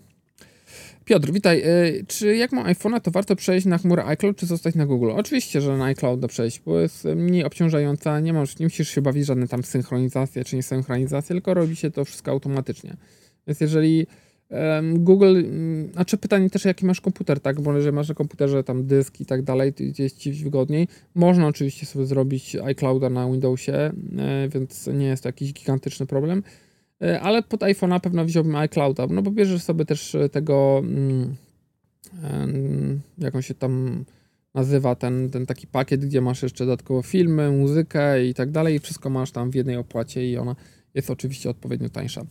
Piotr, 1.08 1.32
witaj. 1.32 1.62
Y, 1.66 2.06
czy 2.08 2.36
jak 2.36 2.52
mam 2.52 2.66
iPhone'a, 2.66 3.02
to 3.02 3.12
warto 3.12 3.36
przejść 3.36 3.66
na 3.66 3.78
chmurę 3.78 4.06
iCloud, 4.06 4.38
czy 4.38 4.46
zostać 4.46 4.76
na 4.76 4.86
Google? 4.86 5.10
Oczywiście, 5.12 5.62
że 5.62 5.78
na 5.78 5.86
iCloud 5.86 6.28
przejść, 6.28 6.62
bo 6.66 6.80
jest 6.80 7.06
mniej 7.16 7.44
obciążająca, 7.44 8.20
nie, 8.20 8.34
masz, 8.34 8.60
nie 8.60 8.66
musisz 8.66 8.90
się 8.90 9.02
bawić 9.02 9.26
żadne 9.26 9.48
tam 9.48 9.64
synchronizacje 9.64 10.44
czy 10.44 10.56
niesynchronizacje, 10.56 11.34
tylko 11.34 11.54
robi 11.54 11.76
się 11.76 11.92
to 11.92 12.06
wszystko 12.06 12.32
automatycznie. 12.32 12.98
Więc 13.48 13.62
jeżeli 13.62 14.08
um, 14.50 15.04
Google, 15.04 15.36
um, 15.36 15.90
znaczy 15.94 16.18
pytanie 16.18 16.50
też 16.50 16.66
jaki 16.66 16.86
masz 16.86 17.02
komputer, 17.02 17.40
tak, 17.40 17.62
bo 17.62 17.76
jeżeli 17.76 17.96
masz 17.96 18.10
na 18.10 18.16
komputerze 18.16 18.64
tam 18.64 18.86
dysk 18.88 19.22
i 19.22 19.26
tak 19.26 19.42
dalej, 19.42 19.74
to 19.74 19.84
jest 20.04 20.18
ci 20.18 20.34
wygodniej. 20.34 20.88
Można 21.16 21.48
oczywiście 21.48 21.86
sobie 21.86 22.06
zrobić 22.06 22.56
iClouda 22.56 23.10
na 23.10 23.32
Windowsie, 23.32 23.74
e, 23.74 23.92
więc 24.50 24.88
nie 24.88 25.06
jest 25.06 25.24
to 25.24 25.30
jakiś 25.30 25.54
gigantyczny 25.54 26.06
problem. 26.06 26.44
Ale 27.22 27.44
pod 27.44 27.62
iPhone'a 27.62 28.00
pewno 28.00 28.26
wziąłbym 28.26 28.56
iClouda, 28.56 29.08
no 29.10 29.22
bo 29.22 29.32
bierzesz 29.32 29.64
sobie 29.64 29.86
też 29.86 30.16
tego, 30.32 30.82
mm, 30.84 31.36
jak 33.18 33.36
on 33.36 33.42
się 33.42 33.54
tam 33.54 34.06
nazywa, 34.54 34.96
ten, 34.96 35.30
ten 35.30 35.46
taki 35.46 35.68
pakiet, 35.68 36.06
gdzie 36.06 36.22
masz 36.22 36.44
jeszcze 36.44 36.66
dodatkowo 36.66 37.02
filmy, 37.02 37.52
muzykę 37.52 38.26
i 38.26 38.34
tak 38.34 38.52
dalej 38.52 38.76
i 38.76 38.80
wszystko 38.80 39.10
masz 39.10 39.32
tam 39.32 39.52
w 39.52 39.56
jednej 39.56 39.78
opłacie 39.78 40.32
i 40.32 40.38
ona 40.38 40.56
jest 40.94 41.10
oczywiście 41.10 41.50
odpowiednio 41.50 41.90
tańsza. 41.90 42.26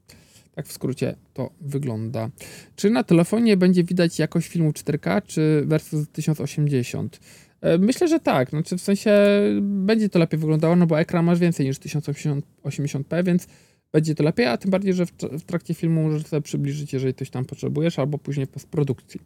Tak 0.57 0.67
w 0.67 0.73
skrócie 0.73 1.15
to 1.35 1.51
wygląda. 1.61 2.31
Czy 2.77 2.91
na 2.91 3.05
telefonie 3.05 3.57
będzie 3.57 3.85
widać 3.85 4.19
jakość 4.19 4.49
filmu 4.49 4.71
4K, 4.71 5.23
czy 5.27 5.63
versus 5.67 6.09
1080? 6.13 7.21
E, 7.61 7.79
myślę, 7.79 8.09
że 8.09 8.21
tak. 8.21 8.51
Znaczy 8.51 8.77
w 8.77 8.81
sensie 8.81 9.13
będzie 9.61 10.09
to 10.09 10.19
lepiej 10.19 10.41
wyglądało, 10.41 10.77
no 10.77 10.87
bo 10.87 11.01
ekran 11.01 11.25
masz 11.25 11.39
więcej 11.39 11.67
niż 11.67 11.79
1080p, 11.79 13.25
więc 13.25 13.47
będzie 13.93 14.15
to 14.15 14.25
lepiej, 14.25 14.47
a 14.47 14.57
tym 14.57 14.71
bardziej, 14.71 14.95
że 14.95 15.07
w 15.33 15.43
trakcie 15.43 15.75
filmu 15.75 16.03
możesz 16.03 16.27
sobie 16.27 16.43
przybliżyć, 16.43 16.93
jeżeli 16.93 17.15
coś 17.15 17.31
tam 17.31 17.45
potrzebujesz, 17.45 17.99
albo 17.99 18.19
później 18.19 18.47
postprodukcji. 18.47 19.21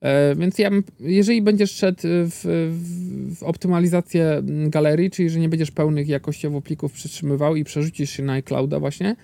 E, 0.00 0.34
więc 0.36 0.58
ja, 0.58 0.70
jeżeli 1.00 1.42
będziesz 1.42 1.70
szedł 1.70 2.00
w, 2.02 2.40
w, 2.70 3.38
w, 3.38 3.42
optymalizację 3.42 4.42
galerii, 4.68 5.10
czyli 5.10 5.30
że 5.30 5.40
nie 5.40 5.48
będziesz 5.48 5.70
pełnych 5.70 6.08
jakościowo 6.08 6.60
plików 6.60 6.92
przytrzymywał 6.92 7.56
i 7.56 7.64
przerzucisz 7.64 8.10
się 8.10 8.22
na 8.22 8.32
iClouda 8.32 8.80
właśnie, 8.80 9.16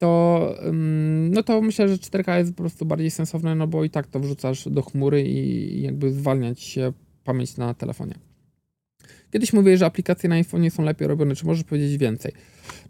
to, 0.00 0.54
no 1.30 1.42
to 1.42 1.60
myślę, 1.60 1.88
że 1.88 1.94
4K 1.94 2.38
jest 2.38 2.54
po 2.54 2.62
prostu 2.62 2.86
bardziej 2.86 3.10
sensowne, 3.10 3.54
no 3.54 3.66
bo 3.66 3.84
i 3.84 3.90
tak 3.90 4.06
to 4.06 4.20
wrzucasz 4.20 4.68
do 4.68 4.82
chmury 4.82 5.22
i 5.22 5.82
jakby 5.82 6.12
zwalniać 6.12 6.60
się 6.60 6.92
pamięć 7.24 7.56
na 7.56 7.74
telefonie. 7.74 8.14
Kiedyś 9.30 9.52
mówię, 9.52 9.76
że 9.76 9.86
aplikacje 9.86 10.28
na 10.28 10.34
iPhone 10.34 10.70
są 10.70 10.82
lepiej 10.82 11.08
robione. 11.08 11.34
Czy 11.34 11.46
możesz 11.46 11.64
powiedzieć 11.64 11.98
więcej? 11.98 12.32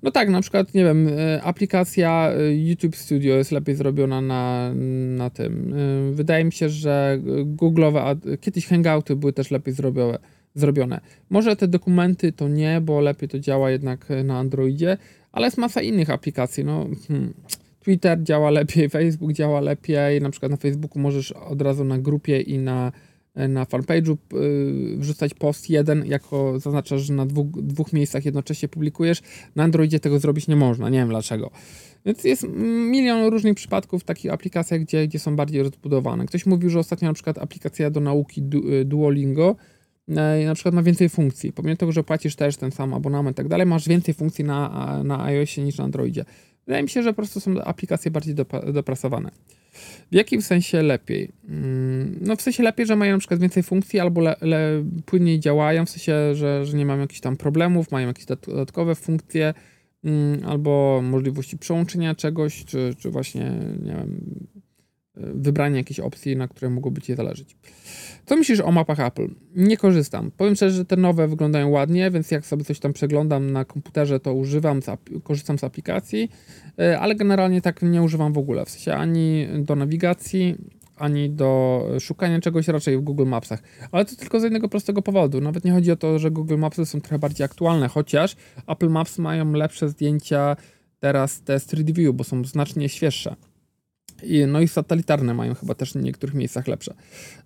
No 0.02 0.10
tak, 0.10 0.28
na 0.28 0.40
przykład, 0.40 0.74
nie 0.74 0.84
wiem, 0.84 1.08
e, 1.08 1.42
aplikacja 1.42 2.32
e, 2.32 2.54
YouTube 2.54 2.96
Studio 2.96 3.34
jest 3.34 3.52
lepiej 3.52 3.74
zrobiona 3.74 4.20
na, 4.20 4.72
na 5.16 5.30
tym. 5.30 5.74
E, 5.74 6.12
wydaje 6.12 6.44
mi 6.44 6.52
się, 6.52 6.68
że 6.68 7.20
Google'owe, 7.44 8.16
kiedyś 8.40 8.66
Hangouty 8.66 9.16
były 9.16 9.32
też 9.32 9.50
lepiej 9.50 9.74
zrobione. 10.54 11.00
Może 11.30 11.56
te 11.56 11.68
dokumenty 11.68 12.32
to 12.32 12.48
nie, 12.48 12.80
bo 12.80 13.00
lepiej 13.00 13.28
to 13.28 13.38
działa 13.38 13.70
jednak 13.70 14.06
na 14.24 14.38
Androidzie, 14.38 14.96
ale 15.32 15.46
jest 15.46 15.58
masa 15.58 15.82
innych 15.82 16.10
aplikacji. 16.10 16.64
No, 16.64 16.86
hmm. 17.08 17.34
Twitter 17.80 18.22
działa 18.22 18.50
lepiej, 18.50 18.88
Facebook 18.88 19.32
działa 19.32 19.60
lepiej. 19.60 20.20
Na 20.20 20.30
przykład 20.30 20.50
na 20.50 20.56
Facebooku 20.56 21.02
możesz 21.02 21.32
od 21.32 21.62
razu 21.62 21.84
na 21.84 21.98
grupie 21.98 22.40
i 22.40 22.58
na 22.58 22.92
na 23.34 23.64
fanpage'u 23.64 24.16
y, 24.34 24.96
wrzucać 24.96 25.34
post 25.34 25.70
jeden, 25.70 26.06
jako 26.06 26.58
zaznaczasz, 26.58 27.02
że 27.02 27.12
na 27.12 27.26
dwóch, 27.26 27.46
dwóch 27.50 27.92
miejscach 27.92 28.24
jednocześnie 28.24 28.68
publikujesz. 28.68 29.22
Na 29.56 29.64
Androidzie 29.64 30.00
tego 30.00 30.18
zrobić 30.18 30.48
nie 30.48 30.56
można, 30.56 30.88
nie 30.88 30.98
wiem 30.98 31.08
dlaczego. 31.08 31.50
Więc 32.06 32.24
jest 32.24 32.46
milion 32.90 33.30
różnych 33.30 33.54
przypadków 33.54 34.02
w 34.02 34.04
takich 34.04 34.32
aplikacjach, 34.32 34.80
gdzie, 34.80 35.06
gdzie 35.06 35.18
są 35.18 35.36
bardziej 35.36 35.62
rozbudowane. 35.62 36.26
Ktoś 36.26 36.46
mówił, 36.46 36.70
że 36.70 36.78
ostatnio 36.78 37.08
na 37.08 37.14
przykład 37.14 37.38
aplikacja 37.38 37.90
do 37.90 38.00
nauki 38.00 38.42
y, 38.80 38.84
Duolingo 38.84 39.56
na 40.46 40.54
przykład 40.54 40.74
ma 40.74 40.82
więcej 40.82 41.08
funkcji. 41.08 41.52
Pomimo 41.52 41.76
tego, 41.76 41.92
że 41.92 42.04
płacisz 42.04 42.36
też 42.36 42.56
ten 42.56 42.70
sam 42.70 42.94
abonament 42.94 43.34
i 43.34 43.36
tak 43.36 43.48
dalej, 43.48 43.66
masz 43.66 43.88
więcej 43.88 44.14
funkcji 44.14 44.44
na, 44.44 45.00
na 45.04 45.24
iOSie 45.24 45.62
niż 45.62 45.78
na 45.78 45.84
Androidzie. 45.84 46.24
Wydaje 46.66 46.82
mi 46.82 46.88
się, 46.88 47.02
że 47.02 47.10
po 47.10 47.16
prostu 47.16 47.40
są 47.40 47.62
aplikacje 47.62 48.10
bardziej 48.10 48.34
dopracowane. 48.72 49.30
W 50.10 50.14
jakim 50.14 50.42
sensie 50.42 50.82
lepiej? 50.82 51.32
Mm, 51.48 52.18
no 52.20 52.36
w 52.36 52.42
sensie 52.42 52.62
lepiej, 52.62 52.86
że 52.86 52.96
mają 52.96 53.12
na 53.12 53.18
przykład 53.18 53.40
więcej 53.40 53.62
funkcji 53.62 54.00
albo 54.00 54.20
le, 54.20 54.36
le, 54.40 54.84
płynniej 55.06 55.40
działają, 55.40 55.86
w 55.86 55.90
sensie, 55.90 56.34
że, 56.34 56.66
że 56.66 56.76
nie 56.76 56.86
mają 56.86 57.00
jakichś 57.00 57.20
tam 57.20 57.36
problemów, 57.36 57.90
mają 57.90 58.06
jakieś 58.06 58.24
dodatkowe 58.26 58.94
funkcje 58.94 59.54
mm, 60.04 60.40
albo 60.46 61.00
możliwości 61.02 61.58
przełączenia 61.58 62.14
czegoś, 62.14 62.64
czy, 62.64 62.94
czy 62.98 63.10
właśnie, 63.10 63.52
nie 63.82 63.92
wiem, 63.92 64.20
wybranie 65.34 65.76
jakiejś 65.76 66.00
opcji, 66.00 66.36
na 66.36 66.48
której 66.48 66.70
mogłoby 66.70 67.00
Ci 67.00 67.14
zależeć. 67.14 67.56
Co 68.26 68.36
myślisz 68.36 68.60
o 68.60 68.72
mapach 68.72 69.00
Apple? 69.00 69.28
Nie 69.56 69.76
korzystam. 69.76 70.30
Powiem 70.36 70.54
szczerze, 70.54 70.76
że 70.76 70.84
te 70.84 70.96
nowe 70.96 71.28
wyglądają 71.28 71.68
ładnie, 71.68 72.10
więc 72.10 72.30
jak 72.30 72.46
sobie 72.46 72.64
coś 72.64 72.80
tam 72.80 72.92
przeglądam 72.92 73.50
na 73.50 73.64
komputerze, 73.64 74.20
to 74.20 74.34
używam, 74.34 74.80
korzystam 75.22 75.58
z 75.58 75.64
aplikacji, 75.64 76.30
e, 76.78 77.00
ale 77.00 77.14
generalnie 77.14 77.62
tak 77.62 77.82
nie 77.82 78.02
używam 78.02 78.32
w 78.32 78.38
ogóle. 78.38 78.64
W 78.64 78.70
sensie 78.70 78.94
ani 78.94 79.46
do 79.58 79.76
nawigacji, 79.76 80.56
ani 80.96 81.30
do 81.30 81.82
szukania 82.00 82.40
czegoś 82.40 82.68
raczej 82.68 82.98
w 82.98 83.00
Google 83.00 83.26
Mapsach. 83.26 83.62
Ale 83.92 84.04
to 84.04 84.16
tylko 84.16 84.40
z 84.40 84.42
jednego 84.42 84.68
prostego 84.68 85.02
powodu. 85.02 85.40
Nawet 85.40 85.64
nie 85.64 85.72
chodzi 85.72 85.92
o 85.92 85.96
to, 85.96 86.18
że 86.18 86.30
Google 86.30 86.56
Mapsy 86.56 86.86
są 86.86 87.00
trochę 87.00 87.18
bardziej 87.18 87.44
aktualne, 87.44 87.88
chociaż 87.88 88.36
Apple 88.66 88.88
Maps 88.88 89.18
mają 89.18 89.52
lepsze 89.52 89.88
zdjęcia 89.88 90.56
teraz 91.00 91.42
te 91.42 91.60
Street 91.60 91.90
View, 91.90 92.14
bo 92.14 92.24
są 92.24 92.44
znacznie 92.44 92.88
świeższe. 92.88 93.36
No 94.48 94.60
i 94.60 94.68
satelitarne 94.68 95.34
mają 95.34 95.54
chyba 95.54 95.74
też 95.74 95.92
w 95.92 95.96
niektórych 95.96 96.34
miejscach 96.34 96.68
lepsze. 96.68 96.94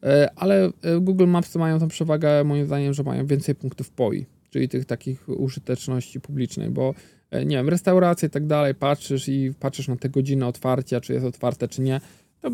E, 0.03 0.31
ale 0.37 0.65
e, 0.67 1.01
Google 1.01 1.27
Maps 1.27 1.55
mają 1.55 1.79
tą 1.79 1.89
przewagę, 1.89 2.45
moim 2.45 2.67
zdaniem, 2.67 2.95
że 2.95 3.03
mają 3.03 3.27
więcej 3.27 3.55
punktów 3.55 3.91
POI, 3.91 4.27
czyli 4.51 4.69
tych 4.69 4.85
takich 4.85 5.29
użyteczności 5.29 6.21
publicznej, 6.21 6.71
bo 6.71 6.95
e, 7.31 7.45
nie 7.45 7.57
wiem, 7.57 7.69
restauracje 7.69 8.27
i 8.27 8.31
tak 8.31 8.47
dalej, 8.47 8.75
patrzysz 8.75 9.29
i 9.29 9.53
patrzysz 9.61 9.89
na 9.89 9.97
te 9.97 10.09
godziny 10.09 10.47
otwarcia, 10.47 11.01
czy 11.01 11.13
jest 11.13 11.27
otwarte, 11.27 11.69
czy 11.69 11.83
nie. 11.83 12.01
To 12.41 12.51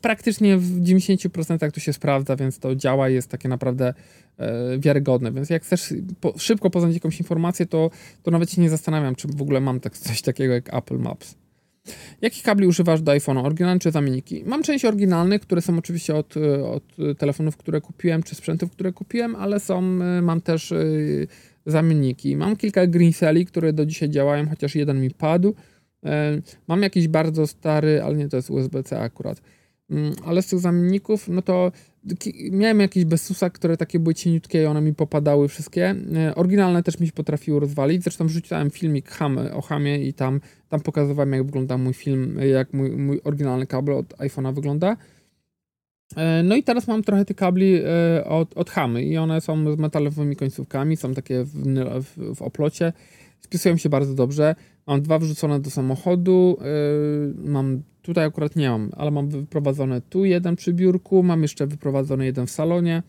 praktycznie 0.00 0.56
w 0.56 0.80
90% 0.80 1.70
to 1.70 1.80
się 1.80 1.92
sprawdza, 1.92 2.36
więc 2.36 2.58
to 2.58 2.76
działa 2.76 3.08
i 3.08 3.14
jest 3.14 3.28
takie 3.28 3.48
naprawdę 3.48 3.94
wiarygodne. 4.78 5.32
Więc 5.32 5.50
jak 5.50 5.62
chcesz 5.62 5.94
szybko 6.36 6.70
poznać 6.70 6.94
jakąś 6.94 7.18
informację, 7.18 7.66
to, 7.66 7.90
to 8.22 8.30
nawet 8.30 8.50
się 8.50 8.62
nie 8.62 8.70
zastanawiam, 8.70 9.14
czy 9.14 9.28
w 9.28 9.42
ogóle 9.42 9.60
mam 9.60 9.80
tak, 9.80 9.98
coś 9.98 10.22
takiego 10.22 10.54
jak 10.54 10.74
Apple 10.74 10.98
Maps. 10.98 11.34
Jakich 12.20 12.42
kabli 12.42 12.66
używasz 12.66 13.02
do 13.02 13.12
iPhone'a? 13.12 13.46
Oryginalne 13.46 13.80
czy 13.80 13.90
zamienniki? 13.90 14.42
Mam 14.46 14.62
część 14.62 14.84
oryginalnych, 14.84 15.40
które 15.40 15.62
są 15.62 15.78
oczywiście 15.78 16.14
od, 16.14 16.34
od 16.64 17.18
telefonów, 17.18 17.56
które 17.56 17.80
kupiłem, 17.80 18.22
czy 18.22 18.34
sprzętów, 18.34 18.70
które 18.70 18.92
kupiłem, 18.92 19.36
ale 19.36 19.60
są, 19.60 19.82
mam 20.22 20.40
też 20.40 20.72
y, 20.72 21.26
zamienniki. 21.66 22.36
Mam 22.36 22.56
kilka 22.56 22.86
Greencelli, 22.86 23.46
które 23.46 23.72
do 23.72 23.86
dzisiaj 23.86 24.10
działają, 24.10 24.48
chociaż 24.48 24.74
jeden 24.74 25.00
mi 25.00 25.10
padł. 25.10 25.54
Mam 26.68 26.82
jakiś 26.82 27.08
bardzo 27.08 27.46
stary, 27.46 28.02
ale 28.02 28.16
nie 28.16 28.28
to 28.28 28.36
jest 28.36 28.50
USB-C 28.50 29.00
akurat. 29.00 29.40
Mm, 29.90 30.12
ale 30.24 30.42
z 30.42 30.46
tych 30.46 30.58
zamienników, 30.58 31.28
no 31.28 31.42
to 31.42 31.72
miałem 32.50 32.80
jakieś 32.80 33.04
Besusa, 33.04 33.50
które 33.50 33.76
takie 33.76 33.98
były 33.98 34.14
cieniutkie 34.14 34.62
i 34.62 34.66
one 34.66 34.80
mi 34.80 34.94
popadały 34.94 35.48
wszystkie. 35.48 35.94
E, 36.16 36.34
oryginalne 36.34 36.82
też 36.82 37.00
mi 37.00 37.06
się 37.06 37.12
potrafiły 37.12 37.60
rozwalić. 37.60 38.02
Zresztą 38.02 38.26
wrzuciłem 38.26 38.70
filmik 38.70 39.10
ham, 39.10 39.38
o 39.52 39.62
hamie 39.62 39.98
i 39.98 40.12
tam, 40.12 40.40
tam 40.68 40.80
pokazywałem, 40.80 41.32
jak 41.32 41.44
wygląda 41.44 41.78
mój 41.78 41.94
film, 41.94 42.38
jak 42.52 42.72
mój, 42.72 42.90
mój 42.90 43.20
oryginalny 43.24 43.66
kabel 43.66 43.94
od 43.94 44.14
iPhone'a 44.18 44.54
wygląda. 44.54 44.96
E, 46.16 46.42
no 46.42 46.56
i 46.56 46.62
teraz 46.62 46.88
mam 46.88 47.02
trochę 47.02 47.24
tych 47.24 47.36
kabli 47.36 47.80
e, 47.84 48.24
od, 48.24 48.56
od 48.56 48.70
Hamy 48.70 49.04
i 49.04 49.16
one 49.16 49.40
są 49.40 49.74
z 49.74 49.78
metalowymi 49.78 50.36
końcówkami, 50.36 50.96
są 50.96 51.14
takie 51.14 51.44
w, 51.44 51.52
w, 52.00 52.36
w 52.36 52.42
oplocie, 52.42 52.92
spisują 53.40 53.76
się 53.76 53.88
bardzo 53.88 54.14
dobrze. 54.14 54.54
Mam 54.86 55.02
dwa 55.02 55.18
wrzucone 55.18 55.60
do 55.60 55.70
samochodu, 55.70 56.58
mam 57.36 57.82
Tutaj 58.02 58.24
akurat 58.24 58.56
nie 58.56 58.70
mam, 58.70 58.90
ale 58.96 59.10
mam 59.10 59.28
wyprowadzone 59.28 60.00
tu 60.00 60.24
jeden 60.24 60.56
przy 60.56 60.72
biurku, 60.72 61.22
mam 61.22 61.42
jeszcze 61.42 61.66
wyprowadzony 61.66 62.24
jeden 62.24 62.46
w 62.46 62.50
salonie. 62.50 63.02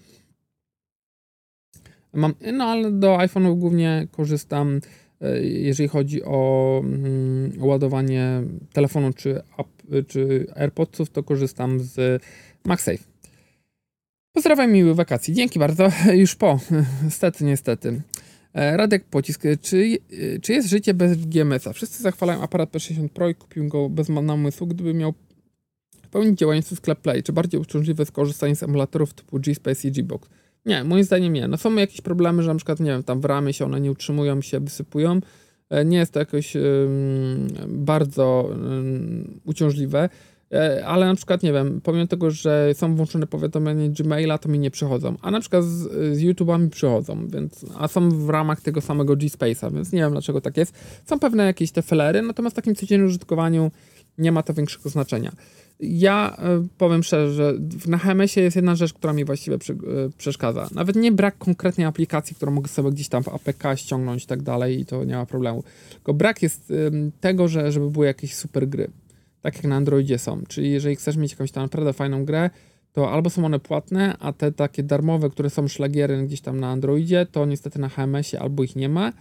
Mam, 2.13 2.33
no 2.53 2.65
ale 2.65 2.91
do 2.91 3.17
iPhone'ów 3.17 3.59
głównie 3.59 4.07
korzystam 4.11 4.79
e, 5.21 5.43
jeżeli 5.43 5.89
chodzi 5.89 6.23
o 6.23 6.81
mm, 6.83 7.51
ładowanie 7.59 8.41
telefonu 8.73 9.13
czy, 9.13 9.41
app, 9.57 10.07
czy 10.07 10.45
AirPodsów, 10.55 11.09
to 11.09 11.23
korzystam 11.23 11.79
z 11.79 12.23
MagSafe. 12.65 13.03
Pozdrawiam 14.33 14.71
miłych 14.71 14.95
wakacji. 14.95 15.33
Dzięki 15.33 15.59
bardzo. 15.59 15.89
Już 16.13 16.35
po. 16.35 16.59
Niestety, 17.03 17.43
niestety. 17.43 18.01
E, 18.53 18.77
Radek 18.77 19.05
Pocisk. 19.05 19.43
Czy, 19.61 19.97
czy 20.41 20.53
jest 20.53 20.69
życie 20.69 20.93
bez 20.93 21.25
GMS-a? 21.25 21.73
Wszyscy 21.73 22.03
zachwalają 22.03 22.41
aparat 22.41 22.71
P60 22.71 23.09
Pro 23.09 23.29
i 23.29 23.35
kupiłem 23.35 23.69
go 23.69 23.89
bez 23.89 24.09
namysłu, 24.09 24.67
gdyby 24.67 24.93
miał 24.93 25.13
pełnić 26.11 26.39
działający 26.39 26.75
sklep 26.75 26.99
Play. 26.99 27.23
Czy 27.23 27.33
bardziej 27.33 27.61
uciążliwe 27.61 28.01
jest 28.01 28.11
korzystanie 28.11 28.55
z 28.55 28.63
emulatorów 28.63 29.13
typu 29.13 29.39
G-Space 29.39 29.87
i 29.87 29.91
G-Box? 29.91 30.29
Nie, 30.65 30.83
moim 30.83 31.03
zdaniem 31.03 31.33
nie. 31.33 31.47
No 31.47 31.57
są 31.57 31.75
jakieś 31.75 32.01
problemy, 32.01 32.43
że 32.43 32.49
na 32.49 32.55
przykład, 32.55 32.79
nie 32.79 32.91
wiem, 32.91 33.03
tam 33.03 33.21
w 33.21 33.25
ramie 33.25 33.53
się 33.53 33.65
one 33.65 33.81
nie 33.81 33.91
utrzymują, 33.91 34.41
się 34.41 34.59
wysypują. 34.59 35.19
E, 35.69 35.85
nie 35.85 35.97
jest 35.97 36.13
to 36.13 36.19
jakoś 36.19 36.53
bardzo 37.67 38.49
uciążliwe. 39.45 40.09
E, 40.53 40.85
ale 40.85 41.05
na 41.05 41.15
przykład, 41.15 41.43
nie 41.43 41.53
wiem, 41.53 41.81
pomimo 41.83 42.07
tego, 42.07 42.31
że 42.31 42.69
są 42.73 42.95
włączone 42.95 43.27
powiadomienia 43.27 43.89
Gmaila, 43.89 44.37
to 44.37 44.49
mi 44.49 44.59
nie 44.59 44.71
przychodzą, 44.71 45.15
a 45.21 45.31
na 45.31 45.39
przykład 45.39 45.63
z, 45.63 45.81
z 46.17 46.19
YouTube'ami 46.19 46.69
przychodzą, 46.69 47.27
więc, 47.27 47.65
a 47.77 47.87
są 47.87 48.09
w 48.09 48.29
ramach 48.29 48.61
tego 48.61 48.81
samego 48.81 49.15
G-Space'a, 49.15 49.73
więc 49.73 49.91
nie 49.91 49.99
wiem 49.99 50.11
dlaczego 50.11 50.41
tak 50.41 50.57
jest. 50.57 50.73
Są 51.05 51.19
pewne 51.19 51.45
jakieś 51.45 51.71
te 51.71 51.81
felery, 51.81 52.21
natomiast 52.21 52.53
w 52.53 52.55
takim 52.55 52.75
codziennym 52.75 53.07
użytkowaniu 53.07 53.71
nie 54.17 54.31
ma 54.31 54.43
to 54.43 54.53
większego 54.53 54.89
znaczenia. 54.89 55.31
Ja 55.79 56.37
y, 56.63 56.67
powiem 56.77 57.03
szczerze, 57.03 57.33
że 57.33 57.53
na 57.87 57.97
HMS-ie 57.97 58.43
jest 58.43 58.55
jedna 58.55 58.75
rzecz, 58.75 58.93
która 58.93 59.13
mi 59.13 59.25
właściwie 59.25 59.57
przy, 59.57 59.73
y, 59.73 59.77
przeszkadza. 60.17 60.69
Nawet 60.71 60.95
nie 60.95 61.11
brak 61.11 61.37
konkretnej 61.37 61.87
aplikacji, 61.87 62.35
którą 62.35 62.51
mogę 62.51 62.67
sobie 62.67 62.91
gdzieś 62.91 63.09
tam 63.09 63.23
w 63.23 63.27
APK 63.27 63.63
ściągnąć 63.75 64.23
i 64.23 64.27
tak 64.27 64.41
dalej 64.41 64.79
i 64.79 64.85
to 64.85 65.03
nie 65.03 65.15
ma 65.15 65.25
problemu. 65.25 65.63
Tylko 65.93 66.13
brak 66.13 66.41
jest 66.41 66.73
tego, 67.19 67.47
że, 67.47 67.71
żeby 67.71 67.89
były 67.91 68.05
jakieś 68.05 68.35
super 68.35 68.69
gry 68.69 68.91
tak 69.41 69.55
jak 69.55 69.63
na 69.63 69.75
Androidzie 69.75 70.17
są. 70.17 70.41
Czyli 70.47 70.71
jeżeli 70.71 70.95
chcesz 70.95 71.17
mieć 71.17 71.31
jakąś 71.31 71.51
tam 71.51 71.63
naprawdę 71.63 71.93
fajną 71.93 72.25
grę, 72.25 72.49
to 72.93 73.11
albo 73.11 73.29
są 73.29 73.45
one 73.45 73.59
płatne, 73.59 74.15
a 74.19 74.33
te 74.33 74.51
takie 74.51 74.83
darmowe, 74.83 75.29
które 75.29 75.49
są 75.49 75.67
szlagiery 75.67 76.23
gdzieś 76.23 76.41
tam 76.41 76.59
na 76.59 76.69
Androidzie, 76.69 77.25
to 77.31 77.45
niestety 77.45 77.79
na 77.79 77.89
HMS-ie 77.89 78.41
albo 78.41 78.63
ich 78.63 78.75
nie 78.75 78.89
ma. 78.89 79.13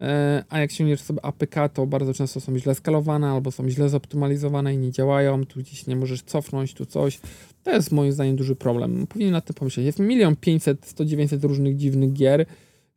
E, 0.00 0.44
a 0.48 0.60
jak 0.60 0.70
ściągniesz 0.70 1.00
sobie 1.00 1.24
APK, 1.24 1.54
to 1.74 1.86
bardzo 1.86 2.14
często 2.14 2.40
są 2.40 2.58
źle 2.58 2.74
skalowane 2.74 3.28
albo 3.28 3.50
są 3.50 3.70
źle 3.70 3.88
zoptymalizowane 3.88 4.74
i 4.74 4.78
nie 4.78 4.90
działają. 4.90 5.46
Tu 5.46 5.60
gdzieś 5.60 5.86
nie 5.86 5.96
możesz 5.96 6.22
cofnąć, 6.22 6.74
tu 6.74 6.86
coś. 6.86 7.20
To 7.62 7.70
jest 7.70 7.92
moim 7.92 8.12
zdaniem 8.12 8.36
duży 8.36 8.56
problem. 8.56 9.06
Powinien 9.06 9.32
na 9.32 9.40
tym 9.40 9.54
pomyśleć. 9.54 9.86
Jest 9.86 9.98
milion 9.98 10.36
pięćset, 10.36 10.86
sto 10.86 11.04
dziewięćset 11.04 11.44
różnych 11.44 11.76
dziwnych 11.76 12.12
gier 12.12 12.46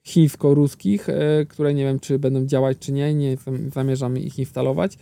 chińsko-ruskich, 0.03 1.09
e, 1.09 1.45
które 1.45 1.73
nie 1.73 1.83
wiem, 1.83 1.99
czy 1.99 2.19
będą 2.19 2.45
działać, 2.45 2.77
czy 2.79 2.91
nie. 2.91 3.13
Nie 3.13 3.37
zamierzam 3.73 4.17
ich 4.17 4.39
instalować 4.39 4.97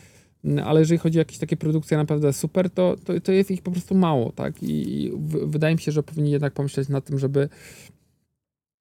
ale 0.66 0.80
jeżeli 0.80 0.98
chodzi 0.98 1.18
o 1.18 1.22
jakieś 1.22 1.38
takie 1.38 1.58
produkcje 1.58 1.98
naprawdę 1.98 2.34
super, 2.34 2.70
to, 2.70 2.96
to, 3.04 3.20
to 3.22 3.32
jest 3.32 3.52
ich 3.52 3.62
po 3.62 3.72
prostu 3.72 3.96
mało, 3.96 4.32
tak? 4.32 4.54
I, 4.62 5.12
w, 5.16 5.52
wydaje 5.52 5.76
mi 5.76 5.82
się, 5.82 5.91
że 5.91 6.04
powinni 6.04 6.32
jednak 6.32 6.54
pomyśleć 6.54 6.89
nad 6.89 7.06
tym, 7.06 7.20
żeby 7.20 7.50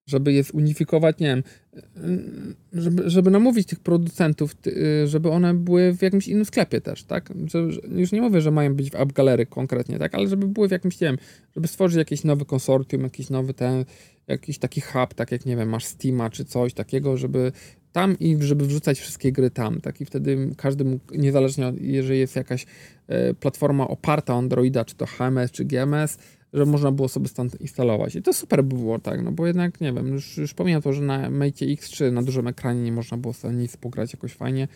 żeby 0.07 0.33
je 0.33 0.43
unifikować, 0.53 1.19
nie 1.19 1.27
wiem, 1.27 1.43
żeby, 2.73 3.09
żeby 3.09 3.31
namówić 3.31 3.67
tych 3.67 3.79
producentów, 3.79 4.55
żeby 5.05 5.29
one 5.29 5.53
były 5.53 5.93
w 5.93 6.01
jakimś 6.01 6.27
innym 6.27 6.45
sklepie 6.45 6.81
też, 6.81 7.03
tak? 7.03 7.33
Że, 7.45 7.59
już 7.95 8.11
nie 8.11 8.21
mówię, 8.21 8.41
że 8.41 8.51
mają 8.51 8.75
być 8.75 8.91
w 8.91 8.95
App 8.95 9.13
Gallery 9.13 9.45
konkretnie, 9.45 9.99
tak? 9.99 10.15
Ale 10.15 10.27
żeby 10.27 10.47
były 10.47 10.67
w 10.67 10.71
jakimś, 10.71 11.01
nie 11.01 11.07
wiem, 11.07 11.17
żeby 11.55 11.67
stworzyć 11.67 11.97
jakiś 11.97 12.23
nowy 12.23 12.45
konsortium, 12.45 13.03
jakiś 13.03 13.29
nowy 13.29 13.53
ten, 13.53 13.85
jakiś 14.27 14.59
taki 14.59 14.81
hub, 14.81 15.13
tak 15.13 15.31
jak, 15.31 15.45
nie 15.45 15.57
wiem, 15.57 15.69
masz 15.69 15.85
Steama 15.85 16.29
czy 16.29 16.45
coś 16.45 16.73
takiego, 16.73 17.17
żeby 17.17 17.51
tam 17.95 18.19
i 18.19 18.37
żeby 18.39 18.65
wrzucać 18.67 18.99
wszystkie 18.99 19.31
gry 19.31 19.51
tam, 19.51 19.81
tak? 19.81 20.01
I 20.01 20.05
wtedy 20.05 20.51
każdy 20.57 20.85
mógł, 20.85 21.15
niezależnie 21.15 21.67
od, 21.67 21.81
jeżeli 21.81 22.19
jest 22.19 22.35
jakaś 22.35 22.65
e, 23.07 23.33
platforma 23.33 23.87
oparta 23.87 24.33
o 24.33 24.37
Androida, 24.37 24.85
czy 24.85 24.95
to 24.95 25.05
HMS, 25.05 25.51
czy 25.51 25.65
GMS, 25.65 26.17
że 26.53 26.65
można 26.65 26.91
było 26.91 27.07
sobie 27.07 27.27
stąd 27.27 27.61
instalować. 27.61 28.15
I 28.15 28.21
to 28.21 28.33
super 28.33 28.63
by 28.63 28.75
było, 28.75 28.99
tak, 28.99 29.23
no 29.23 29.31
bo 29.31 29.47
jednak, 29.47 29.81
nie 29.81 29.93
wiem, 29.93 30.07
już, 30.07 30.37
już 30.37 30.53
pomijam 30.53 30.81
to, 30.81 30.93
że 30.93 31.01
na 31.01 31.29
Mate 31.29 31.65
X 31.65 31.89
czy 31.89 32.11
na 32.11 32.23
dużym 32.23 32.47
ekranie 32.47 32.81
nie 32.81 32.91
można 32.91 33.17
było 33.17 33.33
sobie 33.33 33.55
nic 33.55 33.77
pograć 33.77 34.13
jakoś 34.13 34.33
fajnie, 34.33 34.67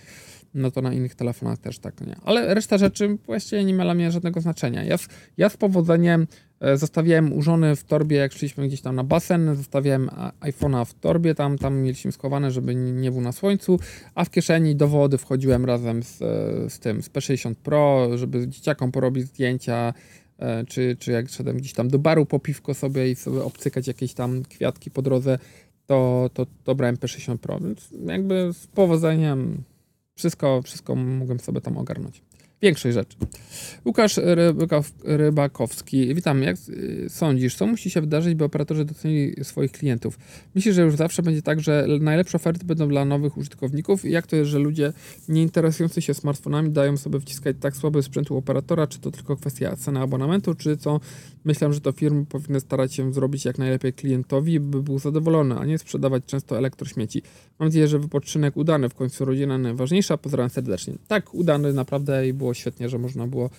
no 0.53 0.71
to 0.71 0.81
na 0.81 0.93
innych 0.93 1.15
telefonach 1.15 1.57
też 1.57 1.79
tak, 1.79 2.01
nie. 2.01 2.15
Ale 2.23 2.53
reszta 2.53 2.77
rzeczy 2.77 3.17
właściwie 3.25 3.63
nie 3.63 3.73
dla 3.73 3.93
mnie 3.93 4.11
żadnego 4.11 4.41
znaczenia. 4.41 4.83
Ja, 4.83 4.95
ja 5.37 5.49
z 5.49 5.57
powodzeniem 5.57 6.27
zostawiałem 6.75 7.33
u 7.33 7.41
w 7.75 7.83
torbie, 7.83 8.17
jak 8.17 8.33
szliśmy 8.33 8.67
gdzieś 8.67 8.81
tam 8.81 8.95
na 8.95 9.03
basen, 9.03 9.55
zostawiałem 9.55 10.09
iPhone'a 10.39 10.85
w 10.85 10.93
torbie, 10.93 11.35
tam, 11.35 11.57
tam 11.57 11.81
mieliśmy 11.81 12.11
schowane, 12.11 12.51
żeby 12.51 12.75
nie 12.75 13.11
był 13.11 13.21
na 13.21 13.31
słońcu, 13.31 13.79
a 14.15 14.25
w 14.25 14.29
kieszeni 14.29 14.75
do 14.75 14.87
wody 14.87 15.17
wchodziłem 15.17 15.65
razem 15.65 16.03
z, 16.03 16.21
e, 16.21 16.69
z 16.69 16.79
tym, 16.79 17.01
z 17.01 17.09
P60 17.09 17.55
Pro, 17.55 18.17
żeby 18.17 18.47
dzieciakom 18.47 18.91
porobić 18.91 19.25
zdjęcia, 19.25 19.93
e, 20.39 20.65
czy, 20.65 20.95
czy 20.99 21.11
jak 21.11 21.29
szedłem 21.29 21.57
gdzieś 21.57 21.73
tam 21.73 21.89
do 21.89 21.99
baru 21.99 22.25
po 22.25 22.39
piwko 22.39 22.73
sobie 22.73 23.11
i 23.11 23.15
sobie 23.15 23.43
obcykać 23.43 23.87
jakieś 23.87 24.13
tam 24.13 24.43
kwiatki 24.43 24.91
po 24.91 25.01
drodze, 25.01 25.39
to, 25.85 26.29
to, 26.33 26.45
to 26.63 26.75
brałem 26.75 26.95
P60 26.95 27.37
Pro, 27.37 27.59
więc 27.59 27.89
jakby 28.05 28.49
z 28.53 28.67
powodzeniem 28.67 29.63
wszystko, 30.15 30.61
wszystko 30.61 30.95
mogłem 30.95 31.39
sobie 31.39 31.61
tam 31.61 31.77
ogarnąć. 31.77 32.28
Większej 32.61 32.93
rzeczy. 32.93 33.17
Łukasz 33.85 34.19
Rybakowski. 35.03 36.15
Witam. 36.15 36.43
Jak 36.43 36.55
y, 36.69 37.05
sądzisz, 37.09 37.55
co 37.55 37.67
musi 37.67 37.89
się 37.89 38.01
wydarzyć, 38.01 38.35
by 38.35 38.43
operatorzy 38.43 38.85
docenili 38.85 39.43
swoich 39.43 39.71
klientów? 39.71 40.19
Myślisz, 40.55 40.75
że 40.75 40.81
już 40.81 40.95
zawsze 40.95 41.23
będzie 41.23 41.41
tak, 41.41 41.59
że 41.59 41.87
najlepsze 42.01 42.35
oferty 42.35 42.65
będą 42.65 42.87
dla 42.87 43.05
nowych 43.05 43.37
użytkowników? 43.37 44.05
Jak 44.05 44.27
to 44.27 44.35
jest, 44.35 44.49
że 44.51 44.59
ludzie 44.59 44.93
nie 45.29 45.41
interesujący 45.41 46.01
się 46.01 46.13
smartfonami 46.13 46.71
dają 46.71 46.97
sobie 46.97 47.19
wciskać 47.19 47.55
tak 47.59 47.75
słaby 47.75 48.03
sprzęt 48.03 48.31
u 48.31 48.37
operatora? 48.37 48.87
Czy 48.87 48.99
to 48.99 49.11
tylko 49.11 49.35
kwestia 49.35 49.75
ceny 49.75 49.99
abonamentu, 49.99 50.55
czy 50.55 50.77
co? 50.77 50.99
Myślę, 51.45 51.73
że 51.73 51.81
to 51.81 51.91
firmy 51.91 52.25
powinny 52.25 52.59
starać 52.59 52.93
się 52.93 53.13
zrobić 53.13 53.45
jak 53.45 53.57
najlepiej 53.57 53.93
klientowi, 53.93 54.59
by 54.59 54.83
był 54.83 54.99
zadowolony, 54.99 55.55
a 55.59 55.65
nie 55.65 55.77
sprzedawać 55.77 56.23
często 56.25 56.57
elektrośmieci. 56.57 57.21
Mam 57.59 57.67
nadzieję, 57.67 57.87
że 57.87 57.99
wypoczynek 57.99 58.57
udany, 58.57 58.89
w 58.89 58.93
końcu 58.93 59.25
rodzina 59.25 59.57
najważniejsza. 59.57 60.17
Pozdrawiam 60.17 60.49
serdecznie. 60.49 60.93
Tak, 61.07 61.33
udany 61.33 61.73
naprawdę 61.73 62.27
i 62.27 62.33
było 62.33 62.48
świetnie, 62.53 62.89
że 62.89 62.97
można 62.97 63.27
było 63.27 63.49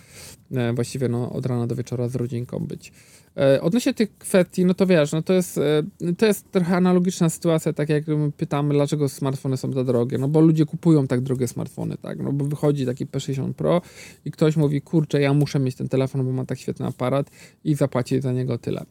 e, 0.53 0.73
właściwie 0.73 1.09
no, 1.09 1.33
od 1.33 1.47
rana 1.47 1.67
do 1.67 1.77
wieczora 1.77 2.09
z 2.09 2.15
rodzinką 2.15 2.59
być. 2.59 2.93
E, 3.37 3.61
odnośnie 3.61 3.95
tych 3.95 4.19
kwestii, 4.19 4.65
no 4.65 4.75
to 4.75 4.87
wiesz, 4.87 5.13
no 5.13 5.23
to 5.23 5.33
jest, 5.33 5.59
e, 5.59 5.83
to 6.19 6.27
jest 6.27 6.51
trochę 6.51 6.77
analogiczna 6.77 7.31
sytuacja, 7.31 7.73
tak 7.73 7.89
jak 7.89 8.05
pytamy, 8.37 8.75
dlaczego 8.75 9.09
smartfony 9.09 9.57
są 9.57 9.73
za 9.73 9.85
drogie, 9.85 10.19
no 10.19 10.29
bo 10.29 10.41
ludzie 10.41 10.67
kupują 10.67 11.07
tak 11.07 11.21
drogie 11.21 11.49
smartfony, 11.49 11.97
tak, 11.97 12.19
no 12.19 12.33
bo 12.33 12.45
wychodzi 12.45 12.87
taki 12.87 13.07
P60 13.07 13.53
Pro 13.53 13.83
i 14.25 14.31
ktoś 14.31 14.57
mówi, 14.57 14.83
kurczę, 14.83 15.21
ja 15.21 15.35
muszę 15.35 15.59
mieć 15.59 15.75
ten 15.75 15.89
telefon, 15.89 16.25
bo 16.25 16.33
ma 16.33 16.45
tak 16.45 16.59
świetny 16.59 16.87
aparat 16.87 17.31
i 17.65 17.75
zapłacić 17.75 18.23
za 18.23 18.33
niego 18.33 18.59
tyle. 18.59 18.85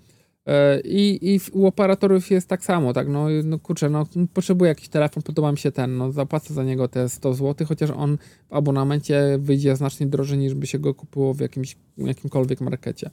E, 0.50 0.80
I, 0.80 1.34
I 1.36 1.40
u 1.52 1.66
operatorów 1.66 2.32
jest 2.32 2.48
tak 2.48 2.64
samo, 2.64 2.94
tak, 2.94 3.08
no, 3.08 3.28
no 3.44 3.60
kurczę, 3.60 3.90
no 3.90 4.06
potrzebuję 4.34 4.70
jakiś 4.70 4.90
telefon, 4.90 5.24
podoba 5.24 5.52
mi 5.52 5.58
się 5.58 5.72
ten, 5.72 5.98
no 5.98 6.12
zapłacę 6.12 6.54
za 6.54 6.64
niego 6.64 6.88
te 6.88 7.10
100 7.10 7.34
zł, 7.34 7.68
chociaż 7.68 7.90
on 7.90 8.18
w 8.50 8.54
abonamencie 8.54 9.38
wyjdzie 9.40 9.76
znacznie 9.76 10.08
drożej 10.08 10.38
niż 10.38 10.54
by 10.54 10.68
się 10.68 10.80
go 10.80 10.94
kupiło 10.94 11.34
w 11.34 11.40
jakimś, 11.40 11.78
jakimkolwiek 11.98 12.62
markecie. 12.62 13.10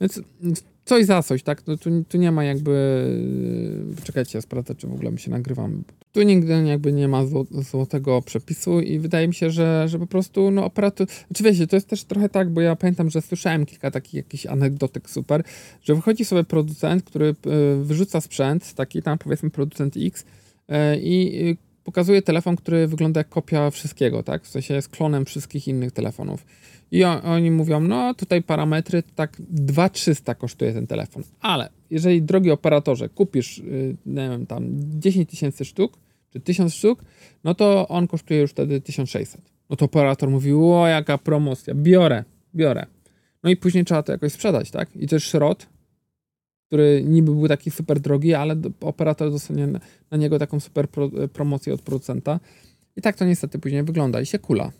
Więc 0.00 0.22
coś 0.84 1.04
za 1.04 1.22
coś, 1.22 1.42
tak? 1.42 1.66
No, 1.66 1.76
tu, 1.76 2.04
tu 2.08 2.18
nie 2.18 2.32
ma 2.32 2.44
jakby. 2.44 3.04
Czekajcie, 4.04 4.42
sprawdzę, 4.42 4.74
czy 4.74 4.86
w 4.86 4.92
ogóle 4.92 5.10
my 5.10 5.18
się 5.18 5.30
nagrywamy. 5.30 5.82
Tu 6.12 6.22
nigdy 6.22 6.64
jakby 6.66 6.92
nie 6.92 7.08
ma 7.08 7.22
złotego 7.50 8.22
przepisu 8.22 8.80
i 8.80 8.98
wydaje 8.98 9.28
mi 9.28 9.34
się, 9.34 9.50
że, 9.50 9.88
że 9.88 9.98
po 9.98 10.06
prostu 10.06 10.50
no 10.50 10.64
operator. 10.64 11.06
Znaczy 11.26 11.44
wiecie, 11.44 11.66
to 11.66 11.76
jest 11.76 11.88
też 11.88 12.04
trochę 12.04 12.28
tak, 12.28 12.50
bo 12.50 12.60
ja 12.60 12.76
pamiętam, 12.76 13.10
że 13.10 13.22
słyszałem 13.22 13.66
kilka 13.66 13.90
takich 13.90 14.14
jakichś 14.14 14.46
anegdotek 14.46 15.10
super, 15.10 15.42
że 15.82 15.94
wychodzi 15.94 16.24
sobie 16.24 16.44
producent, 16.44 17.02
który 17.02 17.28
e, 17.28 17.34
wyrzuca 17.82 18.20
sprzęt, 18.20 18.74
taki 18.74 19.02
tam 19.02 19.18
powiedzmy 19.18 19.50
producent 19.50 19.94
X 19.96 20.24
e, 20.68 20.96
i 20.98 21.56
pokazuje 21.84 22.22
telefon, 22.22 22.56
który 22.56 22.86
wygląda 22.86 23.20
jak 23.20 23.28
kopia 23.28 23.70
wszystkiego, 23.70 24.22
tak? 24.22 24.44
W 24.44 24.48
sensie 24.48 24.74
jest 24.74 24.88
klonem 24.88 25.24
wszystkich 25.24 25.68
innych 25.68 25.92
telefonów. 25.92 26.44
I 26.90 27.04
oni 27.04 27.50
mówią, 27.50 27.80
no 27.80 28.14
tutaj 28.14 28.42
parametry, 28.42 29.02
tak 29.14 29.36
2300 29.48 30.34
kosztuje 30.34 30.72
ten 30.72 30.86
telefon. 30.86 31.22
Ale 31.40 31.68
jeżeli, 31.90 32.22
drogi 32.22 32.50
operatorze, 32.50 33.08
kupisz, 33.08 33.58
y, 33.58 33.96
nie 34.06 34.28
wiem, 34.28 34.46
tam 34.46 34.64
10 35.00 35.30
tysięcy 35.30 35.64
sztuk, 35.64 35.98
czy 36.30 36.40
1000 36.40 36.74
sztuk, 36.74 37.04
no 37.44 37.54
to 37.54 37.88
on 37.88 38.06
kosztuje 38.06 38.40
już 38.40 38.50
wtedy 38.50 38.80
1600. 38.80 39.40
No 39.70 39.76
to 39.76 39.84
operator 39.84 40.30
mówi, 40.30 40.52
o 40.52 40.86
jaka 40.86 41.18
promocja, 41.18 41.74
biorę, 41.74 42.24
biorę. 42.54 42.86
No 43.42 43.50
i 43.50 43.56
później 43.56 43.84
trzeba 43.84 44.02
to 44.02 44.12
jakoś 44.12 44.32
sprzedać, 44.32 44.70
tak? 44.70 44.96
I 44.96 45.06
jest 45.12 45.26
szrot, 45.26 45.66
który 46.66 47.02
niby 47.06 47.34
był 47.34 47.48
taki 47.48 47.70
super 47.70 48.00
drogi, 48.00 48.34
ale 48.34 48.56
operator 48.80 49.30
dostanie 49.30 49.68
na 50.10 50.16
niego 50.16 50.38
taką 50.38 50.60
super 50.60 50.88
pro, 50.88 51.10
promocję 51.32 51.74
od 51.74 51.82
producenta. 51.82 52.40
I 52.96 53.02
tak 53.02 53.16
to 53.16 53.24
niestety 53.24 53.58
później 53.58 53.82
wygląda 53.82 54.20
i 54.20 54.26
się 54.26 54.38
kula. 54.38 54.72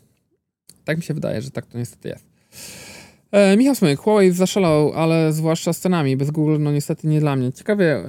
Tak 0.85 0.97
mi 0.97 1.03
się 1.03 1.13
wydaje, 1.13 1.41
że 1.41 1.51
tak 1.51 1.65
to 1.65 1.77
niestety 1.77 2.09
jest. 2.09 2.25
E, 3.31 3.57
Michał 3.57 3.75
Smyk, 3.75 3.99
Huawei 3.99 4.31
zaszalał, 4.31 4.93
ale 4.93 5.33
zwłaszcza 5.33 5.73
z 5.73 5.79
cenami. 5.79 6.17
Bez 6.17 6.31
Google, 6.31 6.57
no 6.59 6.71
niestety 6.71 7.07
nie 7.07 7.19
dla 7.19 7.35
mnie. 7.35 7.53
Ciekawie, 7.53 7.95
e, 7.95 8.05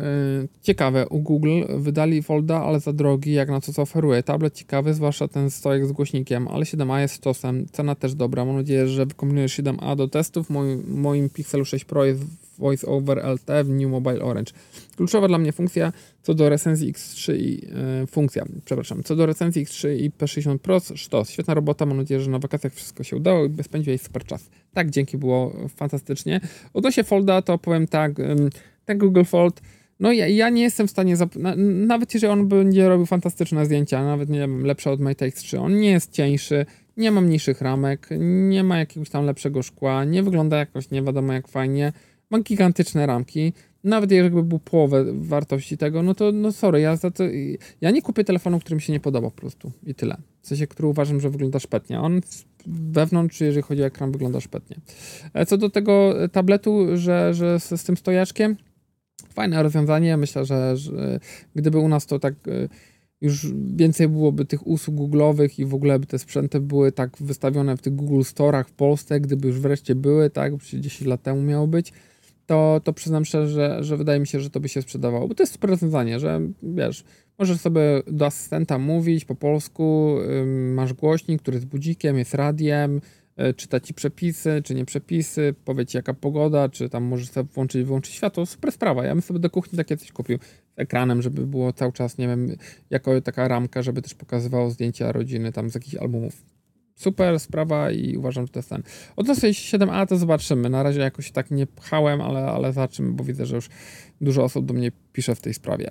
ciekawe, 0.62 1.08
u 1.08 1.20
Google 1.20 1.62
wydali 1.68 2.22
Folda, 2.22 2.62
ale 2.62 2.80
za 2.80 2.92
drogi, 2.92 3.32
jak 3.32 3.48
na 3.48 3.60
to, 3.60 3.72
co 3.72 3.82
oferuje. 3.82 4.22
Tablet 4.22 4.54
ciekawy, 4.54 4.94
zwłaszcza 4.94 5.28
ten 5.28 5.50
stojek 5.50 5.86
z 5.86 5.92
głośnikiem, 5.92 6.48
ale 6.48 6.64
7a 6.64 6.98
jest 6.98 7.14
stosem. 7.14 7.66
Cena 7.72 7.94
też 7.94 8.14
dobra. 8.14 8.44
Mam 8.44 8.56
nadzieję, 8.56 8.88
że 8.88 9.06
wykombinujesz 9.06 9.58
7a 9.58 9.96
do 9.96 10.08
testów. 10.08 10.50
Moim, 10.50 10.84
moim 10.86 11.30
Pixelu 11.30 11.64
6 11.64 11.84
Pro 11.84 12.04
jest 12.04 12.22
Voice 12.58 12.86
over 12.86 13.18
LT 13.18 13.64
w 13.64 13.68
New 13.68 13.90
Mobile 13.90 14.24
Orange. 14.24 14.52
Kluczowa 14.96 15.28
dla 15.28 15.38
mnie 15.38 15.52
funkcja 15.52 15.92
co 16.22 16.34
do 16.34 16.48
recenzji 16.48 16.92
X3 16.92 17.36
i 17.36 17.62
e, 18.02 18.06
funkcja, 18.06 18.44
przepraszam, 18.64 19.02
co 19.02 19.16
do 19.16 19.26
recenzji 19.26 19.66
X3 19.66 19.96
i 19.96 20.10
P60 20.10 20.58
Pro, 20.58 20.80
sztos, 20.94 21.30
świetna 21.30 21.54
robota, 21.54 21.86
mam 21.86 21.96
nadzieję, 21.96 22.20
że 22.20 22.30
na 22.30 22.38
wakacjach 22.38 22.74
wszystko 22.74 23.04
się 23.04 23.16
udało 23.16 23.44
i 23.44 23.62
spędziłeś 23.62 24.00
super 24.00 24.24
czas. 24.24 24.50
Tak, 24.74 24.90
dzięki, 24.90 25.18
było 25.18 25.56
fantastycznie. 25.76 26.40
Odnośnie 26.74 27.04
Folda, 27.04 27.42
to 27.42 27.58
powiem 27.58 27.86
tak, 27.86 28.12
ten 28.84 28.98
Google 28.98 29.24
Fold, 29.24 29.60
no 30.00 30.12
ja, 30.12 30.28
ja 30.28 30.50
nie 30.50 30.62
jestem 30.62 30.88
w 30.88 30.90
stanie, 30.90 31.16
na, 31.36 31.56
nawet 31.56 32.14
jeżeli 32.14 32.32
on 32.32 32.48
będzie 32.48 32.88
robił 32.88 33.06
fantastyczne 33.06 33.66
zdjęcia, 33.66 34.04
nawet 34.04 34.28
nie 34.28 34.38
wiem, 34.38 34.66
lepsze 34.66 34.90
od 34.90 35.00
Mate 35.00 35.28
X3, 35.28 35.58
on 35.58 35.80
nie 35.80 35.90
jest 35.90 36.12
cieńszy, 36.12 36.66
nie 36.96 37.10
ma 37.10 37.20
mniejszych 37.20 37.60
ramek, 37.60 38.08
nie 38.50 38.64
ma 38.64 38.78
jakiegoś 38.78 39.10
tam 39.10 39.26
lepszego 39.26 39.62
szkła, 39.62 40.04
nie 40.04 40.22
wygląda 40.22 40.56
jakoś 40.56 40.90
nie 40.90 41.02
wiadomo 41.02 41.32
jak 41.32 41.48
fajnie, 41.48 41.92
ma 42.32 42.40
gigantyczne 42.40 43.06
ramki, 43.06 43.52
nawet 43.84 44.12
jakby 44.12 44.42
był 44.42 44.58
połowę 44.58 45.04
wartości 45.12 45.78
tego, 45.78 46.02
no 46.02 46.14
to 46.14 46.32
no 46.32 46.52
sorry, 46.52 46.80
ja 46.80 46.96
za 46.96 47.10
to, 47.10 47.24
ja 47.80 47.90
nie 47.90 48.02
kupię 48.02 48.24
telefonu, 48.24 48.60
który 48.60 48.76
mi 48.76 48.82
się 48.82 48.92
nie 48.92 49.00
podoba 49.00 49.30
po 49.30 49.36
prostu 49.36 49.72
i 49.86 49.94
tyle. 49.94 50.16
W 50.42 50.46
sensie, 50.46 50.66
który 50.66 50.88
uważam, 50.88 51.20
że 51.20 51.30
wygląda 51.30 51.58
szpetnie. 51.58 52.00
On 52.00 52.20
wewnątrz, 52.66 53.40
jeżeli 53.40 53.62
chodzi 53.62 53.82
o 53.82 53.86
ekran, 53.86 54.12
wygląda 54.12 54.40
szpetnie. 54.40 54.76
E, 55.34 55.46
co 55.46 55.58
do 55.58 55.70
tego 55.70 56.14
tabletu, 56.32 56.86
że, 56.94 57.34
że 57.34 57.60
z, 57.60 57.80
z 57.80 57.84
tym 57.84 57.96
stojaczkiem, 57.96 58.56
fajne 59.34 59.62
rozwiązanie. 59.62 60.16
Myślę, 60.16 60.44
że, 60.44 60.76
że 60.76 61.20
gdyby 61.54 61.78
u 61.78 61.88
nas 61.88 62.06
to 62.06 62.18
tak 62.18 62.34
e, 62.48 62.68
już 63.20 63.46
więcej 63.74 64.08
byłoby 64.08 64.44
tych 64.44 64.66
usług 64.66 64.96
google'owych 64.96 65.60
i 65.60 65.64
w 65.64 65.74
ogóle 65.74 65.98
by 65.98 66.06
te 66.06 66.18
sprzęty 66.18 66.60
były 66.60 66.92
tak 66.92 67.16
wystawione 67.20 67.76
w 67.76 67.82
tych 67.82 67.94
Google 67.94 68.20
Store'ach 68.20 68.64
w 68.64 68.72
Polsce, 68.72 69.20
gdyby 69.20 69.48
już 69.48 69.60
wreszcie 69.60 69.94
były, 69.94 70.30
tak, 70.30 70.52
10 70.56 71.00
lat 71.00 71.22
temu 71.22 71.42
miało 71.42 71.66
być, 71.66 71.92
to, 72.46 72.80
to 72.84 72.92
przyznam 72.92 73.24
szczerze, 73.24 73.48
że, 73.48 73.84
że 73.84 73.96
wydaje 73.96 74.20
mi 74.20 74.26
się, 74.26 74.40
że 74.40 74.50
to 74.50 74.60
by 74.60 74.68
się 74.68 74.82
sprzedawało, 74.82 75.28
bo 75.28 75.34
to 75.34 75.42
jest 75.42 75.52
super 75.52 75.70
rozwiązanie, 75.70 76.20
że 76.20 76.40
wiesz, 76.62 77.04
możesz 77.38 77.60
sobie 77.60 78.02
do 78.06 78.26
asystenta 78.26 78.78
mówić 78.78 79.24
po 79.24 79.34
polsku, 79.34 80.16
masz 80.74 80.92
głośnik, 80.92 81.42
który 81.42 81.54
jest 81.54 81.66
budzikiem, 81.66 82.18
jest 82.18 82.34
radiem, 82.34 83.00
y, 83.40 83.54
czyta 83.54 83.80
ci 83.80 83.94
przepisy, 83.94 84.62
czy 84.64 84.74
nie 84.74 84.84
przepisy, 84.84 85.54
powie 85.64 85.86
ci 85.86 85.96
jaka 85.96 86.14
pogoda, 86.14 86.68
czy 86.68 86.88
tam 86.88 87.04
możesz 87.04 87.28
sobie 87.28 87.48
włączyć, 87.54 87.84
wyłączyć 87.84 88.14
światło, 88.14 88.46
super 88.46 88.72
sprawa. 88.72 89.04
Ja 89.04 89.12
bym 89.14 89.22
sobie 89.22 89.40
do 89.40 89.50
kuchni 89.50 89.76
takie 89.76 89.96
coś 89.96 90.12
kupił 90.12 90.38
z 90.38 90.78
ekranem, 90.78 91.22
żeby 91.22 91.46
było 91.46 91.72
cały 91.72 91.92
czas, 91.92 92.18
nie 92.18 92.28
wiem, 92.28 92.56
jako 92.90 93.20
taka 93.20 93.48
ramka, 93.48 93.82
żeby 93.82 94.02
też 94.02 94.14
pokazywało 94.14 94.70
zdjęcia 94.70 95.12
rodziny 95.12 95.52
tam 95.52 95.70
z 95.70 95.74
jakichś 95.74 95.94
albumów 95.94 96.51
super 97.02 97.40
sprawa 97.40 97.90
i 97.90 98.16
uważam, 98.16 98.46
że 98.46 98.52
to 98.52 98.58
jest 98.58 98.68
ten. 98.68 98.82
Od 99.16 99.26
7a 99.26 100.06
to 100.06 100.16
zobaczymy. 100.16 100.70
Na 100.70 100.82
razie 100.82 101.00
jakoś 101.00 101.30
tak 101.30 101.50
nie 101.50 101.66
pchałem, 101.66 102.20
ale, 102.20 102.44
ale 102.44 102.72
zobaczymy, 102.72 103.12
bo 103.12 103.24
widzę, 103.24 103.46
że 103.46 103.56
już 103.56 103.68
dużo 104.20 104.44
osób 104.44 104.66
do 104.66 104.74
mnie 104.74 104.92
pisze 105.12 105.34
w 105.34 105.40
tej 105.40 105.54
sprawie. 105.54 105.90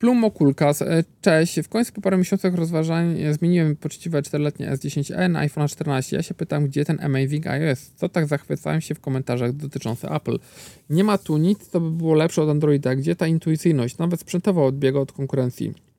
Plum 0.00 0.24
Okulkas, 0.24 0.82
e, 0.82 1.04
cześć. 1.20 1.60
W 1.60 1.68
końcu 1.68 1.92
po 1.92 2.00
paru 2.00 2.18
miesiącach 2.18 2.54
rozważań 2.54 3.16
zmieniłem 3.30 3.76
poczciwe 3.76 4.22
4-letnie 4.22 4.70
S10e 4.70 5.30
na 5.30 5.38
iPhone 5.38 5.68
14. 5.68 6.16
Ja 6.16 6.22
się 6.22 6.34
pytam, 6.34 6.66
gdzie 6.66 6.84
ten 6.84 7.00
Amazing 7.00 7.46
iOS? 7.46 7.90
Co 7.96 8.08
tak 8.08 8.26
zachwycałem 8.26 8.80
się 8.80 8.94
w 8.94 9.00
komentarzach 9.00 9.52
dotyczących 9.52 10.12
Apple? 10.12 10.38
Nie 10.90 11.04
ma 11.04 11.18
tu 11.18 11.36
nic, 11.36 11.68
co 11.68 11.80
by 11.80 11.90
było 11.90 12.14
lepsze 12.14 12.42
od 12.42 12.48
Androida. 12.48 12.94
Gdzie 12.94 13.16
ta 13.16 13.26
intuicyjność? 13.26 13.98
Nawet 13.98 14.20
sprzętowo 14.20 14.66
odbiega 14.66 15.00
od 15.00 15.12
konkurencji. 15.12 15.89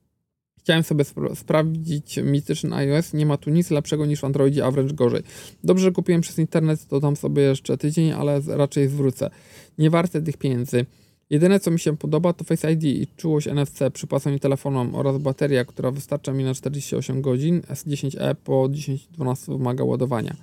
Chciałem 0.64 0.84
sobie 0.84 1.04
spra 1.04 1.36
sprawdzić 1.36 2.18
mityczny 2.18 2.76
iOS, 2.76 3.14
nie 3.14 3.26
ma 3.26 3.38
tu 3.38 3.50
nic 3.50 3.72
lepszego 3.72 4.06
niż 4.06 4.20
w 4.20 4.24
Androidzie, 4.24 4.66
a 4.66 4.72
wręcz 4.72 4.94
gorzej. 4.94 5.24
Dobrze, 5.64 5.84
że 5.84 5.92
kupiłem 5.92 6.22
przez 6.22 6.40
internet, 6.40 6.88
to 6.88 7.00
dam 7.00 7.16
sobie 7.16 7.44
jeszcze 7.44 7.78
tydzień, 7.78 8.12
ale 8.12 8.42
raczej 8.48 8.88
zwrócę. 8.88 9.30
Nie 9.78 9.90
warte 9.90 10.22
tych 10.22 10.38
pieniędzy. 10.38 10.86
Jedyne 11.30 11.60
co 11.60 11.72
mi 11.72 11.80
się 11.80 11.98
podoba 11.98 12.34
to 12.34 12.44
Face 12.44 12.72
ID 12.72 12.84
i 12.84 13.08
czułość 13.18 13.48
NFC 13.48 13.80
przy 13.94 14.08
płaceniu 14.08 14.40
telefonom 14.40 14.96
oraz 14.96 15.18
bateria, 15.18 15.66
która 15.66 15.92
wystarcza 15.92 16.34
mi 16.34 16.44
na 16.44 16.54
48 16.54 17.22
godzin. 17.22 17.62
S10e 17.62 18.36
po 18.36 18.54
10-12 18.54 19.58
wymaga 19.58 19.84
ładowania. 19.84 20.36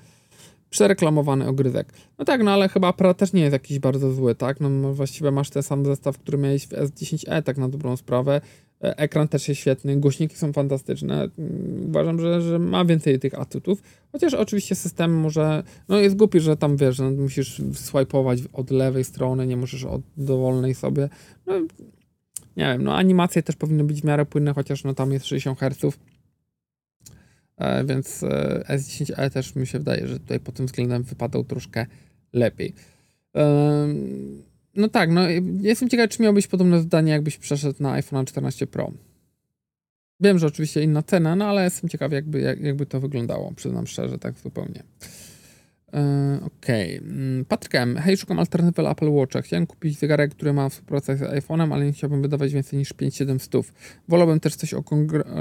Przereklamowany 0.71 1.49
ogryzek. 1.49 1.93
No 2.19 2.25
tak, 2.25 2.43
no 2.43 2.51
ale 2.51 2.69
chyba 2.69 2.89
aparat 2.89 3.17
też 3.17 3.33
nie 3.33 3.41
jest 3.41 3.53
jakiś 3.53 3.79
bardzo 3.79 4.13
zły, 4.13 4.35
tak? 4.35 4.61
No 4.61 4.95
właściwie 4.95 5.31
masz 5.31 5.51
ten 5.51 5.63
sam 5.63 5.85
zestaw, 5.85 6.19
który 6.19 6.39
miałeś 6.39 6.67
w 6.67 6.71
S10e, 6.71 7.43
tak 7.43 7.59
na 7.59 7.69
dobrą 7.69 7.97
sprawę. 7.97 8.41
E, 8.85 8.99
ekran 8.99 9.29
też 9.29 9.49
jest 9.49 9.61
świetny, 9.61 9.97
głośniki 9.97 10.37
są 10.37 10.53
fantastyczne. 10.53 11.29
Mm, 11.39 11.87
uważam, 11.89 12.21
że, 12.21 12.43
że 12.43 12.59
ma 12.59 12.85
więcej 12.85 13.19
tych 13.19 13.41
atutów. 13.41 13.83
Chociaż 14.13 14.35
oczywiście 14.35 14.75
system 14.75 15.21
może. 15.21 15.63
No 15.89 15.99
jest 15.99 16.17
głupi, 16.17 16.41
że 16.41 16.57
tam 16.57 16.77
wiesz, 16.77 16.99
no, 16.99 17.11
musisz 17.11 17.63
swajpować 17.75 18.41
od 18.53 18.71
lewej 18.71 19.05
strony, 19.05 19.47
nie 19.47 19.57
możesz 19.57 19.85
od 19.85 20.03
dowolnej 20.17 20.75
sobie. 20.75 21.09
No, 21.47 21.55
nie 22.57 22.65
wiem, 22.65 22.83
no 22.85 22.97
animacje 22.97 23.43
też 23.43 23.57
powinny 23.57 23.85
być 23.85 24.01
w 24.01 24.05
miarę 24.05 24.27
płynne, 24.27 24.55
chociaż 24.55 24.85
no 24.85 24.95
tam 24.95 25.13
jest 25.13 25.27
60 25.27 25.59
Hz. 25.59 25.99
E, 27.57 27.85
więc 27.85 28.23
e, 28.23 28.65
S10e 28.69 29.31
też 29.31 29.55
mi 29.57 29.67
się 29.67 29.79
wydaje, 29.79 30.07
że 30.07 30.21
tutaj 30.21 30.41
pod 30.41 30.55
tym 30.55 30.67
względem 30.67 31.03
wypadał 31.03 31.45
troszkę 31.45 31.87
lepiej. 32.33 32.75
E, 33.37 33.89
no 34.77 34.89
tak, 34.89 35.11
no 35.11 35.21
jestem 35.61 35.89
ciekaw, 35.89 36.11
czy 36.11 36.23
miałbyś 36.23 36.47
podobne 36.47 36.81
zdanie, 36.81 37.13
jakbyś 37.13 37.39
przeszedł 37.39 37.83
na 37.83 37.93
iPhone 37.93 38.27
14 38.27 38.67
Pro. 38.67 38.93
Wiem, 40.21 40.39
że 40.39 40.47
oczywiście 40.47 40.83
inna 40.83 41.03
cena, 41.03 41.37
no 41.37 41.45
ale 41.45 41.65
jestem 41.65 41.91
ciekaw, 41.91 42.13
jakby, 42.13 42.41
jak, 42.41 42.61
jakby 42.61 42.87
to 42.87 43.01
wyglądało, 43.01 43.53
przyznam 43.57 43.87
szczerze, 43.87 44.19
tak 44.19 44.39
zupełnie. 44.39 44.83
E, 45.95 46.41
okej. 46.47 46.99
Okay. 46.99 47.11
Mm. 47.11 47.97
Hej, 47.97 48.17
szukam 48.17 48.39
alternatywy 48.39 48.89
Apple 48.89 49.11
Watcha. 49.11 49.43
Chciałem 49.43 49.67
kupić 49.67 49.99
zegarek, 49.99 50.35
który 50.35 50.53
ma 50.53 50.69
współpracę 50.69 51.17
z 51.17 51.21
iPhone'em, 51.21 51.73
ale 51.75 51.87
nie 51.87 51.93
chciałbym 51.93 52.23
wydawać 52.23 52.53
więcej 52.53 52.79
niż 52.79 52.95
5-7 52.95 53.63
Wolałbym 54.09 54.41
też 54.41 54.57
coś 54.57 54.75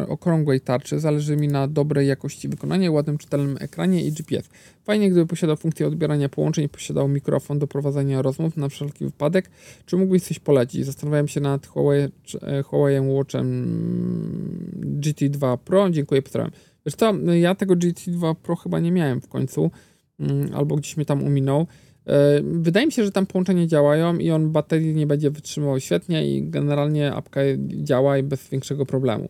okrągłej 0.08 0.62
tarczy. 0.62 1.00
Zależy 1.00 1.36
mi 1.36 1.48
na 1.48 1.68
dobrej 1.68 2.08
jakości 2.08 2.50
wykonania, 2.50 2.92
ładnym 2.92 3.18
czytelnym 3.18 3.58
ekranie 3.60 4.06
i 4.06 4.12
GPS. 4.12 4.50
Fajnie, 4.84 5.12
gdyby 5.12 5.28
posiadał 5.28 5.58
funkcję 5.58 5.88
odbierania 5.88 6.30
połączeń 6.30 6.70
posiadał 6.70 7.08
mikrofon 7.08 7.60
do 7.60 7.68
prowadzenia 7.68 8.22
rozmów 8.22 8.58
na 8.58 8.70
wszelki 8.70 9.06
wypadek. 9.06 9.50
Czy 9.86 9.98
mógłbyś 9.98 10.24
coś 10.24 10.40
polecić? 10.40 10.86
Zastanawiałem 10.86 11.28
się 11.28 11.42
nad 11.42 11.68
Huawei, 11.68 12.08
e, 12.42 12.64
Huawei 12.64 13.00
Watchem 13.00 13.42
mm, 13.42 15.02
GT2 15.02 15.58
Pro. 15.58 15.90
Dziękuję, 15.90 16.22
pozdrawiam. 16.22 16.52
Wiesz 16.86 16.96
co, 16.96 17.14
ja 17.34 17.56
tego 17.56 17.76
GT2 17.76 18.36
Pro 18.36 18.56
chyba 18.56 18.80
nie 18.80 18.92
miałem 18.92 19.22
w 19.22 19.28
końcu. 19.28 19.72
Mm, 20.20 20.50
albo 20.56 20.76
gdzieś 20.76 20.98
mnie 20.98 21.06
tam 21.06 21.24
uminął. 21.24 21.68
E, 22.06 22.42
wydaje 22.44 22.86
mi 22.86 22.92
się, 22.92 23.04
że 23.04 23.12
tam 23.12 23.26
połączenia 23.26 23.68
działają 23.68 24.18
i 24.18 24.32
on 24.32 24.52
baterii 24.52 24.96
nie 24.96 25.08
będzie 25.08 25.32
wytrzymywał 25.32 25.80
świetnie 25.80 26.36
i 26.36 26.50
generalnie 26.50 27.14
apka 27.14 27.42
działa 27.68 28.18
i 28.18 28.24
bez 28.24 28.50
większego 28.50 28.86
problemu. 28.86 29.30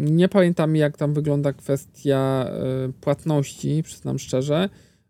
Nie 0.00 0.28
pamiętam 0.28 0.76
jak 0.76 0.96
tam 0.96 1.14
wygląda 1.14 1.52
kwestia 1.52 2.46
e, 2.48 2.92
płatności, 3.00 3.82
przyznam 3.82 4.18
szczerze. 4.18 4.68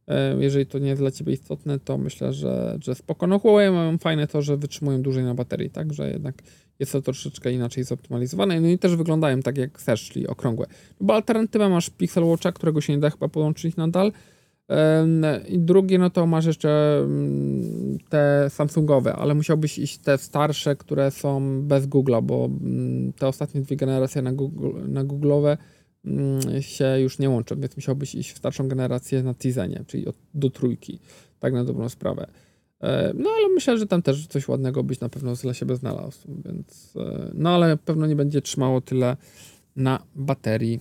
E, 0.09 0.37
jeżeli 0.41 0.67
to 0.67 0.79
nie 0.79 0.89
jest 0.89 1.03
dla 1.03 1.11
Ciebie 1.11 1.33
istotne, 1.33 1.79
to 1.79 1.99
myślę, 1.99 2.33
że, 2.33 2.79
że 2.83 2.95
spoko. 2.95 3.27
No 3.27 3.39
Huawei 3.39 3.71
mają 3.71 3.99
fajne 3.99 4.27
to, 4.27 4.43
że 4.43 4.57
wytrzymują 4.57 5.03
dłużej 5.03 5.25
na 5.25 5.35
baterii, 5.35 5.71
także 5.71 6.11
jednak 6.11 6.35
jest 6.79 6.93
to 6.93 7.03
troszeczkę 7.03 7.53
inaczej 7.53 7.85
zoptymalizowane. 7.85 8.61
No 8.61 8.69
i 8.69 8.79
też 8.79 8.97
wyglądają 8.97 9.43
tak 9.43 9.59
jak 9.59 9.81
Search, 9.81 10.03
czyli 10.03 10.27
okrągłe. 10.27 10.67
No 11.01 11.07
bo 11.07 11.15
alternatywę 11.15 11.69
masz 11.69 11.91
Pixel 11.91 12.25
Watcha, 12.25 12.53
którego 12.53 12.81
się 12.81 12.93
nie 12.93 12.99
da 12.99 13.11
chyba 13.11 13.29
połączyć 13.29 13.77
nadal, 13.77 14.13
i 15.49 15.59
drugie, 15.59 15.99
no 15.99 16.11
to 16.11 16.27
masz 16.27 16.47
jeszcze 16.47 16.99
mm, 16.99 17.99
te 18.09 18.51
Samsungowe, 18.51 19.13
ale 19.13 19.35
musiałbyś 19.35 19.79
iść 19.79 19.99
te 19.99 20.19
starsze, 20.19 20.77
które 20.77 21.11
są 21.11 21.63
bez 21.63 21.87
Google'a, 21.87 22.23
bo 22.23 22.45
mm, 22.45 23.13
te 23.13 23.29
ostatnie 23.29 23.61
dwie 23.61 23.77
generacje 23.77 24.23
na, 24.23 24.33
Google, 24.33 24.71
na 24.89 25.05
Google'owe 25.05 25.57
mm, 26.05 26.63
się 26.63 27.01
już 27.01 27.19
nie 27.19 27.31
łączą, 27.31 27.61
więc 27.61 27.77
musiałbyś 27.77 28.15
iść 28.15 28.33
w 28.33 28.39
starszą 28.39 28.69
generację 28.69 29.23
na 29.23 29.35
Tizenie, 29.35 29.85
czyli 29.87 30.05
do 30.35 30.51
trójki, 30.51 30.99
tak 31.41 31.53
na 31.53 31.65
dobrą 31.65 31.89
sprawę. 31.89 32.27
No 33.15 33.31
ale 33.31 33.49
myślę, 33.55 33.79
że 33.79 33.87
tam 33.87 34.03
też 34.03 34.27
coś 34.27 34.49
ładnego 34.49 34.83
byś 34.83 35.01
na 35.01 35.09
pewno 35.09 35.35
dla 35.35 35.55
siebie 35.55 35.77
znalazł, 35.77 36.29
więc 36.45 36.95
e, 36.97 37.31
no 37.35 37.51
ale 37.51 37.77
pewno 37.77 38.07
nie 38.07 38.17
będzie 38.17 38.43
trzymało 38.43 38.81
tyle 38.81 39.17
na 39.77 40.03
baterii 40.15 40.81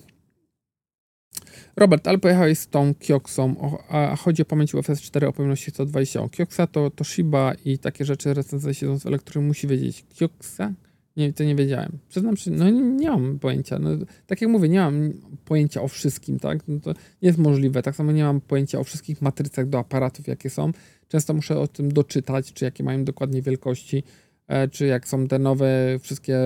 Robert, 1.75 2.07
ale 2.07 2.17
pojechałeś 2.17 2.59
z 2.59 2.67
tą 2.67 2.95
Kioksą, 2.95 3.55
a 3.89 4.15
chodzi 4.15 4.41
o 4.41 4.45
pamięć 4.45 4.73
UFS 4.73 5.01
4 5.01 5.27
o 5.27 5.33
pojemności 5.33 5.71
120. 5.71 6.21
O 6.21 6.29
Kioksa 6.29 6.67
to 6.67 6.89
Toshiba 6.89 7.53
i 7.65 7.77
takie 7.77 8.05
rzeczy 8.05 8.33
recenzja 8.33 8.73
siedząc 8.73 9.03
w 9.03 9.07
elektronice 9.07 9.47
musi 9.47 9.67
wiedzieć. 9.67 10.05
Kioksa? 10.09 10.73
Nie, 11.17 11.33
to 11.33 11.43
nie 11.43 11.55
wiedziałem. 11.55 11.97
Przyznam 12.09 12.37
się, 12.37 12.51
no 12.51 12.69
nie 12.69 13.09
mam 13.09 13.39
pojęcia. 13.39 13.79
No, 13.79 13.89
tak 14.27 14.41
jak 14.41 14.49
mówię, 14.49 14.69
nie 14.69 14.79
mam 14.79 15.13
pojęcia 15.45 15.81
o 15.81 15.87
wszystkim, 15.87 16.39
tak? 16.39 16.67
No, 16.67 16.79
to 16.79 16.89
nie 16.91 17.27
jest 17.27 17.37
możliwe. 17.37 17.81
Tak 17.81 17.95
samo 17.95 18.11
nie 18.11 18.23
mam 18.23 18.41
pojęcia 18.41 18.79
o 18.79 18.83
wszystkich 18.83 19.21
matrycach 19.21 19.69
do 19.69 19.79
aparatów, 19.79 20.27
jakie 20.27 20.49
są. 20.49 20.71
Często 21.07 21.33
muszę 21.33 21.59
o 21.59 21.67
tym 21.67 21.91
doczytać, 21.91 22.53
czy 22.53 22.65
jakie 22.65 22.83
mają 22.83 23.03
dokładnie 23.03 23.41
wielkości, 23.41 24.03
e, 24.47 24.67
czy 24.67 24.85
jak 24.85 25.07
są 25.07 25.27
te 25.27 25.39
nowe 25.39 25.99
wszystkie 25.99 26.37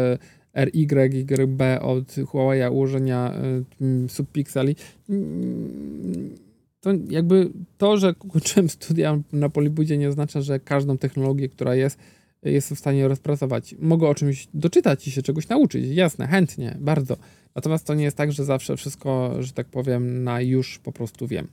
RY, 0.57 1.09
YB 1.39 1.61
od 1.81 2.15
Huawei 2.27 2.69
ułożenia 2.71 3.33
e, 3.33 4.09
subpikseli. 4.09 4.75
Mm, 5.09 6.35
to 6.81 6.89
jakby 7.09 7.49
to, 7.77 7.97
że 7.97 8.13
kończyłem 8.13 8.69
studia 8.79 9.19
na 9.31 9.49
Polibudzie 9.49 9.97
nie 9.97 10.09
oznacza, 10.09 10.41
że 10.41 10.59
każdą 10.59 10.97
technologię, 10.97 11.49
która 11.49 11.75
jest, 11.75 11.99
jestem 12.43 12.75
w 12.75 12.79
stanie 12.79 13.07
rozpracować. 13.07 13.75
Mogę 13.79 14.07
o 14.07 14.15
czymś 14.15 14.47
doczytać 14.53 15.07
i 15.07 15.11
się 15.11 15.21
czegoś 15.21 15.47
nauczyć, 15.47 15.85
jasne, 15.95 16.27
chętnie, 16.27 16.77
bardzo. 16.79 17.17
Natomiast 17.55 17.87
to 17.87 17.93
nie 17.93 18.03
jest 18.03 18.17
tak, 18.17 18.31
że 18.31 18.45
zawsze 18.45 18.77
wszystko, 18.77 19.35
że 19.39 19.53
tak 19.53 19.67
powiem, 19.67 20.23
na 20.23 20.41
już 20.41 20.79
po 20.79 20.91
prostu 20.91 21.27
wiem. 21.27 21.47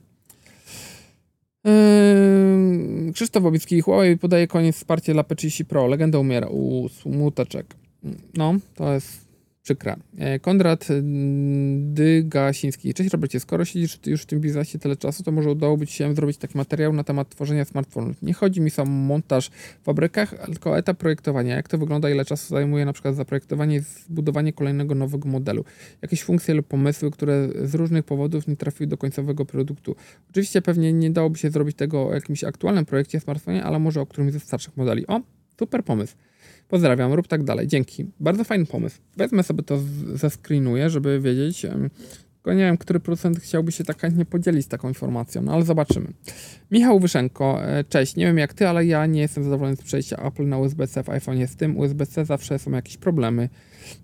Yy, 1.65 3.13
Krzysztof 3.13 3.43
Bobicki, 3.43 3.81
Huawei 3.81 4.17
podaje 4.17 4.47
koniec 4.47 4.75
wsparcia 4.75 5.13
dla 5.13 5.23
P30 5.23 5.63
Pro. 5.63 5.87
Legenda 5.87 6.19
umiera 6.19 6.47
u 6.47 6.89
smuteczek. 6.89 7.75
No, 8.33 8.55
to 8.75 8.93
jest 8.93 9.25
przykra. 9.65 9.95
E, 10.17 10.39
Konrad 10.39 10.91
mm, 10.91 11.93
Dygasiński. 11.93 12.93
Cześć 12.93 13.11
Robercie, 13.11 13.39
skoro 13.39 13.65
siedzisz 13.65 13.99
już 14.05 14.21
w 14.21 14.25
tym 14.25 14.41
biznesie 14.41 14.79
tyle 14.79 14.95
czasu, 14.95 15.23
to 15.23 15.31
może 15.31 15.51
udałoby 15.51 15.87
Ci 15.87 15.93
się 15.93 16.15
zrobić 16.15 16.37
taki 16.37 16.57
materiał 16.57 16.93
na 16.93 17.03
temat 17.03 17.29
tworzenia 17.29 17.65
smartfonów. 17.65 18.21
Nie 18.21 18.33
chodzi 18.33 18.61
mi 18.61 18.69
sam 18.69 18.87
o 18.87 18.91
montaż 18.91 19.49
w 19.49 19.83
fabrykach, 19.83 20.45
tylko 20.45 20.77
etap 20.77 20.97
projektowania. 20.97 21.55
Jak 21.55 21.67
to 21.67 21.77
wygląda, 21.77 22.09
ile 22.09 22.25
czasu 22.25 22.49
zajmuje 22.49 22.85
na 22.85 22.93
przykład 22.93 23.15
zaprojektowanie 23.15 23.77
i 23.77 23.79
zbudowanie 23.79 24.53
kolejnego 24.53 24.95
nowego 24.95 25.29
modelu. 25.29 25.65
Jakieś 26.01 26.23
funkcje 26.23 26.53
lub 26.53 26.67
pomysły, 26.67 27.11
które 27.11 27.49
z 27.63 27.75
różnych 27.75 28.05
powodów 28.05 28.47
nie 28.47 28.55
trafiły 28.55 28.87
do 28.87 28.97
końcowego 28.97 29.45
produktu. 29.45 29.95
Oczywiście 30.29 30.61
pewnie 30.61 30.93
nie 30.93 31.11
dałoby 31.11 31.37
się 31.37 31.49
zrobić 31.49 31.77
tego 31.77 32.07
o 32.07 32.13
jakimś 32.13 32.43
aktualnym 32.43 32.85
projekcie 32.85 33.19
smartfonie, 33.19 33.63
ale 33.63 33.79
może 33.79 34.01
o 34.01 34.05
którymś 34.05 34.33
ze 34.33 34.39
starszych 34.39 34.77
modeli. 34.77 35.07
O, 35.07 35.21
super 35.59 35.83
pomysł. 35.83 36.15
Pozdrawiam, 36.67 37.13
rób 37.13 37.27
tak 37.27 37.43
dalej. 37.43 37.67
Dzięki. 37.67 38.05
Bardzo 38.19 38.43
fajny 38.43 38.65
pomysł. 38.65 38.97
Wezmę 39.17 39.43
sobie 39.43 39.63
to, 39.63 39.79
zescreenuję, 40.13 40.89
żeby 40.89 41.19
wiedzieć. 41.19 41.65
Tylko 42.35 42.53
nie 42.53 42.63
wiem, 42.63 42.77
który 42.77 42.99
procent 42.99 43.39
chciałby 43.39 43.71
się 43.71 43.83
tak 43.83 44.01
chętnie 44.01 44.25
podzielić 44.25 44.67
taką 44.67 44.87
informacją, 44.87 45.41
no 45.41 45.53
ale 45.53 45.63
zobaczymy. 45.63 46.07
Michał 46.71 46.99
Wyszenko, 46.99 47.63
e, 47.63 47.83
cześć. 47.83 48.15
Nie 48.15 48.25
wiem 48.25 48.37
jak 48.37 48.53
ty, 48.53 48.67
ale 48.67 48.85
ja 48.85 49.05
nie 49.05 49.21
jestem 49.21 49.43
zadowolony 49.43 49.75
z 49.75 49.81
przejścia 49.81 50.17
Apple 50.17 50.47
na 50.47 50.57
USB-C 50.57 51.03
w 51.03 51.09
iPhone. 51.09 51.47
Z 51.47 51.55
tym 51.55 51.77
USB-C 51.77 52.25
zawsze 52.25 52.59
są 52.59 52.71
jakieś 52.71 52.97
problemy. 52.97 53.49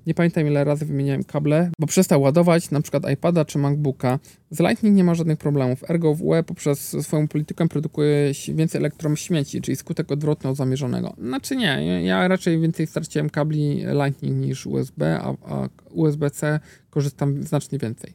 Nie 0.08 0.14
pamiętam 0.14 0.48
ile 0.48 0.64
razy 0.64 0.86
wymieniałem 0.86 1.24
kable, 1.24 1.72
bo 1.80 1.88
przestał 1.88 2.22
ładować 2.22 2.70
przykład 2.82 3.12
iPada 3.12 3.46
czy 3.46 3.58
MacBooka. 3.58 4.20
Z 4.50 4.60
Lightning 4.60 4.96
nie 4.96 5.04
ma 5.04 5.16
żadnych 5.16 5.38
problemów. 5.38 5.90
Ergo 5.90 6.16
w 6.16 6.24
UE 6.24 6.44
poprzez 6.46 6.98
swoją 7.02 7.28
politykę 7.28 7.68
produkuje 7.68 8.32
więcej 8.54 8.80
elektron 8.80 9.16
śmieci, 9.16 9.62
czyli 9.62 9.76
skutek 9.76 10.12
odwrotny 10.12 10.50
od 10.50 10.58
zamierzonego. 10.58 11.14
Znaczy 11.18 11.56
nie, 11.56 12.02
ja 12.06 12.28
raczej 12.28 12.60
więcej 12.60 12.88
straciłem 12.88 13.30
kabli 13.30 13.86
Lightning 14.04 14.38
niż 14.38 14.66
USB, 14.66 15.20
a, 15.22 15.34
a 15.46 15.70
USB-C 15.94 16.60
korzystam 16.90 17.44
znacznie 17.44 17.80
więcej. 17.80 18.14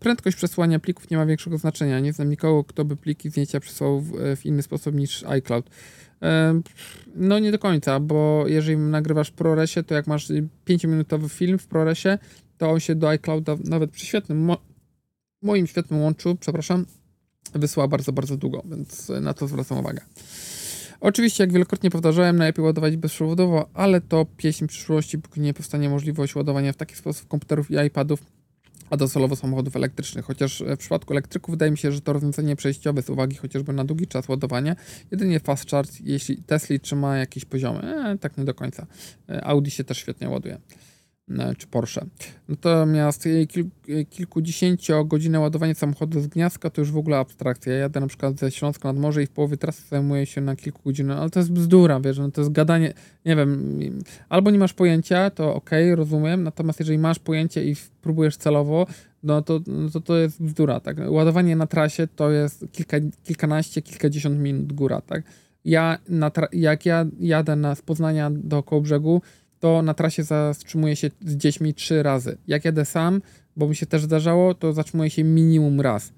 Prędkość 0.00 0.36
przesłania 0.36 0.78
plików 0.78 1.10
nie 1.10 1.16
ma 1.16 1.26
większego 1.26 1.58
znaczenia. 1.58 2.00
Nie 2.00 2.12
znam 2.12 2.30
nikogo, 2.30 2.64
kto 2.64 2.84
by 2.84 2.96
pliki 2.96 3.30
zdjęcia 3.30 3.60
przesłał 3.60 4.00
w, 4.00 4.12
w 4.36 4.46
inny 4.46 4.62
sposób 4.62 4.94
niż 4.94 5.24
iCloud. 5.24 5.70
No 7.14 7.38
nie 7.38 7.52
do 7.52 7.58
końca, 7.58 8.00
bo 8.00 8.44
jeżeli 8.46 8.76
nagrywasz 8.76 9.28
w 9.28 9.32
ProResie, 9.32 9.82
to 9.82 9.94
jak 9.94 10.06
masz 10.06 10.28
5-minutowy 10.66 11.28
film 11.28 11.58
w 11.58 11.66
ProResie, 11.66 12.18
to 12.58 12.70
on 12.70 12.80
się 12.80 12.94
do 12.94 13.08
iClouda 13.08 13.56
nawet 13.64 13.90
przy 13.90 14.06
świetnym, 14.06 14.44
mo 14.44 14.56
moim 15.42 15.66
świetnym 15.66 16.00
łączu, 16.00 16.36
przepraszam, 16.40 16.86
wysyła 17.54 17.88
bardzo, 17.88 18.12
bardzo 18.12 18.36
długo, 18.36 18.62
więc 18.70 19.08
na 19.20 19.34
to 19.34 19.48
zwracam 19.48 19.78
uwagę. 19.78 20.00
Oczywiście, 21.00 21.44
jak 21.44 21.52
wielokrotnie 21.52 21.90
powtarzałem, 21.90 22.36
najlepiej 22.36 22.64
ładować 22.64 22.96
bezprzewodowo, 22.96 23.68
ale 23.74 24.00
to 24.00 24.26
pieśń 24.36 24.66
przyszłości, 24.66 25.18
póki 25.18 25.40
nie 25.40 25.54
powstanie 25.54 25.88
możliwość 25.88 26.34
ładowania 26.34 26.72
w 26.72 26.76
taki 26.76 26.94
sposób 26.94 27.28
komputerów 27.28 27.70
i 27.70 27.74
iPadów, 27.86 28.22
a 28.90 28.96
docelowo 28.96 29.36
samochodów 29.36 29.76
elektrycznych. 29.76 30.24
Chociaż 30.24 30.62
w 30.62 30.76
przypadku 30.76 31.12
elektryków 31.12 31.52
wydaje 31.52 31.70
mi 31.70 31.78
się, 31.78 31.92
że 31.92 32.00
to 32.00 32.12
rozwiązanie 32.12 32.56
przejściowe 32.56 33.02
z 33.02 33.10
uwagi 33.10 33.36
chociażby 33.36 33.72
na 33.72 33.84
długi 33.84 34.06
czas 34.06 34.28
ładowania. 34.28 34.76
Jedynie 35.10 35.40
fast 35.40 35.70
charge, 35.70 35.92
jeśli 36.00 36.36
Tesla 36.36 36.78
trzyma 36.78 37.16
jakieś 37.16 37.44
poziomy. 37.44 37.80
E, 37.82 38.18
tak 38.18 38.38
nie 38.38 38.44
do 38.44 38.54
końca. 38.54 38.86
E, 39.28 39.44
Audi 39.44 39.70
się 39.70 39.84
też 39.84 39.98
świetnie 39.98 40.28
ładuje. 40.28 40.58
E, 41.30 41.54
czy 41.54 41.66
Porsche. 41.66 42.06
Natomiast 42.48 43.28
kil, 43.48 43.64
kilkudziesięciogodzinne 44.10 45.40
ładowanie 45.40 45.74
samochodu 45.74 46.20
z 46.20 46.26
Gniazda 46.26 46.70
to 46.70 46.80
już 46.80 46.90
w 46.90 46.96
ogóle 46.96 47.18
abstrakcja. 47.18 47.72
Ja 47.72 47.78
jadę 47.78 48.00
na 48.00 48.06
przykład 48.06 48.38
ze 48.38 48.50
Śląska 48.50 48.92
nad 48.92 49.02
morze 49.02 49.22
i 49.22 49.26
w 49.26 49.30
połowie 49.30 49.56
trasy 49.56 49.82
zajmuję 49.88 50.26
się 50.26 50.40
na 50.40 50.56
kilku 50.56 50.80
godzinach, 50.84 51.18
ale 51.18 51.30
to 51.30 51.40
jest 51.40 51.52
bzdura, 51.52 52.00
wiesz, 52.00 52.18
no 52.18 52.30
to 52.30 52.40
jest 52.40 52.52
gadanie, 52.52 52.94
nie 53.24 53.36
wiem, 53.36 53.78
albo 54.28 54.50
nie 54.50 54.58
masz 54.58 54.72
pojęcia, 54.72 55.30
to 55.30 55.54
ok, 55.54 55.70
rozumiem, 55.94 56.42
natomiast 56.42 56.80
jeżeli 56.80 56.98
masz 56.98 57.18
pojęcie 57.18 57.64
i 57.64 57.76
próbujesz 58.02 58.36
celowo, 58.36 58.86
no 59.22 59.42
to, 59.42 59.60
no 59.66 59.90
to 59.90 60.00
to 60.00 60.16
jest 60.16 60.42
bzdura, 60.42 60.80
tak. 60.80 60.96
Ładowanie 61.08 61.56
na 61.56 61.66
trasie 61.66 62.06
to 62.06 62.30
jest 62.30 62.64
kilka, 62.72 62.96
kilkanaście, 63.24 63.82
kilkadziesiąt 63.82 64.38
minut 64.38 64.72
góra, 64.72 65.00
tak. 65.00 65.22
Ja, 65.64 65.98
na 66.08 66.30
jak 66.52 66.86
ja 66.86 67.06
jadę 67.20 67.56
na, 67.56 67.74
z 67.74 67.82
Poznania 67.82 68.30
do 68.30 68.62
Kołbrzegu, 68.62 69.22
to 69.60 69.82
na 69.82 69.94
trasie 69.94 70.22
zatrzymuję 70.22 70.96
się 70.96 71.10
z 71.20 71.36
dziećmi 71.36 71.74
trzy 71.74 72.02
razy. 72.02 72.38
Jak 72.46 72.64
jadę 72.64 72.84
sam, 72.84 73.22
bo 73.56 73.68
mi 73.68 73.76
się 73.76 73.86
też 73.86 74.02
zdarzało, 74.02 74.54
to 74.54 74.72
zatrzymuję 74.72 75.10
się 75.10 75.24
minimum 75.24 75.80
raz. 75.80 76.12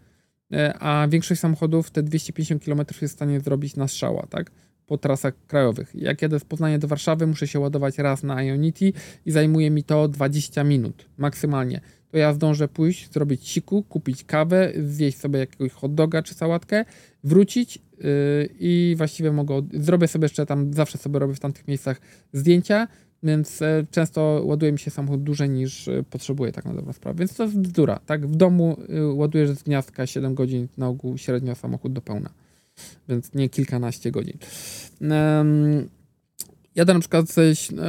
E, 0.53 0.79
a 0.79 1.09
większość 1.09 1.41
samochodów 1.41 1.91
te 1.91 2.03
250 2.03 2.65
km 2.65 2.79
jest 3.03 3.15
w 3.15 3.17
stanie 3.17 3.41
zrobić 3.41 3.77
na 3.77 3.89
strzała, 3.89 4.27
tak? 4.31 4.51
Po 4.87 4.99
trasach 4.99 5.35
krajowych. 5.47 5.95
Jak 5.95 6.23
jadę 6.23 6.41
z 6.41 6.45
Poznania 6.45 6.79
do 6.79 6.89
Warszawy, 6.89 7.27
muszę 7.27 7.47
się 7.47 7.61
ładować 7.61 7.99
raz 7.99 8.23
na 8.23 8.43
Ionity 8.43 8.93
i 9.27 9.31
zajmuje 9.31 9.71
mi 9.71 9.85
to 9.85 10.09
20 10.09 10.65
minut 10.65 11.07
maksymalnie. 11.19 11.81
To 12.11 12.19
ja 12.19 12.33
zdążę 12.33 12.69
pójść, 12.69 13.13
zrobić 13.13 13.49
siku, 13.49 13.83
kupić 13.83 14.25
kawę, 14.25 14.73
zjeść 14.85 15.19
sobie 15.19 15.39
jakiegoś 15.39 15.73
hot 15.73 15.95
doga 15.95 16.23
czy 16.23 16.35
sałatkę, 16.35 16.85
wrócić 17.25 17.77
yy, 17.77 18.49
i 18.61 18.95
właściwie 18.99 19.33
mogę, 19.33 19.63
zrobię 19.73 20.09
sobie 20.09 20.25
jeszcze 20.25 20.47
tam, 20.47 20.75
zawsze 20.75 20.99
sobie 20.99 21.19
robię 21.19 21.35
w 21.35 21.41
tamtych 21.41 21.69
miejscach 21.69 22.01
zdjęcia, 22.33 22.89
więc 23.23 23.63
e, 23.63 23.87
często 23.91 24.43
ładuje 24.45 24.73
mi 24.73 24.79
się 24.79 24.91
samochód 24.91 25.23
dłużej 25.23 25.51
niż 25.51 25.89
e, 25.89 26.03
potrzebuję, 26.11 26.53
tak 26.53 26.65
na 26.65 26.75
dobrą 26.75 26.93
sprawę. 26.93 27.19
Więc 27.19 27.35
to 27.35 27.43
jest 27.43 27.59
bzdura. 27.59 28.01
Tak, 28.07 28.27
w 28.27 28.37
domu 28.37 28.77
e, 28.89 29.05
ładujesz 29.05 29.51
z 29.51 29.63
gniazdka 29.63 30.07
7 30.07 30.35
godzin 30.35 30.69
na 30.79 30.89
ogół 30.89 31.19
średnio 31.19 31.55
samochód 31.55 31.93
do 31.93 32.01
pełna. 32.01 32.31
Więc 33.09 33.35
nie 33.35 33.49
kilkanaście 33.49 34.11
godzin. 34.11 34.39
Um, 35.01 35.89
jadę 36.75 36.95
na 36.95 37.01
przykład 37.01 37.27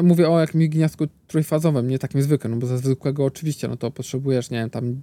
mówię 0.04 0.30
o 0.30 0.40
jakimś 0.40 0.68
gniazdku 0.68 1.08
trójfazowym, 1.28 1.88
nie 1.88 2.00
takim 2.00 2.22
zwykłym, 2.22 2.54
no 2.54 2.60
bo 2.60 2.68
ze 2.68 2.78
zwykłego 2.78 3.26
oczywiście, 3.26 3.68
no 3.68 3.78
to 3.78 3.92
potrzebujesz, 3.92 4.50
nie 4.50 4.58
wiem, 4.58 4.70
tam 4.70 5.02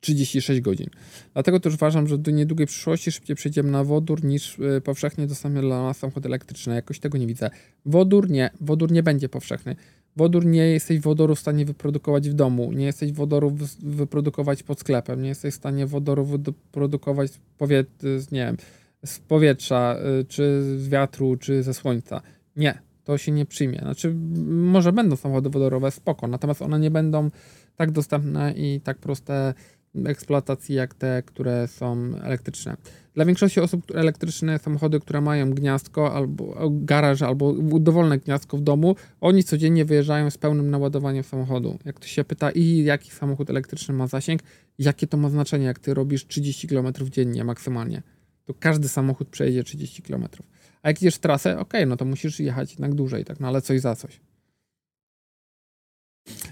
36 0.00 0.60
godzin. 0.60 0.86
Dlatego 1.32 1.60
też 1.60 1.74
uważam, 1.74 2.06
że 2.06 2.18
do 2.18 2.30
niedługiej 2.30 2.66
przyszłości 2.66 3.12
szybciej 3.12 3.36
przejdziemy 3.36 3.70
na 3.70 3.84
wodór 3.84 4.24
niż 4.24 4.58
y, 4.58 4.80
powszechnie 4.80 5.26
dostępny 5.26 5.60
dla 5.60 5.82
nas 5.82 5.98
samochód 5.98 6.26
elektryczny. 6.26 6.74
Jakoś 6.74 6.98
tego 6.98 7.18
nie 7.18 7.26
widzę. 7.26 7.50
Wodór 7.86 8.30
nie, 8.30 8.50
wodór 8.60 8.92
nie 8.92 9.02
będzie 9.02 9.28
powszechny. 9.28 9.76
Wodór 10.16 10.46
nie 10.46 10.66
jesteś 10.66 11.00
wodoru 11.00 11.34
w 11.34 11.40
stanie 11.40 11.64
wyprodukować 11.64 12.30
w 12.30 12.34
domu, 12.34 12.72
nie 12.72 12.84
jesteś 12.84 13.12
wodoru 13.12 13.56
wyprodukować 13.82 14.62
pod 14.62 14.80
sklepem, 14.80 15.22
nie 15.22 15.28
jesteś 15.28 15.54
w 15.54 15.56
stanie 15.56 15.86
wodoru 15.86 16.24
wyprodukować 16.24 17.30
nie 18.32 18.44
wiem, 18.46 18.56
z 19.04 19.18
powietrza, 19.18 19.96
y, 20.20 20.24
czy 20.24 20.62
z 20.78 20.88
wiatru, 20.88 21.36
czy 21.36 21.62
ze 21.62 21.74
słońca. 21.74 22.22
Nie, 22.56 22.78
to 23.04 23.18
się 23.18 23.32
nie 23.32 23.46
przyjmie. 23.46 23.78
Znaczy, 23.78 24.14
może 24.46 24.92
będą 24.92 25.16
samochody 25.16 25.50
wodorowe, 25.50 25.90
spoko, 25.90 26.28
natomiast 26.28 26.62
one 26.62 26.80
nie 26.80 26.90
będą 26.90 27.30
tak 27.76 27.90
dostępne 27.90 28.52
i 28.56 28.80
tak 28.80 28.98
proste 28.98 29.54
eksploatacji 29.94 30.74
jak 30.74 30.94
te, 30.94 31.22
które 31.26 31.68
są 31.68 32.12
elektryczne. 32.22 32.76
Dla 33.14 33.24
większości 33.24 33.60
osób 33.60 33.82
elektryczne 33.94 34.58
samochody, 34.58 35.00
które 35.00 35.20
mają 35.20 35.50
gniazdko 35.50 36.14
albo 36.14 36.70
garaż, 36.70 37.22
albo 37.22 37.54
dowolne 37.80 38.18
gniazdko 38.18 38.56
w 38.56 38.60
domu, 38.60 38.96
oni 39.20 39.44
codziennie 39.44 39.84
wyjeżdżają 39.84 40.30
z 40.30 40.38
pełnym 40.38 40.70
naładowaniem 40.70 41.24
samochodu. 41.24 41.78
Jak 41.84 41.96
ktoś 41.96 42.10
się 42.10 42.24
pyta, 42.24 42.50
i 42.50 42.84
jaki 42.84 43.10
samochód 43.10 43.50
elektryczny 43.50 43.94
ma 43.94 44.06
zasięg, 44.06 44.40
jakie 44.78 45.06
to 45.06 45.16
ma 45.16 45.28
znaczenie, 45.28 45.64
jak 45.64 45.78
ty 45.78 45.94
robisz 45.94 46.26
30 46.26 46.68
km 46.68 46.92
dziennie 47.10 47.44
maksymalnie, 47.44 48.02
to 48.44 48.54
każdy 48.54 48.88
samochód 48.88 49.28
przejdzie 49.28 49.64
30 49.64 50.02
km. 50.02 50.28
A 50.82 50.88
jak 50.88 51.02
idziesz 51.02 51.18
trasę, 51.18 51.58
ok, 51.58 51.72
no 51.86 51.96
to 51.96 52.04
musisz 52.04 52.40
jechać 52.40 52.70
jednak 52.70 52.94
dłużej, 52.94 53.24
tak, 53.24 53.40
no 53.40 53.48
ale 53.48 53.62
coś 53.62 53.80
za 53.80 53.94
coś. 53.94 54.20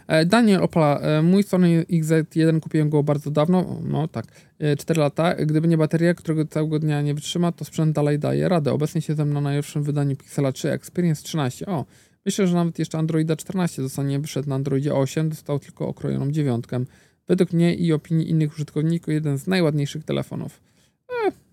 E, 0.06 0.26
Daniel 0.26 0.62
Opala, 0.62 1.00
e, 1.00 1.22
mój 1.22 1.42
Sony 1.42 1.84
XZ1 1.90 2.60
kupiłem 2.60 2.90
go 2.90 3.02
bardzo 3.02 3.30
dawno, 3.30 3.80
no 3.84 4.08
tak, 4.08 4.26
4 4.78 5.00
e, 5.00 5.02
lata. 5.02 5.34
Gdyby 5.34 5.68
nie 5.68 5.78
bateria, 5.78 6.14
którego 6.14 6.44
całego 6.44 6.78
dnia 6.78 7.02
nie 7.02 7.14
wytrzyma, 7.14 7.52
to 7.52 7.64
sprzęt 7.64 7.94
dalej 7.94 8.18
daje 8.18 8.48
radę. 8.48 8.72
Obecnie 8.72 9.02
siedzę 9.02 9.24
na 9.24 9.40
najlepszym 9.40 9.82
wydaniu 9.82 10.16
Pixela 10.16 10.52
3 10.52 10.70
Experience 10.70 11.22
13. 11.22 11.66
O, 11.66 11.84
Myślę, 12.26 12.46
że 12.46 12.54
nawet 12.54 12.78
jeszcze 12.78 12.98
Androida 12.98 13.36
14 13.36 13.82
zostanie 13.82 14.18
wyszedł 14.18 14.48
na 14.48 14.54
Androidzie 14.54 14.94
8, 14.94 15.28
dostał 15.28 15.58
tylko 15.58 15.88
okrojoną 15.88 16.30
dziewiątkę. 16.30 16.84
Według 17.28 17.52
mnie 17.52 17.74
i 17.74 17.92
opinii 17.92 18.30
innych 18.30 18.54
użytkowników 18.54 19.14
jeden 19.14 19.38
z 19.38 19.46
najładniejszych 19.46 20.04
telefonów. 20.04 20.60
E. 21.26 21.47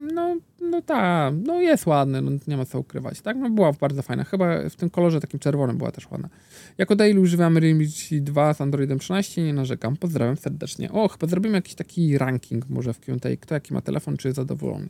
No, 0.00 0.36
no 0.60 0.82
tak, 0.82 1.34
no 1.46 1.60
jest 1.60 1.86
ładny, 1.86 2.22
no 2.22 2.30
nie 2.48 2.56
ma 2.56 2.64
co 2.64 2.80
ukrywać, 2.80 3.20
tak? 3.20 3.36
No 3.36 3.50
była 3.50 3.72
bardzo 3.72 4.02
fajna, 4.02 4.24
chyba 4.24 4.68
w 4.68 4.76
tym 4.76 4.90
kolorze 4.90 5.20
takim 5.20 5.40
czerwonym 5.40 5.78
była 5.78 5.92
też 5.92 6.10
ładna. 6.10 6.28
Jako 6.78 6.96
daily 6.96 7.20
używamy 7.20 7.60
Realme 7.60 7.84
2 8.20 8.54
z 8.54 8.60
Androidem 8.60 8.98
13, 8.98 9.42
nie 9.42 9.54
narzekam, 9.54 9.96
pozdrawiam 9.96 10.36
serdecznie. 10.36 10.92
O, 10.92 11.08
chyba 11.08 11.26
zrobimy 11.26 11.54
jakiś 11.54 11.74
taki 11.74 12.18
ranking 12.18 12.68
może 12.68 12.92
w 12.92 13.00
Q&A, 13.00 13.36
kto 13.40 13.54
jaki 13.54 13.74
ma 13.74 13.80
telefon, 13.80 14.16
czy 14.16 14.28
jest 14.28 14.36
zadowolony. 14.36 14.88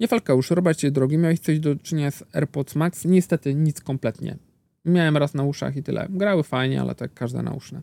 Nie 0.00 0.08
Falkeusz, 0.08 0.50
Robercie 0.50 0.90
drogi, 0.90 1.18
miałeś 1.18 1.40
coś 1.40 1.60
do 1.60 1.76
czynienia 1.76 2.10
z 2.10 2.24
AirPods 2.32 2.74
Max? 2.74 3.04
Niestety 3.04 3.54
nic 3.54 3.80
kompletnie. 3.80 4.36
Miałem 4.84 5.16
raz 5.16 5.34
na 5.34 5.42
uszach 5.42 5.76
i 5.76 5.82
tyle. 5.82 6.06
Grały 6.10 6.42
fajnie, 6.42 6.80
ale 6.80 6.94
tak 6.94 7.14
każde 7.14 7.42
nauszne. 7.42 7.80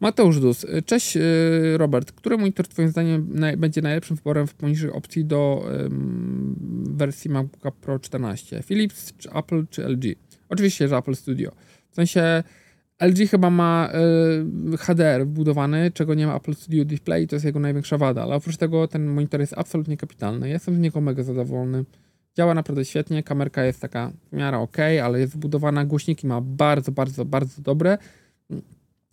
Mateusz 0.00 0.40
Dus. 0.40 0.66
Cześć 0.86 1.16
y, 1.16 1.20
Robert. 1.76 2.12
Który 2.12 2.38
monitor 2.38 2.68
twoim 2.68 2.88
zdaniem 2.88 3.34
będzie 3.56 3.82
najlepszym 3.82 4.16
wyborem 4.16 4.46
w 4.46 4.54
poniższych 4.54 4.96
opcji 4.96 5.24
do 5.24 5.66
wersji 6.90 7.30
MacBooka 7.30 7.70
Pro 7.70 7.98
14? 7.98 8.62
Philips, 8.62 9.12
czy 9.18 9.30
Apple, 9.30 9.66
czy 9.70 9.88
LG? 9.88 10.04
Oczywiście, 10.48 10.88
że 10.88 10.96
Apple 10.96 11.14
Studio. 11.14 11.52
W 11.90 11.94
sensie 11.94 12.42
LG 13.02 13.28
chyba 13.30 13.50
ma 13.50 13.90
y, 14.74 14.76
HDR 14.76 15.26
wbudowany, 15.26 15.90
czego 15.90 16.14
nie 16.14 16.26
ma 16.26 16.36
Apple 16.36 16.54
Studio 16.54 16.84
Display 16.84 17.22
i 17.22 17.26
to 17.26 17.36
jest 17.36 17.44
jego 17.44 17.60
największa 17.60 17.98
wada, 17.98 18.22
ale 18.22 18.34
oprócz 18.34 18.56
tego 18.56 18.88
ten 18.88 19.06
monitor 19.06 19.40
jest 19.40 19.54
absolutnie 19.56 19.96
kapitalny. 19.96 20.48
Jestem 20.48 20.76
z 20.76 20.78
niego 20.78 21.00
mega 21.00 21.22
zadowolony. 21.22 21.84
Działa 22.36 22.54
naprawdę 22.54 22.84
świetnie, 22.84 23.22
kamerka 23.22 23.64
jest 23.64 23.80
taka 23.80 24.12
w 24.32 24.36
miarę 24.36 24.58
ok, 24.58 24.76
ale 25.04 25.20
jest 25.20 25.32
wbudowana, 25.32 25.84
głośniki 25.84 26.26
ma 26.26 26.40
bardzo, 26.40 26.92
bardzo, 26.92 27.24
bardzo 27.24 27.62
dobre. 27.62 27.98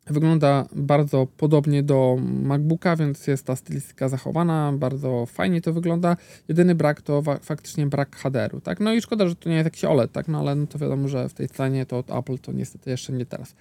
Wygląda 0.10 0.66
bardzo 0.76 1.28
podobnie 1.38 1.84
do 1.84 2.18
MacBooka, 2.43 2.95
więc 2.95 3.28
jest 3.28 3.45
ta 3.45 3.55
stylistyka 3.55 4.10
zachowana, 4.10 4.74
bardzo 4.74 5.26
fajnie 5.26 5.62
to 5.62 5.74
wygląda. 5.74 6.18
Jedyny 6.47 6.76
brak 6.76 7.01
to 7.01 7.24
faktycznie 7.41 7.88
brak 7.88 8.16
HDR-u, 8.16 8.62
tak? 8.62 8.80
No 8.80 8.93
i 8.93 9.01
szkoda, 9.01 9.28
że 9.28 9.36
to 9.36 9.49
nie 9.49 9.55
jest 9.55 9.66
jakiś 9.66 9.84
OLED, 9.86 10.12
tak? 10.12 10.28
No 10.28 10.39
ale 10.39 10.55
no 10.55 10.68
to 10.68 10.80
wiadomo, 10.80 11.07
że 11.07 11.30
w 11.30 11.34
tej 11.34 11.47
cenie 11.49 11.86
to 11.86 11.97
od 11.97 12.12
Apple 12.12 12.38
to 12.38 12.51
niestety 12.51 12.89
jeszcze 12.89 13.14
nie 13.14 13.26
teraz. 13.26 13.55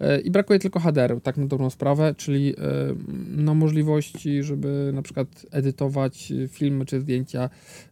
Yy, 0.00 0.20
I 0.20 0.30
brakuje 0.30 0.58
tylko 0.58 0.80
HDR-u, 0.80 1.20
tak 1.20 1.36
na 1.36 1.46
dobrą 1.46 1.70
sprawę, 1.70 2.14
czyli 2.16 2.46
yy, 2.46 2.56
no 3.36 3.54
możliwości, 3.54 4.42
żeby 4.42 4.90
na 4.94 5.02
przykład 5.02 5.46
edytować 5.50 6.32
filmy 6.48 6.86
czy 6.86 7.00
zdjęcia 7.00 7.50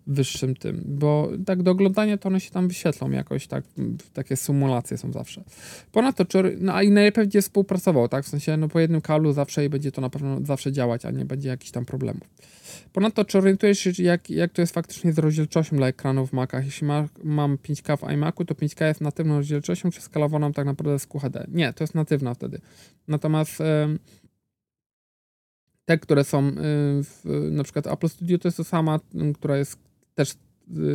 wyższym 0.09 0.55
tym, 0.55 0.83
bo 0.87 1.31
tak 1.47 1.63
do 1.63 1.71
oglądania 1.71 2.19
to 2.19 2.29
one 2.29 2.41
się 2.41 2.51
tam 2.51 2.69
wyświetlą 2.69 3.11
jakoś, 3.11 3.47
tak, 3.47 3.65
takie 4.13 4.37
symulacje 4.37 4.99
są 4.99 5.13
zawsze. 5.13 5.45
Ponadto, 5.93 6.25
czy, 6.25 6.57
no 6.61 6.75
a 6.75 6.83
i 6.83 6.91
najlepiej 6.91 7.25
będzie 7.25 7.43
współpracował, 7.43 8.09
tak, 8.09 8.25
w 8.25 8.29
sensie, 8.29 8.57
no 8.57 8.69
po 8.69 8.81
jednym 8.81 9.01
kablu 9.01 9.33
zawsze 9.33 9.65
i 9.65 9.69
będzie 9.69 9.93
to 9.93 10.01
na 10.01 10.11
pewno 10.11 10.41
zawsze 10.45 10.73
działać, 10.73 11.05
a 11.05 11.11
nie 11.11 11.25
będzie 11.25 11.49
jakichś 11.49 11.71
tam 11.71 11.85
problemów. 11.85 12.29
Ponadto, 12.93 13.25
czy 13.25 13.39
orientujesz 13.39 13.79
się, 13.79 13.91
jak, 13.99 14.31
jak 14.31 14.53
to 14.53 14.63
jest 14.63 14.75
faktycznie 14.75 15.13
z 15.13 15.19
rozdzielczością 15.19 15.77
dla 15.77 15.87
ekranów 15.87 16.31
w 16.31 16.33
Macach? 16.33 16.65
Jeśli 16.65 16.87
ma, 16.87 17.09
mam 17.25 17.57
5K 17.57 17.97
w 17.99 18.11
iMacu, 18.13 18.45
to 18.45 18.55
5K 18.55 18.87
jest 18.87 19.01
natywną 19.01 19.37
rozdzielczością, 19.37 19.91
czy 19.91 20.01
skalowaną 20.01 20.53
tak 20.53 20.67
naprawdę 20.67 20.99
z 20.99 21.07
QHD? 21.07 21.47
Nie, 21.53 21.73
to 21.73 21.85
jest 21.85 21.95
natywna 21.95 22.35
wtedy. 22.35 22.61
Natomiast... 23.09 23.61
Yy, 23.61 23.99
te, 25.85 25.99
które 25.99 26.25
są 26.25 26.51
w, 27.03 27.21
na 27.51 27.65
przykład 27.65 27.87
Apple 27.87 28.09
Studio, 28.09 28.39
to 28.39 28.49
jest 28.49 28.57
to 28.57 28.65
sama, 28.65 29.01
która 29.35 29.57
jest 29.57 29.88
też 30.19 30.33
y, 30.33 30.37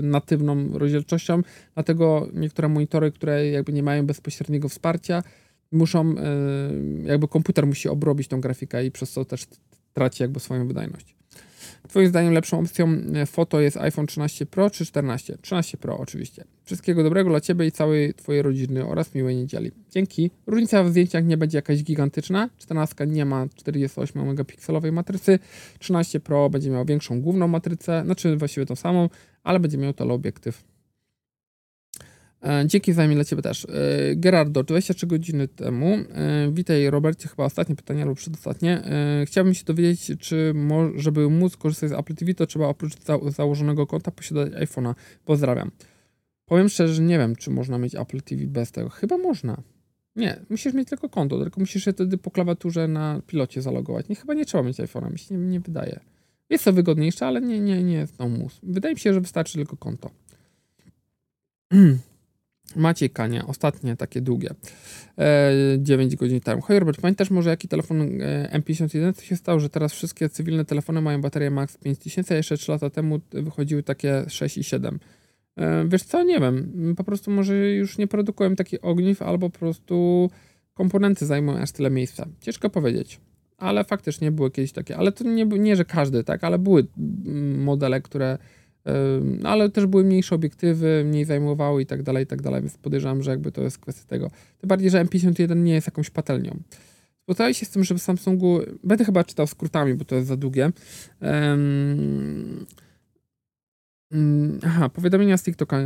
natywną 0.01 0.77
rozdzielczością, 0.77 1.41
dlatego 1.73 2.27
niektóre 2.33 2.67
monitory, 2.67 3.11
które 3.11 3.49
jakby 3.49 3.73
nie 3.73 3.83
mają 3.83 4.05
bezpośredniego 4.05 4.69
wsparcia, 4.69 5.23
muszą, 5.71 6.11
y, 6.11 6.15
jakby 7.03 7.27
komputer 7.27 7.67
musi 7.67 7.89
obrobić 7.89 8.27
tą 8.27 8.41
grafikę 8.41 8.85
i 8.85 8.91
przez 8.91 9.13
to 9.13 9.25
też 9.25 9.45
traci 9.93 10.23
jakby 10.23 10.39
swoją 10.39 10.67
wydajność. 10.67 11.15
Twoim 11.87 12.07
zdaniem 12.07 12.33
lepszą 12.33 12.59
opcją 12.59 12.97
e, 13.15 13.25
foto 13.25 13.61
jest 13.61 13.77
iPhone 13.77 14.07
13 14.07 14.45
Pro 14.45 14.69
czy 14.69 14.85
14? 14.85 15.37
13 15.41 15.77
Pro 15.77 15.97
oczywiście. 15.97 16.43
Wszystkiego 16.63 17.03
dobrego 17.03 17.29
dla 17.29 17.41
Ciebie 17.41 17.65
i 17.65 17.71
całej 17.71 18.13
Twojej 18.13 18.41
rodziny 18.41 18.85
oraz 18.85 19.15
miłej 19.15 19.35
niedzieli. 19.35 19.71
Dzięki. 19.91 20.31
Różnica 20.47 20.83
w 20.83 20.89
zdjęciach 20.89 21.25
nie 21.25 21.37
będzie 21.37 21.57
jakaś 21.57 21.83
gigantyczna. 21.83 22.49
14 22.57 23.07
nie 23.07 23.25
ma 23.25 23.47
48 23.55 24.27
megapikselowej 24.27 24.91
matrycy. 24.91 25.39
13 25.79 26.19
Pro 26.19 26.49
będzie 26.49 26.69
miał 26.69 26.85
większą 26.85 27.21
główną 27.21 27.47
matrycę, 27.47 28.01
znaczy 28.05 28.37
właściwie 28.37 28.65
tą 28.65 28.75
samą, 28.75 29.09
ale 29.43 29.59
będzie 29.59 29.77
miał 29.77 29.93
teleobiektyw 29.93 30.63
dzięki 32.65 32.93
za 32.93 33.07
dla 33.07 33.23
Ciebie 33.23 33.41
też. 33.41 33.65
E, 33.65 33.69
Gerardo, 34.15 34.63
23 34.63 35.07
godziny 35.07 35.47
temu. 35.47 35.87
E, 35.87 36.51
witaj 36.51 36.89
Robercie, 36.89 37.27
chyba 37.27 37.45
ostatnie 37.45 37.75
pytanie 37.75 38.01
albo 38.01 38.15
przedostatnie. 38.15 38.83
Chciałbym 39.25 39.53
się 39.53 39.63
dowiedzieć, 39.63 40.19
czy 40.19 40.53
żeby 40.95 41.29
móc 41.29 41.57
korzystać 41.57 41.89
z 41.89 41.93
Apple 41.93 42.15
TV, 42.15 42.33
to 42.33 42.47
trzeba 42.47 42.67
oprócz 42.67 42.93
założonego 43.27 43.87
konta 43.87 44.11
posiadać 44.11 44.51
iPhone'a. 44.51 44.95
Pozdrawiam. 45.25 45.71
Powiem 46.45 46.69
szczerze, 46.69 46.93
że 46.93 47.01
nie 47.01 47.17
wiem, 47.17 47.35
czy 47.35 47.51
można 47.51 47.77
mieć 47.77 47.95
Apple 47.95 48.21
TV 48.21 48.47
bez 48.47 48.71
tego. 48.71 48.89
Chyba 48.89 49.17
można. 49.17 49.61
Nie, 50.15 50.39
musisz 50.49 50.73
mieć 50.73 50.89
tylko 50.89 51.09
konto, 51.09 51.39
tylko 51.39 51.59
musisz 51.59 51.83
się 51.85 51.93
wtedy 51.93 52.17
po 52.17 52.31
klawiaturze 52.31 52.87
na 52.87 53.21
pilocie 53.27 53.61
zalogować. 53.61 54.09
Nie, 54.09 54.15
chyba 54.15 54.33
nie 54.33 54.45
trzeba 54.45 54.63
mieć 54.63 54.77
iPhone'a, 54.77 55.11
mi 55.11 55.19
się 55.19 55.35
nie, 55.35 55.47
nie 55.47 55.59
wydaje. 55.59 55.99
Jest 56.49 56.65
to 56.65 56.73
wygodniejsze, 56.73 57.27
ale 57.27 57.41
nie, 57.41 57.59
nie, 57.59 57.83
nie 57.83 57.93
jest 57.93 58.17
to 58.17 58.29
mus. 58.29 58.59
Wydaje 58.63 58.93
mi 58.93 58.99
się, 58.99 59.13
że 59.13 59.21
wystarczy 59.21 59.53
tylko 59.53 59.77
konto. 59.77 60.09
Maciej 62.75 63.09
Kania, 63.09 63.47
ostatnie 63.47 63.95
takie 63.95 64.21
długie, 64.21 64.49
e, 65.17 65.51
9 65.77 66.15
godzin 66.15 66.41
temu. 66.41 66.61
Hej 66.61 66.79
Robert, 66.79 67.01
pamiętasz 67.01 67.31
może 67.31 67.49
jaki 67.49 67.67
telefon 67.67 68.21
e, 68.21 68.59
M51? 68.59 69.13
Co 69.13 69.21
się 69.21 69.35
stało, 69.35 69.59
że 69.59 69.69
teraz 69.69 69.93
wszystkie 69.93 70.29
cywilne 70.29 70.65
telefony 70.65 71.01
mają 71.01 71.21
baterię 71.21 71.51
max 71.51 71.77
5000, 71.77 72.33
a 72.33 72.37
jeszcze 72.37 72.57
3 72.57 72.71
lata 72.71 72.89
temu 72.89 73.19
wychodziły 73.31 73.83
takie 73.83 74.25
6 74.27 74.57
i 74.57 74.63
7. 74.63 74.99
E, 75.57 75.85
wiesz 75.87 76.03
co, 76.03 76.23
nie 76.23 76.39
wiem, 76.39 76.93
po 76.97 77.03
prostu 77.03 77.31
może 77.31 77.69
już 77.71 77.97
nie 77.97 78.07
produkują 78.07 78.55
takich 78.55 78.79
ogniw, 78.85 79.21
albo 79.21 79.49
po 79.49 79.59
prostu 79.59 80.29
komponenty 80.73 81.25
zajmują 81.25 81.57
aż 81.57 81.71
tyle 81.71 81.89
miejsca. 81.89 82.27
Ciężko 82.41 82.69
powiedzieć, 82.69 83.19
ale 83.57 83.83
faktycznie 83.83 84.31
były 84.31 84.51
kiedyś 84.51 84.71
takie, 84.71 84.97
ale 84.97 85.11
to 85.11 85.23
nie, 85.23 85.45
nie 85.45 85.75
że 85.75 85.85
każdy, 85.85 86.23
tak, 86.23 86.43
ale 86.43 86.59
były 86.59 86.87
modele, 87.57 88.01
które 88.01 88.37
ale 89.43 89.69
też 89.69 89.85
były 89.85 90.03
mniejsze 90.03 90.35
obiektywy, 90.35 91.03
mniej 91.05 91.25
zajmowały 91.25 91.81
i 91.81 91.85
tak 91.85 92.03
dalej, 92.03 92.23
i 92.23 92.27
tak 92.27 92.41
dalej, 92.41 92.61
więc 92.61 92.77
podejrzewam, 92.77 93.23
że 93.23 93.31
jakby 93.31 93.51
to 93.51 93.61
jest 93.61 93.77
kwestia 93.77 94.07
tego. 94.07 94.29
Tym 94.59 94.67
bardziej, 94.67 94.89
że 94.89 95.05
M51 95.05 95.57
nie 95.57 95.73
jest 95.73 95.87
jakąś 95.87 96.09
patelnią. 96.09 96.59
Spotkałem 97.23 97.53
się 97.53 97.65
z 97.65 97.69
tym, 97.69 97.83
że 97.83 97.95
w 97.95 98.01
Samsungu, 98.01 98.59
będę 98.83 99.05
chyba 99.05 99.23
czytał 99.23 99.47
skrótami, 99.47 99.93
bo 99.93 100.05
to 100.05 100.15
jest 100.15 100.27
za 100.27 100.37
długie, 100.37 100.71
um, 101.21 102.65
aha, 104.63 104.89
powiadomienia 104.89 105.37
z 105.37 105.43
TikToka 105.43 105.79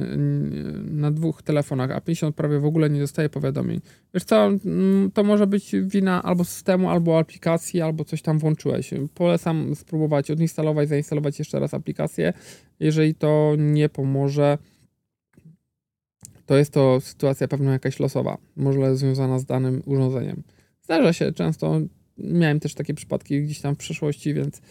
na 0.91 1.12
dwóch 1.12 1.41
telefonach, 1.41 1.91
a 1.91 2.02
50 2.02 2.36
prawie 2.36 2.60
w 2.60 2.66
ogóle 2.66 2.89
nie 2.89 3.00
dostaje 3.00 3.30
powiadomień. 3.30 3.82
Wiesz 4.14 4.24
co, 4.24 4.50
to 5.14 5.24
może 5.24 5.48
być 5.48 5.76
wina 5.82 6.24
albo 6.24 6.43
systemu, 6.43 6.89
albo 6.89 7.20
aplikacji, 7.20 7.82
albo 7.82 8.06
coś 8.06 8.22
tam 8.22 8.39
włączyłeś. 8.39 8.93
Polecam 9.14 9.76
spróbować 9.76 10.32
odinstalować, 10.32 10.89
zainstalować 10.89 11.39
jeszcze 11.39 11.60
raz 11.60 11.74
aplikację. 11.74 12.34
Jeżeli 12.80 13.15
to 13.15 13.53
nie 13.57 13.89
pomoże, 13.89 14.57
to 16.45 16.57
jest 16.57 16.71
to 16.71 17.01
sytuacja 17.01 17.47
pewnie 17.47 17.67
jakaś 17.69 17.99
losowa, 17.99 18.38
może 18.55 18.95
związana 18.95 19.39
z 19.39 19.45
danym 19.45 19.82
urządzeniem. 19.86 20.43
Zdarza 20.84 21.13
się 21.13 21.32
często, 21.32 21.80
miałem 22.17 22.59
też 22.59 22.73
takie 22.73 22.93
przypadki 22.93 23.43
gdzieś 23.43 23.61
tam 23.61 23.75
w 23.75 23.78
przeszłości, 23.78 24.34
więc 24.34 24.61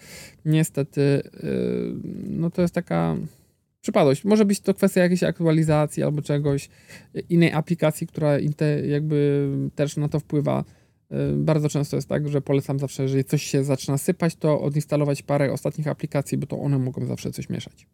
niestety 0.45 1.01
yy, 1.43 1.95
no 2.29 2.51
to 2.51 2.63
jest 2.63 2.75
taka 2.75 3.17
przypadłość. 3.81 4.25
Może 4.25 4.45
być 4.45 4.61
to 4.61 4.75
kwestia 4.75 5.01
jakiejś 5.01 5.23
aktualizacji 5.23 6.03
albo 6.03 6.23
czegoś, 6.23 6.69
innej 7.29 7.53
aplikacji, 7.53 8.07
która 8.07 8.39
jakby 8.87 9.49
też 9.75 9.97
na 9.97 10.09
to 10.09 10.21
wpływa. 10.21 10.65
Y, 11.13 11.37
bardzo 11.37 11.69
często 11.69 11.97
jest 11.97 12.09
tak, 12.09 12.29
że 12.29 12.41
polecam 12.41 12.79
zawsze, 12.79 13.03
jeżeli 13.03 13.25
coś 13.25 13.43
się 13.43 13.65
zaczyna 13.65 13.99
sypać, 13.99 14.37
to 14.37 14.61
odinstalować 14.61 15.23
parę 15.23 15.53
ostatnich 15.53 15.89
aplikacji, 15.89 16.39
bo 16.39 16.47
to 16.47 16.61
one 16.61 16.79
mogą 16.79 17.07
zawsze 17.07 17.31
coś 17.31 17.49
mieszać. 17.49 17.87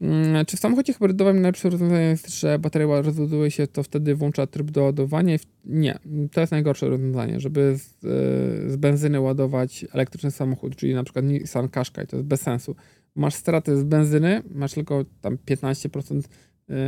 Mm, 0.00 0.46
czy 0.46 0.56
w 0.56 0.60
samochodzie 0.60 0.92
hybrydowym 0.92 1.36
najlepsze 1.36 1.70
rozwiązanie 1.70 2.04
jest, 2.04 2.40
że 2.40 2.58
bateria 2.58 3.02
rozładuje 3.02 3.50
się, 3.50 3.66
to 3.66 3.82
wtedy 3.82 4.14
włącza 4.14 4.46
tryb 4.46 4.70
do 4.70 4.82
ładowania? 4.82 5.36
Nie, 5.64 5.98
to 6.32 6.40
jest 6.40 6.52
najgorsze 6.52 6.88
rozwiązanie, 6.88 7.40
żeby 7.40 7.78
z, 7.78 8.04
y, 8.04 8.70
z 8.70 8.76
benzyny 8.76 9.20
ładować 9.20 9.84
elektryczny 9.92 10.30
samochód, 10.30 10.76
czyli 10.76 10.94
na 10.94 11.04
przykład 11.04 11.24
Nissan 11.24 11.68
Qashqai, 11.68 12.06
to 12.06 12.16
jest 12.16 12.28
bez 12.28 12.40
sensu 12.40 12.76
masz 13.14 13.34
straty 13.34 13.76
z 13.76 13.84
benzyny, 13.84 14.42
masz 14.50 14.72
tylko 14.72 15.04
tam 15.20 15.38
15% 15.46 16.18
y, 16.18 16.22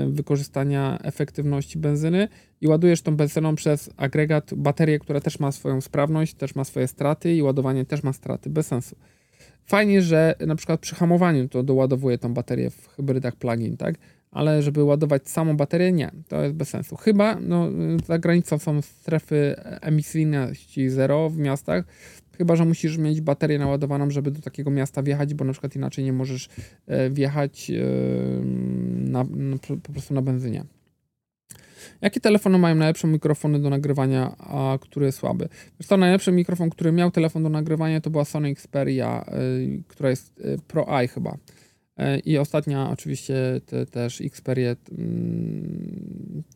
wykorzystania 0.07 0.99
efektywności 1.03 1.79
benzyny 1.79 2.29
i 2.61 2.66
ładujesz 2.66 3.03
tą 3.03 3.16
benzyną 3.16 3.55
przez 3.55 3.91
agregat 3.97 4.55
baterię, 4.55 4.99
która 4.99 5.20
też 5.20 5.41
ma 5.41 5.53
swoją 5.53 5.81
sprawność, 5.81 6.35
też 6.35 6.55
ma 6.55 6.64
swoje 6.64 6.89
straty 6.89 7.35
i 7.35 7.43
ładowanie 7.43 7.85
też 7.85 8.03
ma 8.03 8.12
straty, 8.12 8.51
bez 8.51 8.66
sensu. 8.66 8.97
Fajnie, 9.64 10.03
że 10.03 10.35
na 10.47 10.57
przykład 10.57 10.81
przy 10.81 10.95
hamowaniu 10.95 11.49
to 11.49 11.62
doładowuje 11.62 12.18
tą 12.18 12.35
baterię 12.35 12.70
w 12.70 12.89
hybrydach 12.89 13.37
plug-in, 13.37 13.77
tak? 13.77 13.95
ale 14.31 14.62
żeby 14.62 14.85
ładować 14.85 15.29
samą 15.29 15.57
baterię, 15.57 15.93
nie, 15.93 16.11
to 16.29 16.43
jest 16.43 16.55
bez 16.55 16.68
sensu. 16.68 16.97
Chyba, 16.97 17.41
no, 17.41 17.68
za 18.07 18.18
granicą 18.18 18.59
są 18.59 18.83
strefy 18.83 19.55
emisyjności 19.81 20.91
zero 20.91 21.31
w 21.31 21.39
miastach, 21.39 21.85
chyba, 22.39 22.57
że 22.57 22.64
musisz 22.64 22.99
mieć 22.99 23.20
baterię 23.20 23.59
naładowaną, 23.59 24.11
żeby 24.11 24.31
do 24.31 24.41
takiego 24.41 24.70
miasta 24.70 25.03
wjechać, 25.03 25.35
bo 25.35 25.45
na 25.45 25.53
przykład 25.53 25.77
inaczej 25.77 26.05
nie 26.05 26.12
możesz 26.12 26.49
e, 26.87 27.11
wjechać 27.11 27.72
na, 29.25 29.25
na, 29.31 29.57
po 29.83 29.93
prostu 29.93 30.14
na 30.14 30.23
benzynie. 30.23 30.64
Jakie 32.01 32.21
telefony 32.21 32.59
mają 32.59 32.75
najlepsze 32.75 33.09
mikrofony 33.09 33.61
do 33.61 33.71
nagrywania, 33.71 34.37
a 34.39 34.79
który 34.81 35.07
jest 35.07 35.19
słaby? 35.19 35.49
Wiesz 35.81 35.89
to 35.89 35.97
najlepszy 35.97 36.33
mikrofon, 36.33 36.71
który 36.71 36.93
miał 36.93 37.11
telefon 37.11 37.43
do 37.43 37.49
nagrywania, 37.49 38.01
to 38.01 38.11
była 38.11 38.25
Sony 38.25 38.49
Xperia, 38.49 39.25
y, 39.29 39.83
która 39.89 40.11
jest 40.11 40.41
y, 40.41 40.59
Pro 40.69 41.01
Eye 41.01 41.09
chyba. 41.09 41.37
Y, 42.01 42.19
I 42.19 42.39
ostatnia 42.39 42.91
oczywiście 42.91 43.35
te, 43.67 43.87
też 43.87 44.21
Xperia 44.21 44.71
y, 44.71 44.77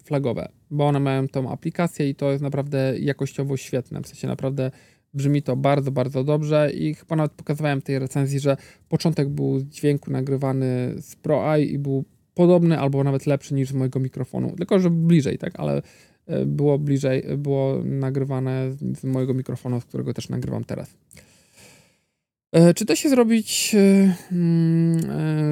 flagowe, 0.05 0.49
bo 0.71 0.87
one 0.87 1.01
mają 1.01 1.29
tą 1.29 1.51
aplikację 1.51 2.09
i 2.09 2.15
to 2.15 2.31
jest 2.31 2.43
naprawdę 2.43 2.99
jakościowo 2.99 3.57
świetne. 3.57 4.03
W 4.03 4.07
sensie 4.07 4.29
naprawdę 4.29 4.71
brzmi 5.15 5.43
to 5.43 5.57
bardzo, 5.57 5.91
bardzo 5.91 6.25
dobrze 6.25 6.71
i 6.75 6.95
chyba 6.95 7.17
nawet 7.17 7.33
pokazywałem 7.33 7.81
w 7.81 7.85
tej 7.85 7.99
recenzji, 7.99 8.41
że 8.41 8.57
początek 8.89 9.29
był 9.29 9.63
dźwięku 9.63 10.11
nagrywany 10.11 10.95
z 11.01 11.17
Pro 11.17 11.57
i 11.57 11.79
był 11.79 12.05
podobny 12.35 12.79
albo 12.79 13.05
nawet 13.05 13.27
lepszy 13.27 13.55
niż 13.55 13.69
z 13.69 13.73
mojego 13.73 14.01
mikrofonu, 14.01 14.57
tylko 14.57 14.79
że 14.79 14.91
bliżej, 14.91 15.39
tak, 15.39 15.61
ale 15.61 15.83
e, 16.27 16.47
było 16.47 16.79
bliżej, 16.79 17.23
było 17.37 17.83
nagrywane 17.85 18.71
z 19.01 19.05
mojego 19.05 19.35
mikrofonu, 19.35 19.81
z 19.81 19.85
którego 19.85 20.15
też 20.15 20.29
nagrywam 20.29 20.65
teraz. 20.65 20.97
E, 22.53 22.75
czy 22.75 22.85
da 22.85 22.97
się 22.97 23.09
zrobić 23.09 23.75
e, 23.75 24.15
mm, 24.33 25.01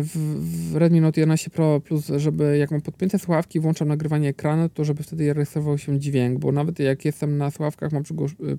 w 0.03 0.76
Redmi 0.76 1.01
Note 1.01 1.20
11 1.20 1.51
Pro 1.51 1.81
Plus, 1.81 2.07
żeby 2.16 2.59
jak 2.59 2.70
mam 2.70 2.81
podpięte 2.81 3.18
słuchawki, 3.18 3.61
włączam 3.61 3.89
nagrywanie 3.89 4.29
ekranu, 4.29 4.68
to 4.68 4.85
żeby 4.85 5.03
wtedy 5.03 5.33
rejestrował 5.33 5.79
się 5.79 5.99
dźwięk, 5.99 6.39
bo 6.39 6.53
nawet 6.53 6.79
jak 6.79 7.05
jestem 7.05 7.39
na 7.39 7.51
słuchawkach, 7.51 7.93
mam 7.93 8.03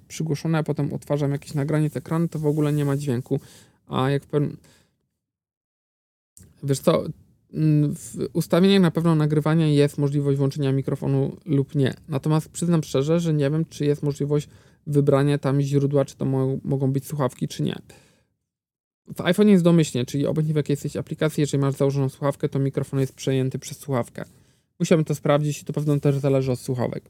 przygłoszone, 0.07 0.57
a 0.57 0.63
potem 0.63 0.93
odtwarzam 0.93 1.31
jakieś 1.31 1.53
nagranie 1.53 1.89
z 1.89 1.97
ekranu, 1.97 2.27
to 2.27 2.39
w 2.39 2.45
ogóle 2.45 2.73
nie 2.73 2.85
ma 2.85 2.97
dźwięku. 2.97 3.39
A 3.87 4.09
jak. 4.09 4.23
Wiesz 6.63 6.79
co, 6.79 7.03
w 7.95 8.27
ustawieniach 8.33 8.81
na 8.81 8.91
pewno 8.91 9.15
nagrywania 9.15 9.67
jest 9.67 9.97
możliwość 9.97 10.37
włączenia 10.37 10.71
mikrofonu 10.71 11.37
lub 11.45 11.75
nie. 11.75 11.93
Natomiast 12.09 12.49
przyznam 12.49 12.83
szczerze, 12.83 13.19
że 13.19 13.33
nie 13.33 13.49
wiem, 13.49 13.65
czy 13.69 13.85
jest 13.85 14.03
możliwość 14.03 14.49
wybrania 14.87 15.37
tam 15.37 15.61
źródła, 15.61 16.05
czy 16.05 16.15
to 16.15 16.25
mo 16.25 16.57
mogą 16.63 16.91
być 16.91 17.05
słuchawki, 17.05 17.47
czy 17.47 17.63
nie. 17.63 17.75
W 19.15 19.21
iPhone 19.21 19.47
jest 19.47 19.63
domyślnie, 19.63 20.05
czyli 20.05 20.27
obojętnie 20.27 20.53
w 20.53 20.57
jakiej 20.57 20.73
jesteś 20.73 20.95
aplikacji, 20.95 21.41
jeżeli 21.41 21.61
masz 21.61 21.73
założoną 21.73 22.09
słuchawkę, 22.09 22.49
to 22.49 22.59
mikrofon 22.59 22.99
jest 22.99 23.13
przejęty 23.13 23.59
przez 23.59 23.77
słuchawkę. 23.77 24.25
Musiałbym 24.79 25.05
to 25.05 25.15
sprawdzić 25.15 25.61
i 25.61 25.65
to 25.65 25.73
pewno 25.73 25.99
też 25.99 26.17
zależy 26.17 26.51
od 26.51 26.59
słuchawek. 26.59 27.03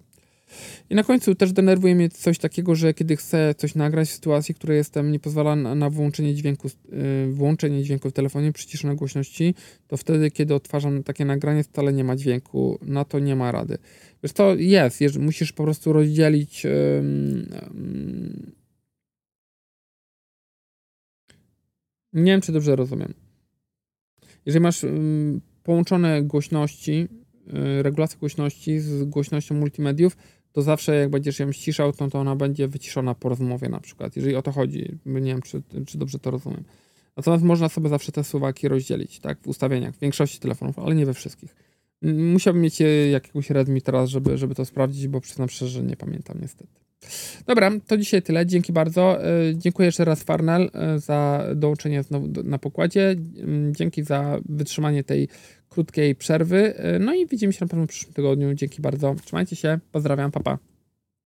I 0.89 0.95
na 0.95 1.03
końcu 1.03 1.35
też 1.35 1.53
denerwuje 1.53 1.95
mnie 1.95 2.09
coś 2.09 2.37
takiego, 2.37 2.75
że 2.75 2.93
kiedy 2.93 3.17
chcę 3.17 3.55
coś 3.57 3.75
nagrać 3.75 4.09
w 4.09 4.11
sytuacji, 4.11 4.53
w 4.53 4.57
której 4.57 4.77
jestem, 4.77 5.11
nie 5.11 5.19
pozwala 5.19 5.55
na, 5.55 5.75
na 5.75 5.89
włączenie 5.89 6.35
dźwięku, 6.35 6.67
yy, 6.91 7.33
włączenie 7.33 7.83
dźwięku 7.83 8.09
w 8.09 8.13
telefonie, 8.13 8.51
przyciszone 8.51 8.95
głośności, 8.95 9.55
to 9.87 9.97
wtedy, 9.97 10.31
kiedy 10.31 10.55
odtwarzam 10.55 11.03
takie 11.03 11.25
nagranie, 11.25 11.63
wcale 11.63 11.93
nie 11.93 12.03
ma 12.03 12.15
dźwięku, 12.15 12.79
na 12.81 13.05
to 13.05 13.19
nie 13.19 13.35
ma 13.35 13.51
rady. 13.51 13.77
Wiesz, 14.23 14.33
to 14.33 14.55
jest, 14.55 15.01
jeżeli 15.01 15.25
musisz 15.25 15.53
po 15.53 15.63
prostu 15.63 15.93
rozdzielić 15.93 16.63
yy, 16.63 16.71
yy, 16.73 18.59
nie 22.13 22.31
wiem, 22.31 22.41
czy 22.41 22.51
dobrze 22.51 22.75
rozumiem. 22.75 23.13
Jeżeli 24.45 24.63
masz 24.63 24.85
połączone 25.63 26.23
głośności, 26.23 27.07
y, 27.79 27.83
regulację 27.83 28.19
głośności 28.19 28.79
z 28.79 29.03
głośnością 29.03 29.55
multimediów, 29.55 30.17
to 30.53 30.61
zawsze 30.61 30.95
jak 30.95 31.09
będziesz 31.09 31.39
ją 31.39 31.51
ściszał, 31.51 31.93
to, 31.93 32.09
to 32.09 32.19
ona 32.19 32.35
będzie 32.35 32.67
wyciszona 32.67 33.15
po 33.15 33.29
rozmowie 33.29 33.69
na 33.69 33.79
przykład, 33.79 34.15
jeżeli 34.15 34.35
o 34.35 34.41
to 34.41 34.51
chodzi. 34.51 34.97
Nie 35.05 35.21
wiem, 35.21 35.41
czy, 35.41 35.61
czy 35.85 35.97
dobrze 35.97 36.19
to 36.19 36.31
rozumiem. 36.31 36.63
Natomiast 37.17 37.43
można 37.43 37.69
sobie 37.69 37.89
zawsze 37.89 38.11
te 38.11 38.23
słowaki 38.23 38.67
rozdzielić, 38.67 39.19
tak, 39.19 39.39
w 39.41 39.47
ustawieniach, 39.47 39.95
w 39.95 39.99
większości 39.99 40.39
telefonów, 40.39 40.79
ale 40.79 40.95
nie 40.95 41.05
we 41.05 41.13
wszystkich. 41.13 41.55
Musiałbym 42.01 42.63
mieć 42.63 42.79
jakiegoś 43.11 43.49
Redmi 43.49 43.81
teraz, 43.81 44.09
żeby, 44.09 44.37
żeby 44.37 44.55
to 44.55 44.65
sprawdzić, 44.65 45.07
bo 45.07 45.21
przyznam 45.21 45.49
szczerze, 45.49 45.71
że 45.71 45.83
nie 45.83 45.95
pamiętam 45.95 46.37
niestety. 46.41 46.88
Dobra, 47.47 47.71
to 47.87 47.97
dzisiaj 47.97 48.21
tyle. 48.21 48.45
Dzięki 48.45 48.73
bardzo. 48.73 49.23
E, 49.23 49.29
dziękuję 49.55 49.85
jeszcze 49.85 50.05
raz 50.05 50.23
Farnell 50.23 50.69
e, 50.73 50.99
za 50.99 51.45
dołączenie 51.55 52.03
znowu 52.03 52.27
na 52.43 52.57
pokładzie. 52.57 53.15
Dzięki 53.71 54.03
za 54.03 54.39
wytrzymanie 54.49 55.03
tej 55.03 55.27
krótkiej 55.69 56.15
przerwy. 56.15 56.75
E, 56.77 56.99
no 56.99 57.13
i 57.13 57.27
widzimy 57.27 57.53
się 57.53 57.65
na 57.65 57.67
pewno 57.67 57.85
w 57.85 57.89
przyszłym 57.89 58.13
tygodniu. 58.13 58.53
Dzięki 58.53 58.81
bardzo. 58.81 59.15
Trzymajcie 59.25 59.55
się. 59.55 59.79
Pozdrawiam. 59.91 60.31
Papa. 60.31 60.57
Pa. 60.57 60.68